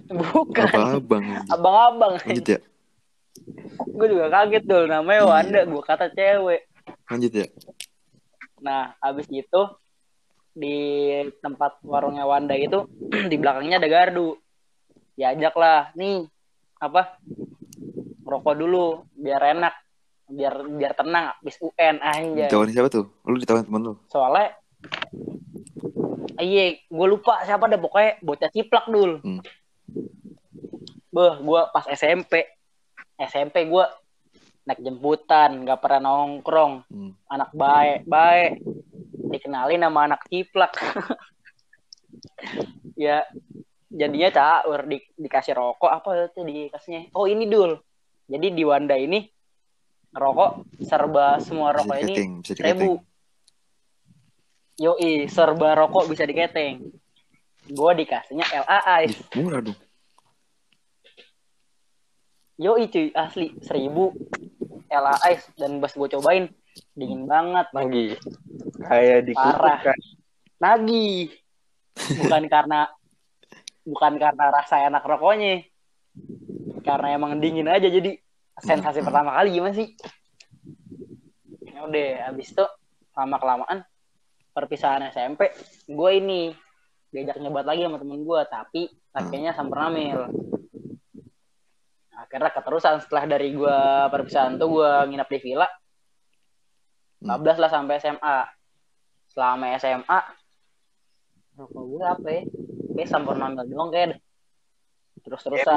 bukan 0.09 0.65
abang-abang. 0.67 1.23
abang-abang 1.47 2.13
Lanjut 2.21 2.47
ya. 2.49 2.61
gue 3.89 4.07
juga 4.09 4.27
kaget 4.31 4.65
dulu 4.65 4.85
namanya 4.87 5.19
Iya. 5.19 5.29
Wanda 5.29 5.61
gue 5.65 5.83
kata 5.83 6.07
cewek 6.11 6.61
Lanjut 7.07 7.33
ya. 7.33 7.47
nah 8.59 8.95
habis 8.99 9.27
itu 9.29 9.63
di 10.53 10.77
tempat 11.39 11.81
warungnya 11.83 12.23
Wanda 12.23 12.53
itu 12.53 12.85
di 13.31 13.37
belakangnya 13.37 13.77
ada 13.77 13.89
gardu 13.89 14.37
diajak 15.13 15.55
lah 15.55 15.93
nih 15.93 16.25
apa 16.79 17.17
rokok 18.23 18.55
dulu 18.55 18.87
biar 19.13 19.43
enak 19.53 19.75
biar 20.27 20.55
biar 20.67 20.93
tenang 20.93 21.33
habis 21.35 21.57
UN 21.59 22.01
anjay 22.01 22.49
Ditawarin 22.49 22.73
siapa 22.73 22.89
tuh? 22.89 23.05
Lu 23.23 23.37
ditawarin 23.37 23.65
temen 23.65 23.83
lu? 23.83 23.95
soalnya 24.09 24.57
iya 26.43 26.77
gue 26.77 27.07
lupa 27.07 27.47
siapa 27.47 27.71
ada 27.71 27.79
pokoknya 27.79 28.19
bocah 28.21 28.51
ciplak 28.51 28.91
dulu 28.91 29.23
Hmm. 29.23 29.41
beh 31.13 31.35
gue 31.39 31.61
pas 31.71 31.87
SMP 31.87 32.43
SMP 33.21 33.69
gue 33.71 33.85
naik 34.63 34.81
jemputan 34.83 35.67
nggak 35.67 35.81
pernah 35.83 36.01
nongkrong. 36.07 36.87
Hmm. 36.87 37.13
anak 37.31 37.51
baik 37.55 38.01
baik. 38.07 38.63
Dikenalin 39.33 39.83
nama 39.83 40.11
anak 40.11 40.27
ciplak. 40.31 40.73
Ya 42.93 43.27
jadinya 43.91 44.31
caur 44.31 44.87
di, 44.87 45.01
dikasih 45.19 45.59
rokok 45.59 45.91
apa 45.91 46.31
tuh 46.31 46.47
dikasihnya? 46.47 47.11
Oh 47.17 47.27
ini 47.27 47.51
dul. 47.51 47.81
Jadi 48.31 48.53
di 48.55 48.63
Wanda 48.63 48.95
ini 48.95 49.27
rokok 50.13 50.79
serba 50.85 51.41
semua 51.43 51.73
rokok 51.75 51.99
ini 51.99 52.15
bisa 52.45 52.53
seribu 52.55 53.01
yoi 54.83 55.31
serba 55.31 55.79
rokok 55.79 56.11
bisa 56.11 56.27
diketeng 56.27 56.83
gue 57.65 57.91
dikasihnya 57.95 58.43
LA 58.67 58.79
Ice 59.07 59.15
Ih, 59.15 59.39
murah 59.39 59.63
dong. 59.63 59.79
yoi 62.59 62.91
cuy 62.91 63.15
asli 63.15 63.55
seribu 63.63 64.11
LA 64.91 65.15
Ice 65.33 65.47
dan 65.55 65.79
pas 65.79 65.91
gue 65.91 66.09
cobain 66.11 66.51
dingin 66.97 67.29
banget 67.29 67.69
Lagi. 67.71 68.07
Kayak 68.81 69.29
di 69.29 69.33
Parah. 69.37 69.79
kan. 69.83 69.99
nagih 70.59 71.29
bukan 72.17 72.43
karena 72.49 72.81
bukan 73.85 74.13
karena 74.17 74.45
rasa 74.49 74.87
enak 74.87 75.03
rokoknya 75.03 75.67
karena 76.83 77.09
emang 77.15 77.39
dingin 77.39 77.67
aja 77.67 77.87
jadi 77.87 78.15
sensasi 78.59 79.03
pertama 79.03 79.35
kali 79.35 79.53
gimana 79.53 79.75
sih 79.75 79.91
ya 81.67 81.83
udah 81.83 82.09
habis 82.31 82.55
itu 82.55 82.65
lama 83.13 83.37
kelamaan 83.37 83.79
perpisahan 84.53 85.09
SMP 85.09 85.53
gue 85.89 86.11
ini 86.13 86.53
diajak 87.13 87.41
nyebat 87.41 87.65
lagi 87.69 87.85
sama 87.85 88.01
temen 88.01 88.25
gue 88.25 88.41
tapi 88.49 88.83
akhirnya 89.13 89.53
samperamil 89.53 90.33
akhirnya 92.33 92.51
keterusan 92.55 92.97
setelah 93.05 93.25
dari 93.29 93.53
gue 93.53 93.79
perpisahan 94.09 94.57
tuh 94.57 94.69
gue 94.81 94.91
nginep 95.13 95.29
di 95.29 95.39
villa. 95.45 95.69
Hmm. 97.21 97.45
15 97.45 97.61
lah 97.61 97.71
sampai 97.71 97.95
SMA 98.01 98.39
selama 99.33 99.67
SMA 99.77 100.21
rokok 101.61 101.85
gue 101.93 102.03
apa 102.09 102.29
ya? 102.33 102.43
Kayak 102.97 103.09
samperamil 103.13 103.65
doang 103.69 103.91
kayak 103.93 104.17
terus 105.23 105.41
terusan 105.45 105.77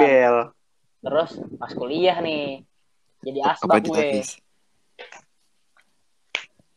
terus 1.04 1.30
pas 1.60 1.70
kuliah 1.76 2.18
nih 2.24 2.64
jadi 3.22 3.52
asbak 3.52 3.84
di 3.84 3.88
gue? 3.92 4.24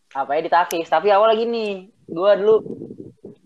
Apa 0.09 0.31
ya 0.37 0.41
ditakis? 0.41 0.89
Tapi 0.89 1.13
awal 1.13 1.37
lagi 1.37 1.45
nih 1.45 1.89
gue 2.09 2.31
dulu 2.41 2.55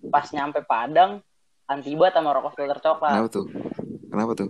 pas 0.08 0.28
nyampe 0.32 0.64
Padang 0.64 1.20
antibat 1.68 2.16
sama 2.16 2.32
rokok 2.32 2.56
filter 2.56 2.80
coklat. 2.80 3.12
Kenapa 3.18 3.30
tuh? 3.32 3.46
Kenapa 4.10 4.32
tuh? 4.38 4.50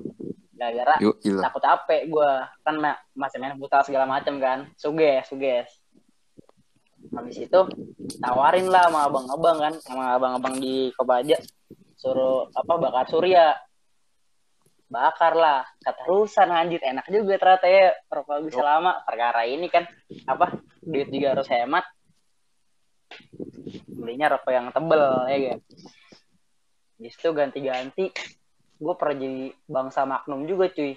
gara-gara 0.63 0.95
takut 1.19 1.59
capek 1.59 2.01
gue 2.07 2.31
kan 2.63 2.75
ma- 2.79 3.01
masih 3.11 3.35
main 3.35 3.57
futsal 3.59 3.83
segala 3.83 4.07
macem 4.07 4.39
kan. 4.39 4.71
Suges 4.79 5.27
suges. 5.27 5.67
Habis 7.11 7.35
itu 7.35 7.59
tawarin 8.23 8.71
lah 8.71 8.87
sama 8.87 9.11
abang-abang 9.11 9.57
kan 9.59 9.73
sama 9.83 10.03
abang-abang 10.15 10.55
di 10.57 10.89
Kobaja. 10.95 11.35
Suruh 11.99 12.47
apa 12.55 12.73
bakar 12.79 13.05
surya. 13.11 13.59
Bakar 14.87 15.35
lah. 15.35 15.67
Keterusan 15.83 16.47
anjir 16.47 16.79
enak 16.79 17.11
juga 17.11 17.35
ternyata 17.35 17.67
ya. 17.67 17.91
Rokok 18.07 18.47
bisa 18.47 18.63
lama. 18.63 19.03
Perkara 19.03 19.43
ini 19.43 19.67
kan 19.67 19.83
apa 20.31 20.63
duit 20.79 21.11
juga 21.11 21.35
harus 21.35 21.49
hemat 21.51 21.83
belinya 23.87 24.27
rokok 24.29 24.51
yang 24.51 24.67
tebel 24.69 25.03
ya 25.25 25.37
kan 25.47 25.59
itu 26.99 27.29
ganti-ganti 27.31 28.05
gue 28.75 28.93
pernah 28.95 29.15
jadi 29.17 29.43
bangsa 29.65 30.03
maknum 30.03 30.43
juga 30.43 30.67
cuy 30.69 30.95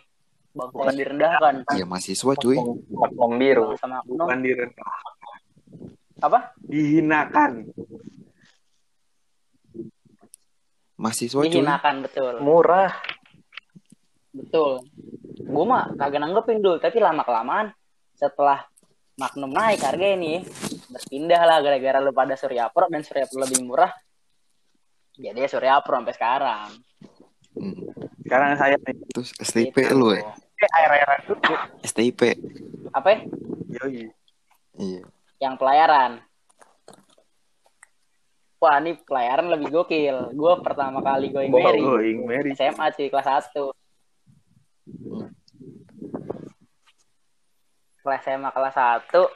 bangsa 0.50 0.80
yang 0.84 0.96
direndahkan 0.96 1.54
Iya 1.70 1.84
mahasiswa 1.84 2.32
cuy. 2.34 2.56
Maklum 2.88 3.32
biru. 3.36 3.64
bangsa 3.74 3.86
maknum 3.86 4.16
Bukan 4.18 4.38
direndah. 4.40 4.92
apa 6.16 6.38
Dihinakan. 6.62 7.52
Mahasiswa 10.96 11.40
cuy. 11.42 11.52
dihinakan 11.52 11.94
betul 12.02 12.32
Murah. 12.40 12.92
betul 14.32 14.84
gue 15.38 15.64
mah 15.64 15.92
kagak 15.94 16.20
nanggepin 16.20 16.60
dulu 16.60 16.76
tapi 16.76 17.00
lama 17.00 17.20
kelamaan 17.22 17.72
setelah 18.12 18.64
Magnum 19.16 19.48
naik 19.48 19.80
harga 19.80 20.06
ini 20.12 20.44
berpindah 20.86 21.40
lah 21.40 21.58
gara-gara 21.58 21.98
lu 21.98 22.12
pada 22.12 22.36
Surya 22.36 22.68
Pro 22.68 22.84
dan 22.86 23.00
Surya 23.00 23.24
Pro 23.24 23.40
lebih 23.40 23.64
murah 23.64 23.88
jadi 25.12 25.34
ya 25.34 25.48
Surya 25.48 25.80
Pro 25.80 25.96
sampai 25.96 26.12
sekarang 26.12 26.68
Hmm. 27.56 27.72
Sekarang 28.20 28.52
saya 28.52 28.76
nih. 28.76 28.92
Terus 29.08 29.32
STP 29.32 29.72
Gitu. 29.72 29.96
lu 29.96 30.12
ya? 30.12 30.28
Eh, 30.60 30.68
air-airan 30.76 31.24
dulu. 31.24 31.56
STP. 31.80 32.36
apa 32.92 33.08
ya? 33.08 33.18
Yoi. 33.80 34.12
Iya. 34.76 35.00
yang 35.38 35.56
pelayaran 35.56 36.20
wah 38.56 38.76
ini 38.76 38.92
pelayaran 38.98 39.48
lebih 39.48 39.68
gokil 39.70 40.32
gue 40.32 40.52
pertama 40.60 41.00
kali 41.00 41.28
going 41.28 41.48
Mary 41.48 41.80
Going 41.80 42.18
Mary. 42.24 42.52
SMA 42.52 42.88
cuy 42.90 43.08
kelas 43.08 43.48
1 43.48 43.72
kelas 48.06 48.22
SMA 48.22 48.54
kelas 48.54 48.78
1 48.78 49.26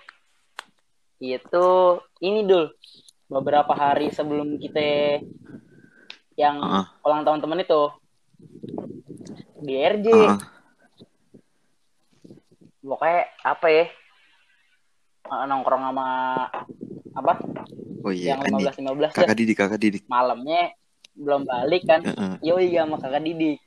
itu 1.18 1.66
ini 2.22 2.46
dul 2.46 2.70
beberapa 3.26 3.74
hari 3.74 4.14
sebelum 4.14 4.62
kita 4.62 5.18
yang 6.38 6.62
Heeh. 6.62 6.84
ulang 7.02 7.26
tahun 7.26 7.42
temen 7.42 7.66
itu 7.66 7.82
di 9.58 9.74
RJ 9.74 10.06
Heeh. 10.06 10.38
pokoknya 12.80 13.20
apa 13.42 13.66
ya 13.68 13.84
eh, 15.26 15.44
nongkrong 15.50 15.82
sama 15.90 16.06
apa 17.18 17.34
Oh 18.00 18.08
iya, 18.08 18.32
yang 18.32 18.48
ini 18.48 18.64
15 18.72 19.12
15 19.12 19.12
kakak 19.12 19.36
didik, 19.36 19.56
kakak 19.60 19.76
didik. 19.82 20.02
malamnya 20.08 20.72
belum 21.12 21.44
balik 21.44 21.84
kan 21.84 22.00
Heeh. 22.00 22.40
Yoi 22.40 22.72
sama 22.72 22.96
kakak 22.96 23.20
Didik. 23.20 23.60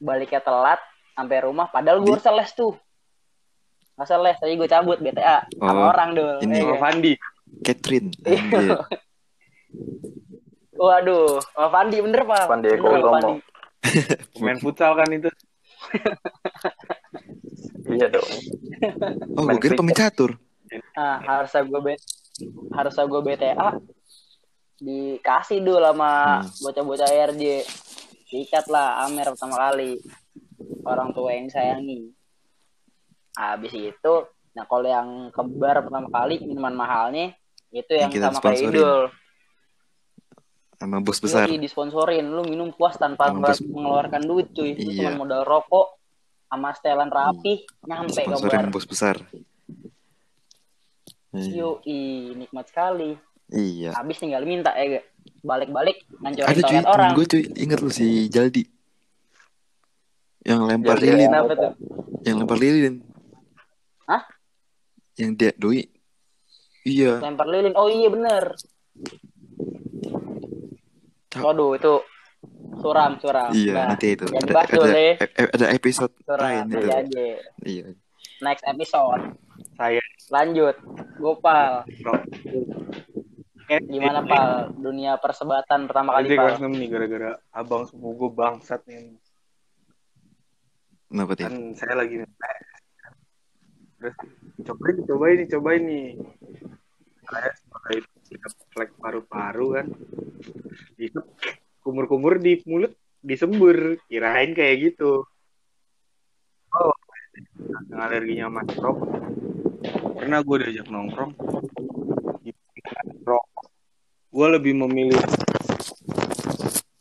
Baliknya 0.00 0.40
telat 0.40 0.80
sampai 1.12 1.44
rumah 1.44 1.68
padahal 1.68 2.00
gue 2.00 2.08
Di- 2.08 2.12
harusnya 2.16 2.32
les 2.32 2.48
tuh. 2.56 2.72
Masa 3.96 4.20
les, 4.20 4.36
tapi 4.36 4.54
gue 4.54 4.68
cabut 4.68 4.98
BTA 4.98 5.48
sama 5.50 5.72
Oh, 5.72 5.88
orang 5.88 6.12
dulu. 6.12 6.34
ini. 6.42 6.60
Sama 6.60 6.76
Fandi. 6.78 7.12
Catherine. 7.60 8.12
Iya. 8.22 8.76
Waduh, 10.76 11.40
sama 11.46 11.68
Fandi 11.70 11.96
bener 11.98 12.22
Pak. 12.22 12.44
Fandi 12.46 12.68
Eko. 12.70 12.88
Fandi. 12.92 13.34
Main 14.44 14.58
futsal 14.58 14.92
kan 14.94 15.08
itu. 15.08 15.30
Iya 17.86 18.10
dong. 18.10 18.26
Oh, 19.32 19.40
gue 19.40 19.46
Main 19.46 19.62
kira 19.62 19.78
pemain 19.78 19.94
catur. 19.94 20.34
Nah, 20.92 21.22
harusnya 21.22 21.62
gue 21.62 21.80
B 21.80 21.88
harusnya 22.68 23.06
gue 23.06 23.20
BTA 23.22 23.68
dikasih 24.76 25.62
dulu 25.62 25.78
sama 25.80 26.10
Hmm. 26.36 26.50
bocah-bocah 26.60 27.08
RJ. 27.30 27.62
Diikat 28.26 28.66
lah 28.66 29.06
Amer 29.06 29.30
pertama 29.30 29.56
kali. 29.62 30.02
Orang 30.82 31.14
tua 31.14 31.30
yang 31.30 31.46
sayangi. 31.46 32.10
Habis 33.36 33.72
itu, 33.72 34.14
nah 34.52 34.64
kalau 34.64 34.84
yang 34.84 35.08
kembar 35.30 35.80
pertama 35.80 36.08
kali 36.08 36.40
minuman 36.40 36.72
mahalnya 36.72 37.36
itu 37.68 37.92
yang, 37.92 38.08
Yang 38.08 38.12
kita 38.14 38.26
sama 38.30 38.40
kayak. 38.42 38.72
Idol. 38.72 39.02
Sama 40.74 40.96
bos 41.00 41.18
besar. 41.18 41.46
Yoi, 41.46 41.56
disponsorin 41.58 42.26
lu 42.26 42.44
minum 42.44 42.68
puas 42.68 42.96
tanpa 42.96 43.32
bos- 43.32 43.60
mengeluarkan 43.62 44.20
duit 44.22 44.52
cuy 44.52 44.72
Lu 44.72 44.80
Iya. 44.86 45.08
cuma 45.08 45.22
modal 45.22 45.40
rokok 45.42 45.96
sama 46.46 46.72
setelan 46.72 47.08
rapi 47.08 47.64
nyampe 47.82 48.12
ke 48.14 48.28
Sponsorin 48.28 48.68
bos 48.68 48.84
besar. 48.84 49.16
Iya. 51.32 51.52
Yoi, 51.54 52.00
nikmat 52.34 52.64
sekali. 52.66 53.16
Iya. 53.48 53.92
Habis 53.92 54.16
tinggal 54.18 54.42
minta 54.42 54.72
ya? 54.74 55.00
Balik-balik 55.40 56.02
ngancurin 56.18 56.44
Ada 56.46 56.60
cuy, 56.62 56.78
orang. 56.82 57.10
gue 57.14 57.26
cuy, 57.26 57.42
inget 57.54 57.78
lu 57.78 57.88
si 57.88 58.06
Jaldi. 58.26 58.64
Yang 60.42 60.60
lempar 60.64 60.96
Jaldi 60.96 61.06
lilin, 61.10 61.30
yang 62.22 62.36
lempar 62.38 62.58
lilin. 62.58 62.94
Hah? 64.06 64.22
Yang 65.16 65.30
dia 65.36 65.50
doi. 65.56 65.82
Iya. 66.86 67.18
Lempar 67.18 67.46
lilin. 67.46 67.74
Oh 67.74 67.90
iya 67.90 68.06
bener. 68.06 68.54
Waduh 71.36 71.76
itu 71.76 71.94
suram 72.80 73.18
suram. 73.20 73.50
Iya, 73.52 73.72
Nah, 73.74 73.84
nanti 73.92 74.06
itu 74.14 74.24
ada 74.24 74.40
dibahas 74.40 74.70
ada, 74.70 74.86
deh. 74.88 75.14
ada 75.52 75.66
episode 75.74 76.12
Suram 76.22 76.40
lain 76.40 76.64
itu. 76.66 76.78
iya 76.78 76.94
aja. 76.96 77.24
Iya. 77.60 77.84
Next 78.40 78.64
episode. 78.64 79.22
Saya 79.76 80.00
Lanjut. 80.30 80.76
Gopal. 81.16 81.84
bro. 82.00 82.14
Gimana 83.66 84.22
Pal? 84.22 84.70
Dunia 84.78 85.18
persebatan 85.18 85.90
pertama 85.90 86.14
kali 86.14 86.30
kelas 86.30 86.62
Pal. 86.62 86.70
6 86.70 86.78
nih 86.78 86.88
gara-gara 86.88 87.30
abang 87.50 87.82
sepupu 87.82 88.14
gue 88.14 88.30
bangsat 88.32 88.80
nih. 88.86 89.18
Kenapa 91.10 91.32
tuh? 91.34 91.44
Kan 91.50 91.56
saya 91.74 91.94
lagi 91.98 92.22
cobain, 94.66 94.96
cobain 95.06 95.36
nih, 95.40 95.48
cobain 95.50 95.82
nih. 95.82 96.08
Saya 97.26 97.50
sebagai 97.58 97.96
flek 98.74 98.90
paru-paru 99.00 99.66
kan. 99.80 99.86
Itu 100.98 101.20
kumur-kumur 101.82 102.38
di 102.38 102.62
mulut 102.66 102.94
disembur. 103.24 103.98
Kirain 104.06 104.54
kayak 104.54 104.76
gitu. 104.92 105.26
Oh, 106.76 106.94
yang 107.92 108.00
alerginya 108.00 108.46
sama 108.50 108.62
rokok. 108.78 109.10
Pernah 110.16 110.38
gue 110.44 110.56
diajak 110.66 110.86
nongkrong. 110.92 111.32
Rokok. 113.24 113.66
Gue 114.30 114.46
lebih 114.52 114.74
memilih 114.76 115.22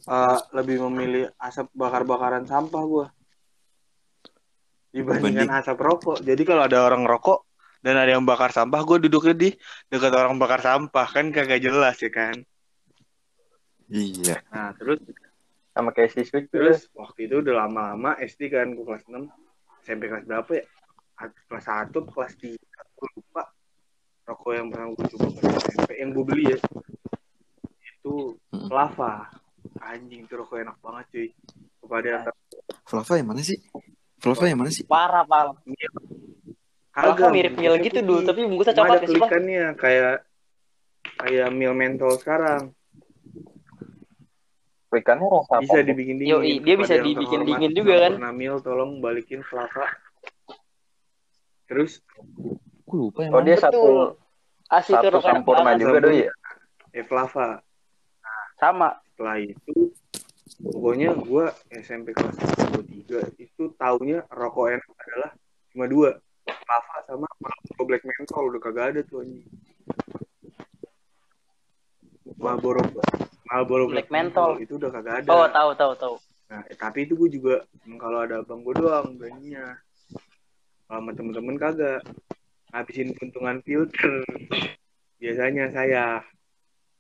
eh, 0.08 0.40
lebih 0.56 0.78
memilih 0.90 1.24
asap 1.42 1.68
bakar-bakaran 1.76 2.46
sampah 2.48 2.84
gue 2.86 3.06
dibandingkan 4.96 5.52
asap 5.60 5.78
rokok. 5.84 6.24
Jadi 6.24 6.42
kalau 6.48 6.64
ada 6.64 6.88
orang 6.88 7.04
rokok 7.04 7.44
dan 7.84 8.00
ada 8.00 8.16
yang 8.16 8.24
bakar 8.24 8.56
sampah, 8.56 8.80
gue 8.88 9.04
duduknya 9.04 9.36
di 9.36 9.50
dekat 9.92 10.16
orang 10.16 10.40
bakar 10.40 10.64
sampah 10.64 11.08
kan 11.12 11.36
kagak 11.36 11.60
jelas 11.60 12.00
ya 12.00 12.08
kan. 12.08 12.40
Iya. 13.92 14.40
Nah 14.50 14.72
terus 14.80 15.04
sama 15.76 15.92
kayak 15.92 16.16
si 16.16 16.24
Switch 16.24 16.48
terus 16.48 16.88
waktu 16.96 17.28
itu 17.28 17.44
udah 17.44 17.68
lama-lama 17.68 18.16
SD 18.24 18.48
kan 18.48 18.72
gue 18.72 18.86
kelas 18.88 19.04
6 19.12 19.28
SMP 19.84 20.08
kelas 20.08 20.24
berapa 20.24 20.52
ya? 20.56 20.64
Kelas 21.52 21.66
1 21.68 21.92
kelas 21.92 22.34
3 22.40 22.56
gue 22.56 23.10
lupa. 23.20 23.44
Rokok 24.26 24.52
yang 24.58 24.68
pernah 24.74 24.88
gue 24.96 25.06
coba 25.12 25.28
pas 25.38 25.64
SMP 25.70 25.92
yang 26.00 26.10
gue 26.16 26.26
beli 26.26 26.46
ya 26.56 26.58
itu 28.06 28.38
Hmm. 28.54 28.70
lava. 28.72 29.28
Anjing 29.82 30.24
itu 30.30 30.34
rokok 30.38 30.62
enak 30.62 30.78
banget 30.80 31.06
cuy. 31.12 31.28
Kepada 31.82 32.08
yang 32.08 32.24
Flava 32.86 33.14
yang 33.18 33.28
mana 33.34 33.42
sih? 33.42 33.58
Flava 34.20 34.46
yang 34.48 34.60
mana 34.60 34.72
sih? 34.72 34.86
Parah 34.88 35.26
Pal. 35.28 35.60
Kagak 36.96 37.30
mirip 37.36 37.54
mil 37.60 37.76
gitu 37.84 38.00
dulu, 38.00 38.24
tapi 38.24 38.48
bungkusnya 38.48 38.74
coklat 38.74 39.04
ada 39.04 39.04
ya 39.04 39.08
Pal. 39.08 39.12
kelikannya 39.12 39.66
kayak 39.76 40.16
kayak 41.20 41.50
mil 41.52 41.74
mentol 41.76 42.16
sekarang 42.16 42.72
ikannya 44.96 45.28
rasa 45.28 45.60
bisa 45.60 45.80
dibikin 45.84 46.16
dingin. 46.24 46.32
Yoi, 46.40 46.54
dia 46.64 46.76
bisa 46.80 46.96
dibikin 46.96 47.44
dingin 47.44 47.72
juga 47.76 48.08
kan? 48.08 48.12
Pernah 48.16 48.34
mil 48.34 48.56
tolong 48.64 49.04
balikin 49.04 49.44
flava. 49.44 49.92
Terus 51.68 52.00
Gue 52.86 52.98
lupa 53.10 53.26
yang 53.26 53.34
Oh 53.34 53.42
dia 53.44 53.58
Betul. 53.58 53.66
satu 53.66 53.84
Asli 54.72 54.94
itu 54.98 55.08
satu 55.22 55.42
banget. 55.46 55.78
juga 55.84 55.98
doi 56.02 56.18
ya. 56.26 56.32
eh 56.96 57.04
flava. 57.06 57.60
Sama. 58.58 58.96
Setelah 59.14 59.38
itu 59.44 59.74
pokoknya 60.60 61.16
gua 61.16 61.52
SMP 61.72 62.16
kelas 62.16 62.38
3 62.40 63.36
itu 63.40 63.64
taunya 63.76 64.24
rokok 64.32 64.72
enak 64.72 64.88
adalah 65.00 65.32
cuma 65.72 65.86
dua. 65.92 66.10
Flava 66.46 66.98
sama 67.10 67.28
Marlboro 67.42 67.84
Black 67.90 68.04
Menthol 68.06 68.44
udah 68.54 68.62
kagak 68.62 68.86
ada 68.94 69.02
tuh 69.02 69.26
anjing. 69.26 69.50
Marlboro 72.38 72.82
Marlboro 73.50 73.84
Black 73.90 74.10
Menthol. 74.14 74.62
itu 74.62 74.78
udah 74.78 74.90
kagak 74.94 75.16
ada. 75.26 75.30
Oh 75.34 75.48
tahu 75.50 75.72
tahu 75.74 75.94
tahu. 75.98 76.16
Nah, 76.46 76.62
eh, 76.70 76.78
tapi 76.78 77.10
itu 77.10 77.18
gue 77.18 77.30
juga 77.42 77.56
kalau 77.98 78.22
ada 78.22 78.46
abang 78.46 78.62
gue 78.62 78.74
doang 78.78 79.18
beraninya. 79.18 79.78
Kalau 80.86 81.02
sama 81.02 81.12
temen-temen 81.18 81.58
kagak. 81.58 82.02
Habisin 82.70 83.16
keuntungan 83.18 83.64
filter. 83.66 84.22
Biasanya 85.18 85.74
saya. 85.74 86.22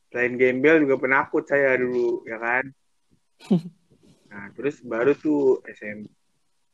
Selain 0.10 0.40
gembel 0.40 0.82
juga 0.88 0.96
penakut 0.96 1.44
saya 1.44 1.76
dulu, 1.76 2.24
ya 2.24 2.40
kan? 2.40 2.72
Nah, 4.32 4.52
terus 4.56 4.84
baru 4.84 5.16
tuh 5.16 5.64
SM, 5.64 6.04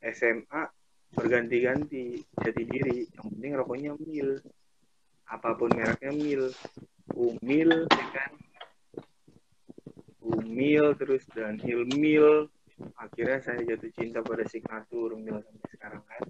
SMA 0.02 0.62
berganti-ganti 1.14 2.20
jati 2.42 2.62
diri. 2.66 3.06
Yang 3.12 3.26
penting 3.36 3.52
rokoknya 3.54 3.92
mil. 4.02 4.40
Apa 5.28 5.54
pun 5.54 5.70
mereknya 5.72 6.12
mil. 6.12 6.50
Umil, 7.12 7.86
ya 7.86 8.06
kan? 8.14 8.32
Umil, 10.22 10.94
terus 10.96 11.26
dan 11.34 11.58
Hilmil, 11.58 12.46
akhirnya 12.96 13.38
saya 13.42 13.60
jatuh 13.62 13.90
cinta 13.94 14.22
pada 14.22 14.46
signatur 14.48 15.14
mil 15.18 15.38
sampai 15.42 15.68
sekarang 15.70 16.02
kan 16.06 16.22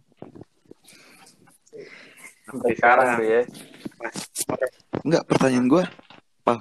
Sampai 2.43 2.72
sekarang 2.76 3.09
tuh 3.16 3.26
ya. 3.26 3.43
pas 3.97 4.16
Enggak, 5.03 5.22
pertanyaan 5.24 5.66
gue. 5.70 5.85
Pal, 6.45 6.59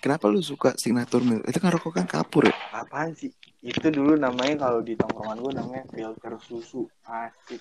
kenapa 0.00 0.26
lu 0.26 0.40
suka 0.40 0.72
signature 0.74 1.20
mil? 1.20 1.44
Itu 1.44 1.60
kan 1.60 1.70
rokok 1.70 1.92
kan 1.94 2.06
kapur 2.06 2.48
ya? 2.48 2.54
apaan 2.72 3.12
sih 3.12 3.28
itu 3.60 3.86
dulu 3.86 4.16
namanya 4.16 4.56
kalau 4.58 4.80
di 4.80 4.96
tongkrongan 4.96 5.36
gue 5.38 5.52
namanya 5.52 5.84
filter 5.90 6.32
susu 6.40 6.88
asik 7.04 7.60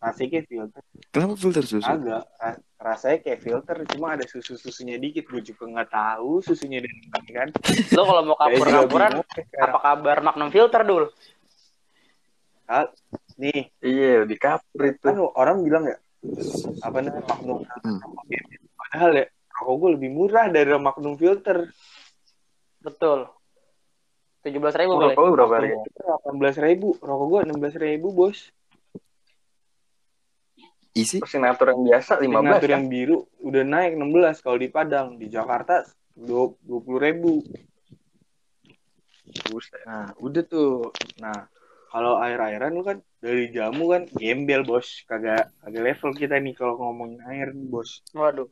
asiknya 0.00 0.40
filter 0.42 0.80
Kenapa 1.12 1.36
filter 1.36 1.60
susu? 1.60 1.84
agak 1.84 2.24
ra- 2.34 2.60
rasanya 2.80 3.20
kayak 3.20 3.40
filter 3.40 3.76
cuma 3.86 4.16
ada 4.16 4.24
susu 4.24 4.56
susunya 4.56 4.96
dikit 4.96 5.28
gue 5.28 5.44
juga 5.44 5.68
nggak 5.68 5.90
tahu 5.92 6.40
susunya 6.40 6.80
dari 6.80 6.96
mana 7.06 7.28
kan 7.28 7.48
Lo 7.92 8.02
kalau 8.02 8.22
mau 8.24 8.32
kapur-kapuran, 8.34 9.12
sekarang. 9.20 9.60
apa 9.60 9.78
kabar 9.78 10.16
Magnum 10.24 10.48
Filter 10.48 10.82
dul? 10.82 11.04
nih 13.36 13.60
Iya 13.80 14.24
di 14.24 14.36
kapur 14.36 14.82
itu. 14.86 15.02
kan 15.02 15.16
orang 15.36 15.60
bilang 15.60 15.84
ya 15.84 15.98
apa 16.80 16.96
namanya 17.00 17.24
Magnum 17.26 17.58
Hmm. 17.80 18.00
padahal 18.78 19.10
ya 19.16 19.26
rokok 19.60 19.76
gue 19.76 19.90
lebih 20.00 20.10
murah 20.10 20.48
dari 20.48 20.72
Magnum 20.74 21.14
filter 21.14 21.68
Betul. 22.80 23.28
Tujuh 24.40 24.56
belas 24.56 24.72
ribu 24.72 24.96
Rokok 24.96 25.12
boleh. 25.12 25.28
lu 25.28 25.32
berapa 25.36 25.52
harganya? 25.52 25.84
delapan 25.92 26.34
belas 26.40 26.56
ribu 26.56 26.88
rokok 26.98 27.26
gue 27.28 27.40
enam 27.44 27.56
belas 27.60 27.74
ribu 27.76 28.08
bos 28.10 28.38
Isi? 30.90 31.22
Signatur 31.22 31.70
yang 31.70 31.82
biasa 31.86 32.18
15 32.18 32.24
Signatur 32.24 32.60
kan? 32.66 32.72
yang 32.72 32.84
biru 32.88 33.16
udah 33.44 33.62
naik 33.62 33.92
16 33.94 34.42
kalau 34.42 34.58
di 34.58 34.68
Padang 34.68 35.08
di 35.14 35.28
Jakarta 35.28 35.84
dua 36.10 36.50
puluh 36.82 36.98
ribu 36.98 37.44
nah 39.86 40.10
udah 40.18 40.42
tuh 40.42 40.90
nah 41.22 41.46
kalau 41.90 42.18
air 42.18 42.40
airan 42.40 42.74
lu 42.74 42.82
kan 42.82 42.98
dari 43.22 43.52
jamu 43.54 43.92
kan 43.92 44.02
gembel 44.10 44.66
bos 44.66 45.06
kagak 45.06 45.52
kagak 45.62 45.82
level 45.84 46.10
kita 46.10 46.34
nih 46.40 46.56
kalau 46.56 46.74
ngomongin 46.80 47.22
air 47.28 47.52
nih 47.52 47.68
bos 47.68 48.02
Waduh. 48.10 48.50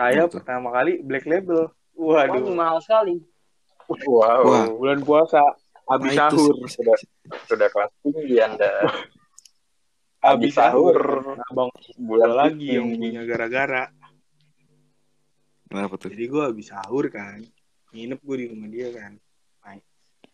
Saya 0.00 0.24
Betul. 0.24 0.34
pertama 0.40 0.68
kali 0.70 0.92
black 1.00 1.24
label 1.24 1.68
Wah, 1.92 2.24
ini 2.24 2.40
waduh 2.40 2.54
mahal 2.54 2.78
sekali. 2.80 3.20
Wow. 4.06 4.40
Wah. 4.42 4.64
bulan 4.72 5.00
puasa 5.00 5.44
habis 5.84 6.10
Nah, 6.10 6.30
itu 6.30 6.40
sahur 6.40 6.54
sih- 6.62 6.72
Sudah 6.72 6.96
sudah 7.44 7.68
kelas 7.68 7.90
tinggi 8.00 8.36
Anda. 8.38 8.70
habis 10.20 10.52
habis 10.52 10.54
sahur 10.54 10.96
abang 11.42 11.68
Bulan 11.98 12.32
lagi 12.32 12.72
yang 12.72 12.88
punya 12.88 13.22
gara-gara 13.24 13.84
Kenapa 15.66 15.94
tuh? 15.96 16.08
jadi 16.08 16.24
gue 16.26 16.42
habis 16.44 16.66
sahur 16.66 17.04
kan 17.08 17.38
nginep 17.90 18.18
gue 18.18 18.36
di 18.36 18.46
rumah 18.48 18.68
dia 18.68 18.88
kan 18.90 19.12
main 19.60 19.80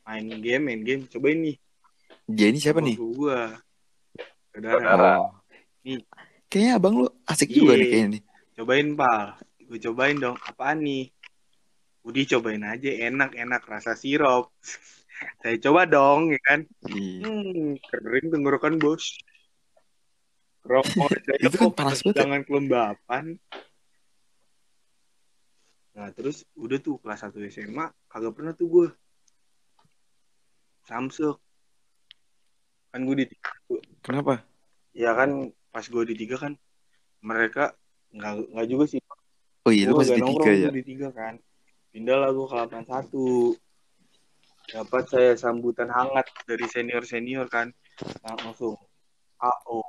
main 0.03 0.27
game 0.39 0.63
main 0.65 0.81
game 0.81 1.03
cobain 1.07 1.39
nih 1.41 1.57
Jenny 2.27 2.59
siapa 2.59 2.81
nih? 2.81 2.95
gue 2.95 3.39
saudara. 4.51 5.31
Nih. 5.81 6.03
Kayaknya 6.47 6.73
abang 6.75 6.95
lu 6.97 7.07
asik 7.25 7.49
juga 7.49 7.73
Iya. 7.73 7.79
nih 7.79 7.87
kayaknya 7.87 8.09
nih. 8.11 8.23
cobain 8.55 8.89
pal 8.93 9.27
gue 9.67 9.79
cobain 9.91 10.17
dong 10.17 10.39
apaan 10.47 10.83
nih? 10.83 11.11
Budi 12.07 12.23
cobain 12.31 12.63
aja 12.63 12.87
enak 12.87 13.35
enak 13.35 13.63
rasa 13.67 13.99
sirup 13.99 14.55
saya 15.43 15.57
coba 15.59 15.89
dong 15.89 16.31
ya 16.31 16.41
kan? 16.45 16.61
Iya. 16.87 17.27
hmm, 17.27 17.83
kering 17.83 18.27
tenggorokan 18.31 18.79
bos. 18.79 19.17
Rokok 20.67 21.11
Itu 21.43 21.57
kan 21.59 21.73
panas 21.75 22.03
banget 22.03 22.15
ya. 22.15 22.21
jangan 22.27 22.41
kelembapan. 22.47 23.25
Nah 25.97 26.09
terus 26.13 26.45
udah 26.59 26.79
tuh 26.79 27.01
kelas 27.01 27.25
1 27.25 27.39
SMA 27.49 27.87
kagak 28.11 28.35
pernah 28.37 28.53
tuh 28.53 28.67
gue 28.69 28.89
samsek. 30.87 31.39
Kan 32.93 33.01
gue 33.09 33.25
di 33.25 33.27
Kenapa? 34.05 34.45
ya 34.97 35.13
kan 35.13 35.53
pas 35.69 35.85
gue 35.85 36.05
di 36.09 36.17
tiga 36.17 36.41
kan 36.41 36.57
mereka 37.21 37.77
nggak 38.17 38.33
nggak 38.49 38.67
juga 38.73 38.85
sih 38.89 39.01
Oh 39.67 39.75
iya, 39.75 39.91
lu 39.91 39.99
masih 39.99 40.15
di 40.15 40.23
tiga 40.23 40.31
nongkrong 40.31 40.55
ya? 40.55 40.71
di 40.71 40.85
tiga 40.87 41.09
kan. 41.11 41.35
Pindah 41.91 42.17
lah 42.23 42.31
gue 42.31 42.47
ke 42.47 42.55
81 42.55 43.59
dapat 44.67 45.05
saya 45.11 45.31
sambutan 45.35 45.91
hangat 45.91 46.27
dari 46.47 46.67
senior 46.71 47.03
senior 47.03 47.51
kan 47.51 47.75
langsung 48.23 48.79
AO 49.43 49.83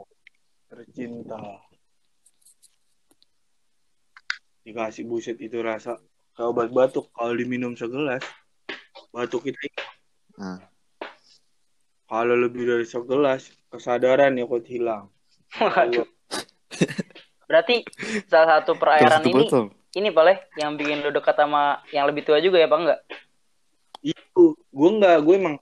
tercinta. 0.65 1.61
Dikasih 4.65 5.05
buset 5.05 5.37
itu 5.37 5.61
rasa. 5.61 6.01
Kayak 6.33 6.49
obat 6.53 6.69
batuk 6.73 7.13
kalau 7.13 7.37
diminum 7.37 7.77
segelas 7.77 8.25
batuk 9.13 9.45
kita 9.45 9.57
Nah, 10.37 10.61
kalau 12.05 12.37
lebih 12.37 12.69
dari 12.69 12.85
segelas 12.85 13.49
kesadaran 13.73 14.37
ikut 14.37 14.65
hilang. 14.69 15.09
Waduh. 15.57 16.16
Berarti 17.47 17.81
salah 18.27 18.59
satu 18.59 18.75
perairan 18.75 19.23
ini 19.23 19.47
ini 19.95 20.09
boleh 20.13 20.35
yang 20.59 20.75
bikin 20.77 21.01
lu 21.01 21.09
dekat 21.09 21.33
sama 21.33 21.81
yang 21.89 22.05
lebih 22.05 22.21
tua 22.27 22.37
juga 22.37 22.59
ya, 22.61 22.67
Pak 22.69 22.79
enggak? 22.79 23.01
itu 24.05 24.53
gue 24.53 24.89
nggak 25.01 25.17
gue 25.25 25.35
emang 25.35 25.55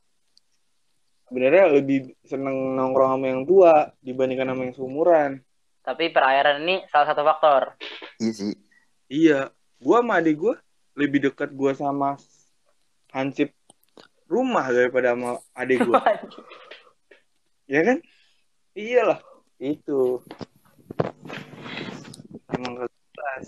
sebenarnya 1.26 1.66
lebih 1.80 2.14
seneng 2.28 2.76
nongkrong 2.76 3.18
sama 3.18 3.26
yang 3.26 3.42
tua 3.48 3.74
dibandingkan 4.04 4.52
sama 4.52 4.62
yang 4.68 4.76
seumuran 4.76 5.32
Tapi 5.86 6.10
perairan 6.10 6.66
ini 6.66 6.82
salah 6.90 7.14
satu 7.14 7.22
faktor. 7.22 7.78
Iya 8.18 8.34
sih. 8.34 8.54
iya 9.06 9.40
gue 9.78 9.98
sama 9.98 10.18
adik 10.18 10.36
gue 10.42 10.56
lebih 10.98 11.30
dekat 11.30 11.54
gue 11.54 11.72
sama 11.78 12.18
hansip 13.14 13.54
rumah 14.26 14.66
daripada 14.74 15.14
sama 15.14 15.38
adik 15.54 15.86
gue 15.86 15.94
ya 17.74 17.82
kan 17.86 17.98
iyalah 18.74 19.20
itu 19.62 20.20
emang 22.48 22.74
kelas 22.78 23.46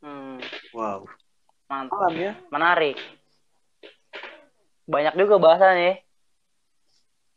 Hmm, 0.00 0.40
wow 0.72 1.04
mantap. 1.66 1.92
malam 1.92 2.14
ya 2.16 2.32
Menarik. 2.48 2.96
Banyak 4.86 5.14
juga 5.14 5.36
bahasannya. 5.36 6.00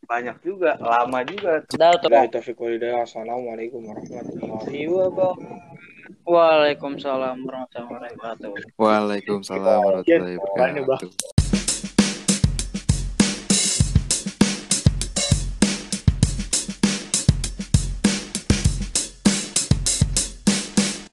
banyak 0.04 0.36
juga 0.40 0.76
lama 0.76 1.20
juga 1.24 1.60
Dah 1.70 1.96
tuh. 1.96 2.08
Wabillahi 2.08 2.28
taufiq 2.28 2.56
wal 2.56 2.76
hidayah. 2.76 3.04
Assalamualaikum 3.04 3.84
warahmatullahi 3.84 4.84
wabarakatuh 4.84 5.32
Waalaikumsalam 6.24 7.36
warahmatullahi 7.40 8.12
wabarakatuh. 8.16 8.52
Waalaikumsalam 8.76 9.78
warahmatullahi 9.80 10.34
Iya, 10.34 10.40
wabarakatuh. 10.40 11.32